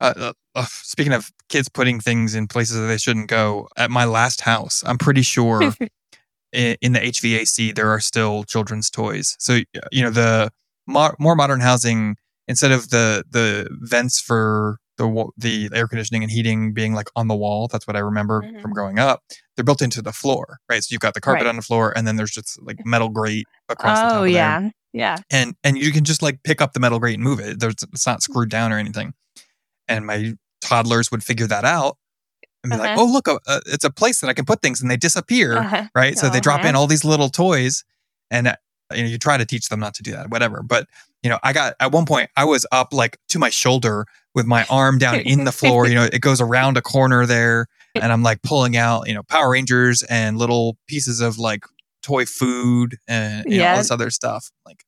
uh, 0.00 0.32
uh, 0.54 0.64
speaking 0.68 1.12
of 1.12 1.30
kids 1.48 1.68
putting 1.68 2.00
things 2.00 2.34
in 2.34 2.46
places 2.48 2.76
that 2.76 2.86
they 2.86 2.98
shouldn't 2.98 3.28
go, 3.28 3.68
at 3.76 3.90
my 3.90 4.04
last 4.04 4.40
house, 4.42 4.82
I'm 4.86 4.98
pretty 4.98 5.22
sure 5.22 5.72
in 6.52 6.92
the 6.92 7.00
HVAC 7.00 7.74
there 7.74 7.88
are 7.90 8.00
still 8.00 8.44
children's 8.44 8.90
toys. 8.90 9.36
So 9.38 9.60
you 9.92 10.02
know 10.02 10.10
the 10.10 10.50
mo- 10.86 11.14
more 11.18 11.36
modern 11.36 11.60
housing, 11.60 12.16
instead 12.48 12.72
of 12.72 12.90
the 12.90 13.24
the 13.30 13.68
vents 13.82 14.20
for 14.20 14.78
the 14.98 15.26
the 15.36 15.68
air 15.74 15.86
conditioning 15.88 16.22
and 16.22 16.30
heating 16.32 16.72
being 16.72 16.94
like 16.94 17.08
on 17.16 17.28
the 17.28 17.36
wall, 17.36 17.68
that's 17.68 17.86
what 17.86 17.96
I 17.96 18.00
remember 18.00 18.42
Mhm. 18.42 18.62
from 18.62 18.72
growing 18.72 18.98
up. 18.98 19.20
They're 19.54 19.64
built 19.64 19.82
into 19.82 20.00
the 20.00 20.12
floor, 20.12 20.58
right? 20.70 20.82
So 20.82 20.92
you've 20.92 21.00
got 21.02 21.14
the 21.14 21.20
carpet 21.20 21.44
Right. 21.44 21.48
on 21.50 21.56
the 21.56 21.62
floor, 21.62 21.92
and 21.96 22.06
then 22.06 22.16
there's 22.16 22.30
just 22.30 22.58
like 22.62 22.78
metal 22.86 23.08
grate 23.10 23.44
across 23.68 23.98
the 23.98 24.16
oh, 24.18 24.20
there 24.22 24.28
yeah. 24.30 24.70
Yeah. 24.94 25.18
and 25.30 25.54
and 25.62 25.76
you 25.76 25.92
can 25.92 26.04
just 26.04 26.22
like 26.22 26.42
pick 26.44 26.62
up 26.62 26.72
the 26.72 26.80
metal 26.80 26.98
grate 26.98 27.14
and 27.16 27.22
move 27.22 27.40
it. 27.40 27.60
There's 27.60 27.74
it's 27.92 28.06
not 28.06 28.22
screwed 28.22 28.48
down 28.48 28.72
or 28.72 28.78
anything. 28.78 29.12
And 29.88 30.06
my 30.06 30.34
toddlers 30.62 31.10
would 31.10 31.22
figure 31.22 31.46
that 31.46 31.64
out 31.66 31.98
and 32.72 32.78
be 32.78 32.78
like, 32.78 32.90
Uh-huh. 32.98 33.02
"Oh, 33.02 33.12
look, 33.12 33.28
uh, 33.28 33.38
uh, 33.46 33.60
it's 33.66 33.84
a 33.84 33.90
place 33.90 34.20
that 34.20 34.28
I 34.28 34.34
can 34.34 34.44
put 34.44 34.62
things," 34.62 34.80
and 34.80 34.90
they 34.90 34.96
disappear, 34.96 35.58
Uh-huh. 35.58 35.84
right? 35.94 36.18
So 36.18 36.28
they 36.28 36.40
drop 36.40 36.64
in 36.64 36.74
all 36.74 36.86
these 36.86 37.04
little 37.04 37.28
toys, 37.28 37.84
and 38.30 38.48
uh, 38.48 38.56
you 38.94 39.02
know 39.02 39.08
you 39.08 39.18
try 39.18 39.36
to 39.36 39.44
teach 39.44 39.68
them 39.68 39.80
not 39.80 39.94
to 39.94 40.02
do 40.02 40.12
that, 40.12 40.30
whatever. 40.30 40.62
But 40.62 40.86
you 41.22 41.30
know, 41.30 41.38
I 41.42 41.52
got 41.52 41.74
at 41.80 41.92
one 41.92 42.06
point 42.06 42.30
I 42.36 42.44
was 42.44 42.66
up 42.72 42.92
like 42.92 43.18
to 43.30 43.38
my 43.38 43.50
shoulder 43.50 44.06
with 44.34 44.46
my 44.46 44.64
arm 44.70 44.98
down 44.98 45.16
in 45.20 45.44
the 45.44 45.52
floor. 45.52 45.86
You 45.88 45.94
know, 45.94 46.04
it 46.04 46.20
goes 46.20 46.40
around 46.40 46.76
a 46.76 46.82
corner 46.82 47.26
there, 47.26 47.66
and 47.94 48.12
I'm 48.12 48.22
like 48.22 48.42
pulling 48.42 48.76
out 48.76 49.08
you 49.08 49.14
know 49.14 49.22
Power 49.22 49.50
Rangers 49.50 50.02
and 50.04 50.38
little 50.38 50.76
pieces 50.86 51.20
of 51.20 51.38
like 51.38 51.64
toy 52.02 52.24
food 52.26 52.98
and 53.08 53.44
you 53.50 53.58
know, 53.58 53.68
all 53.68 53.76
this 53.78 53.90
other 53.90 54.10
stuff. 54.10 54.50
Like, 54.64 54.84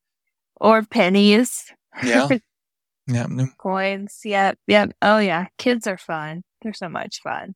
Or 0.61 0.83
pennies. 0.83 1.64
yeah, 2.05 2.29
yeah. 3.09 3.26
coins. 3.59 4.20
Yep, 4.24 4.59
yep. 4.68 4.93
Oh 5.03 5.18
yeah, 5.18 5.47
kids 5.59 5.87
are 5.89 5.99
fun. 5.99 6.43
They're 6.62 6.72
so 6.74 6.89
much 6.89 7.20
fun. 7.22 7.55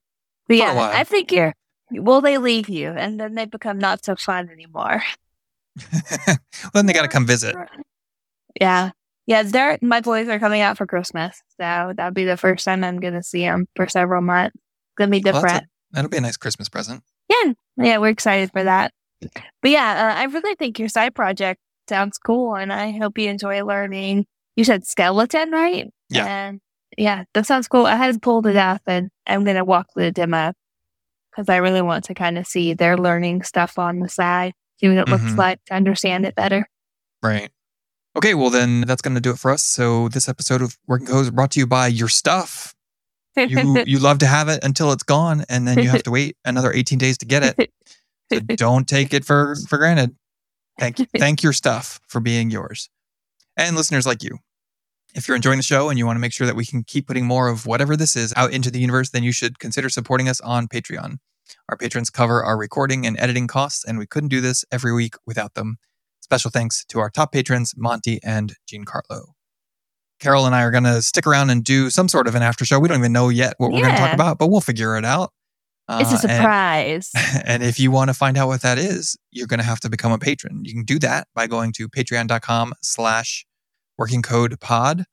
But 0.59 0.75
yeah. 0.75 0.93
I 0.95 1.05
think 1.05 1.33
you're. 1.33 1.55
Will 1.91 2.23
they 2.23 2.39
leave 2.39 2.69
you, 2.71 2.89
and 2.89 3.21
then 3.21 3.35
they 3.35 3.45
become 3.45 3.79
not 3.79 4.05
so 4.05 4.17
fun 4.17 4.49
anymore? 4.51 5.03
well, 5.93 6.37
then 6.75 6.87
they 6.87 6.93
got 6.93 7.03
to 7.03 7.09
come 7.09 7.27
visit. 7.27 7.55
Yeah, 8.59 8.91
yeah. 9.27 9.43
They're 9.43 9.79
my 9.83 10.01
boys 10.01 10.29
are 10.29 10.39
coming 10.39 10.63
out 10.63 10.79
for 10.79 10.87
Christmas, 10.87 11.41
so 11.59 11.93
that'll 11.95 12.13
be 12.13 12.25
the 12.25 12.37
first 12.37 12.65
time 12.65 12.83
I'm 12.83 12.99
gonna 12.99 13.23
see 13.23 13.41
them 13.41 13.67
for 13.77 13.89
several 13.89 14.23
months. 14.23 14.57
Gonna 14.97 15.11
be 15.11 15.21
Well, 15.23 15.35
that's 15.35 15.45
different. 15.45 15.71
That'll 15.93 16.11
be 16.11 16.17
a 16.17 16.23
nice 16.23 16.37
Christmas 16.37 16.69
present. 16.69 17.03
yeah, 17.29 17.53
yeah. 17.77 17.99
We're 17.99 18.09
excited 18.09 18.51
for 18.53 18.65
that. 18.65 18.93
But 19.21 19.71
yeah, 19.71 20.15
uh, 20.15 20.21
I 20.21 20.25
really 20.25 20.55
think 20.57 20.79
your 20.79 20.89
side 20.89 21.15
project 21.15 21.61
sounds 21.89 22.19
cool, 22.19 22.55
and 22.57 22.73
I 22.73 22.93
hope 22.93 23.19
you 23.19 23.29
enjoy 23.29 23.65
learning. 23.65 24.27
You 24.57 24.65
said 24.65 24.87
skeleton, 24.87 25.51
right? 25.51 25.93
Yeah. 26.11 26.27
And 26.27 26.61
yeah, 26.99 27.25
that 27.35 27.47
sounds 27.47 27.69
cool. 27.69 27.87
I 27.87 27.97
hadn't 27.97 28.23
pulled 28.23 28.47
it 28.47 28.57
up, 28.57 28.83
and 28.87 29.11
I'm 29.27 29.45
gonna 29.45 29.65
walk 29.65 29.89
the 29.95 30.11
demo 30.13 30.53
because 31.31 31.49
I 31.49 31.57
really 31.57 31.83
want 31.83 32.05
to 32.05 32.15
kind 32.15 32.37
of 32.39 32.47
see 32.47 32.75
their 32.75 32.97
learning 32.97 33.43
stuff 33.43 33.79
on 33.79 34.01
the 34.01 34.09
side, 34.09 34.53
see 34.79 34.89
what 34.89 34.99
it 34.99 35.09
looks 35.09 35.25
Mhm. 35.25 35.37
like 35.39 35.65
to 35.67 35.75
understand 35.75 36.27
it 36.27 36.35
better. 36.35 36.69
Right. 37.23 37.51
Okay, 38.15 38.35
well 38.35 38.51
then 38.51 38.83
that's 38.83 39.01
going 39.01 39.15
to 39.15 39.21
do 39.23 39.31
it 39.31 39.39
for 39.39 39.51
us. 39.51 39.63
So 39.65 40.09
this 40.11 40.29
episode 40.29 40.61
of 40.61 40.77
Working 40.87 41.07
Code 41.07 41.23
is 41.25 41.31
brought 41.31 41.51
to 41.53 41.61
you 41.61 41.67
by 41.67 41.87
Your 41.87 42.09
Stuff. 42.11 42.75
You 43.37 43.83
you 43.87 43.99
love 43.99 44.19
to 44.19 44.27
have 44.27 44.49
it 44.51 44.63
until 44.63 44.93
it's 44.93 45.03
gone, 45.03 45.47
and 45.49 45.67
then 45.67 45.79
you 45.79 45.89
have 45.89 46.03
to 46.03 46.11
wait 46.11 46.37
another 46.45 46.71
18 46.71 46.99
days 46.99 47.17
to 47.19 47.25
get 47.25 47.43
it. 47.59 47.73
So 48.31 48.41
don't 48.57 48.87
take 48.87 49.15
it 49.15 49.25
for 49.25 49.57
for 49.67 49.79
granted. 49.79 50.15
Thank 50.79 50.99
you, 50.99 51.07
thank 51.19 51.43
your 51.43 51.55
stuff 51.55 52.01
for 52.07 52.21
being 52.21 52.51
yours, 52.51 52.91
and 53.57 53.75
listeners 53.77 54.05
like 54.07 54.23
you. 54.23 54.37
If 55.15 55.29
you're 55.29 55.37
enjoying 55.37 55.59
the 55.59 55.63
show 55.63 55.91
and 55.91 55.99
you 55.99 56.07
want 56.07 56.17
to 56.17 56.21
make 56.21 56.33
sure 56.33 56.47
that 56.47 56.57
we 56.57 56.65
can 56.65 56.85
keep 56.85 57.07
putting 57.07 57.27
more 57.27 57.49
of 57.49 57.67
whatever 57.67 57.97
this 57.97 58.17
is 58.17 58.33
out 58.37 58.53
into 58.53 58.71
the 58.71 58.79
universe, 58.81 59.11
then 59.11 59.23
you 59.23 59.33
should 59.33 59.59
consider 59.59 59.89
supporting 59.91 60.29
us 60.29 60.41
on 60.41 60.69
Patreon. 60.69 61.17
Our 61.69 61.77
patrons 61.77 62.09
cover 62.09 62.43
our 62.43 62.57
recording 62.57 63.07
and 63.07 63.19
editing 63.21 63.47
costs, 63.47 63.85
and 63.85 63.99
we 63.99 64.07
couldn't 64.07 64.31
do 64.31 64.41
this 64.41 64.65
every 64.73 64.93
week 64.93 65.15
without 65.27 65.53
them. 65.55 65.77
Special 66.21 66.51
thanks 66.51 66.85
to 66.87 66.99
our 66.99 67.11
top 67.11 67.33
patrons, 67.33 67.75
Monty 67.77 68.21
and 68.25 68.55
Giancarlo. 68.67 69.33
Carol 70.19 70.47
and 70.47 70.55
I 70.55 70.63
are 70.63 70.71
going 70.71 70.85
to 70.85 71.03
stick 71.03 71.27
around 71.27 71.51
and 71.51 71.63
do 71.63 71.91
some 71.91 72.09
sort 72.09 72.27
of 72.27 72.35
an 72.35 72.43
after 72.43 72.65
show. 72.65 72.79
We 72.79 72.89
don't 72.89 72.99
even 72.99 73.13
know 73.13 73.29
yet 73.29 73.55
what 73.59 73.71
we're 73.73 73.81
going 73.83 73.93
to 73.95 73.99
talk 74.01 74.15
about, 74.15 74.39
but 74.39 74.47
we'll 74.49 74.61
figure 74.61 74.97
it 74.97 75.05
out. 75.05 75.33
it's 75.91 76.11
a 76.11 76.15
Uh, 76.15 76.19
and- 76.23 77.05
surprise. 77.05 77.11
and 77.45 77.63
if 77.63 77.79
you 77.81 77.91
want 77.91 78.09
to 78.09 78.15
find 78.15 78.39
out 78.39 78.47
what 78.47 78.63
that 78.63 78.79
is, 78.79 79.17
you're 79.31 79.49
going 79.49 79.59
to 79.61 79.67
have 79.67 79.81
to 79.81 79.91
become 79.91 80.13
a 80.13 80.19
patron. 80.19 80.63
You 80.65 80.73
can 80.73 80.85
do 80.85 80.99
that 81.01 81.27
by 81.35 81.47
going 81.49 81.73
to 81.73 81.89
patreon.com 81.89 82.73
slash 82.83 83.45
working 84.03 84.21
code 84.21 84.59
pod. 84.59 85.05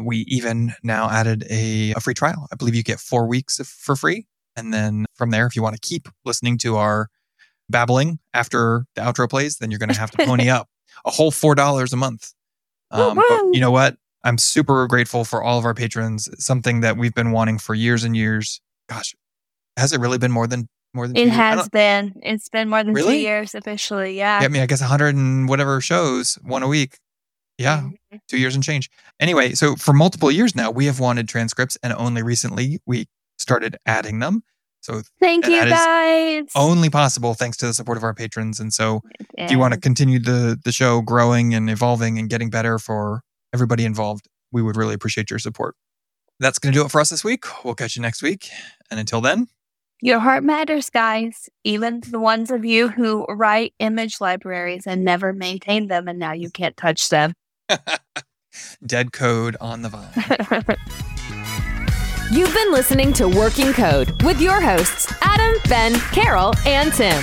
We 0.00 0.24
even 0.26 0.72
now 0.82 1.08
added 1.08 1.46
a, 1.48 1.92
a 1.92 2.00
free 2.00 2.12
trial. 2.12 2.48
I 2.52 2.56
believe 2.56 2.74
you 2.74 2.82
get 2.82 2.98
four 2.98 3.28
weeks 3.28 3.60
of, 3.60 3.68
for 3.68 3.94
free. 3.94 4.26
And 4.56 4.74
then 4.74 5.06
from 5.14 5.30
there, 5.30 5.46
if 5.46 5.54
you 5.54 5.62
want 5.62 5.76
to 5.76 5.80
keep 5.80 6.08
listening 6.24 6.58
to 6.58 6.74
our 6.74 7.08
babbling 7.70 8.18
after 8.34 8.84
the 8.96 9.02
outro 9.02 9.30
plays, 9.30 9.58
then 9.58 9.70
you're 9.70 9.78
going 9.78 9.90
to 9.90 9.98
have 9.98 10.10
to 10.10 10.26
pony 10.26 10.48
up 10.50 10.68
a 11.04 11.12
whole 11.12 11.30
$4 11.30 11.92
a 11.92 11.96
month. 11.96 12.32
Um, 12.90 13.14
but 13.14 13.54
you 13.54 13.60
know 13.60 13.70
what? 13.70 13.96
I'm 14.24 14.38
super 14.38 14.88
grateful 14.88 15.24
for 15.24 15.40
all 15.40 15.56
of 15.56 15.64
our 15.64 15.74
patrons. 15.74 16.28
Something 16.44 16.80
that 16.80 16.96
we've 16.96 17.14
been 17.14 17.30
wanting 17.30 17.58
for 17.58 17.76
years 17.76 18.02
and 18.02 18.16
years. 18.16 18.60
Gosh, 18.88 19.14
has 19.76 19.92
it 19.92 20.00
really 20.00 20.18
been 20.18 20.32
more 20.32 20.48
than 20.48 20.68
more 20.94 21.06
than 21.06 21.16
It? 21.16 21.28
Has 21.28 21.68
been. 21.68 22.20
It's 22.24 22.48
been 22.48 22.68
more 22.68 22.82
than 22.82 22.92
two 22.92 23.16
years 23.16 23.54
officially. 23.54 24.18
Yeah. 24.18 24.40
I 24.42 24.48
mean, 24.48 24.62
I 24.62 24.66
guess 24.66 24.80
100 24.80 25.14
and 25.14 25.48
whatever 25.48 25.80
shows, 25.80 26.34
one 26.42 26.64
a 26.64 26.68
week. 26.68 26.98
Yeah, 27.58 27.88
Mhm. 28.12 28.20
two 28.28 28.38
years 28.38 28.54
and 28.54 28.62
change. 28.62 28.90
Anyway, 29.18 29.54
so 29.54 29.76
for 29.76 29.92
multiple 29.94 30.30
years 30.30 30.54
now, 30.54 30.70
we 30.70 30.86
have 30.86 31.00
wanted 31.00 31.28
transcripts, 31.28 31.78
and 31.82 31.92
only 31.94 32.22
recently 32.22 32.80
we 32.86 33.06
started 33.38 33.76
adding 33.86 34.18
them. 34.18 34.42
So 34.82 35.02
Thank 35.20 35.46
you 35.46 35.64
guys. 35.64 36.44
only 36.54 36.90
possible 36.90 37.34
thanks 37.34 37.56
to 37.58 37.66
the 37.66 37.74
support 37.74 37.96
of 37.98 38.04
our 38.04 38.14
patrons. 38.14 38.60
And 38.60 38.72
so, 38.72 39.00
if 39.36 39.50
you 39.50 39.58
want 39.58 39.74
to 39.74 39.80
continue 39.80 40.18
the 40.18 40.58
the 40.62 40.70
show 40.72 41.00
growing 41.00 41.54
and 41.54 41.68
evolving 41.70 42.18
and 42.18 42.28
getting 42.30 42.50
better 42.50 42.78
for 42.78 43.22
everybody 43.52 43.84
involved, 43.84 44.28
we 44.52 44.62
would 44.62 44.76
really 44.76 44.94
appreciate 44.94 45.28
your 45.30 45.38
support. 45.40 45.74
That's 46.38 46.58
going 46.58 46.72
to 46.74 46.78
do 46.78 46.84
it 46.84 46.90
for 46.90 47.00
us 47.00 47.08
this 47.10 47.24
week. 47.24 47.44
We'll 47.64 47.74
catch 47.74 47.96
you 47.96 48.02
next 48.02 48.22
week, 48.22 48.48
and 48.90 49.00
until 49.00 49.20
then, 49.22 49.48
Your 50.02 50.20
heart 50.20 50.44
matters, 50.44 50.90
guys. 50.90 51.48
Even 51.64 52.02
the 52.06 52.20
ones 52.20 52.50
of 52.50 52.66
you 52.66 52.88
who 52.88 53.24
write 53.30 53.72
image 53.78 54.20
libraries 54.20 54.86
and 54.86 55.02
never 55.02 55.32
maintain 55.32 55.88
them, 55.88 56.06
and 56.06 56.18
now 56.18 56.32
you 56.32 56.50
can't 56.50 56.76
touch 56.76 57.08
them. 57.08 57.32
dead 58.86 59.12
code 59.12 59.56
on 59.60 59.82
the 59.82 59.88
vine. 59.88 60.10
You've 62.32 62.52
been 62.52 62.72
listening 62.72 63.12
to 63.14 63.28
Working 63.28 63.72
Code 63.72 64.22
with 64.24 64.40
your 64.40 64.60
hosts, 64.60 65.12
Adam, 65.22 65.60
Ben, 65.68 65.94
Carol, 66.10 66.54
and 66.66 66.92
Tim. 66.92 67.22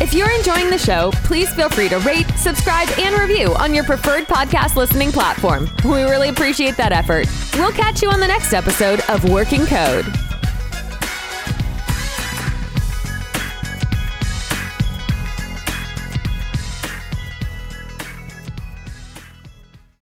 If 0.00 0.14
you're 0.14 0.30
enjoying 0.30 0.70
the 0.70 0.78
show, 0.78 1.10
please 1.24 1.52
feel 1.54 1.68
free 1.68 1.88
to 1.88 1.98
rate, 2.00 2.28
subscribe, 2.36 2.88
and 2.98 3.18
review 3.18 3.54
on 3.54 3.74
your 3.74 3.84
preferred 3.84 4.24
podcast 4.24 4.76
listening 4.76 5.12
platform. 5.12 5.68
We 5.84 6.02
really 6.02 6.28
appreciate 6.28 6.76
that 6.76 6.92
effort. 6.92 7.26
We'll 7.54 7.72
catch 7.72 8.02
you 8.02 8.10
on 8.10 8.20
the 8.20 8.26
next 8.28 8.52
episode 8.52 9.00
of 9.08 9.28
Working 9.28 9.66
Code. 9.66 10.06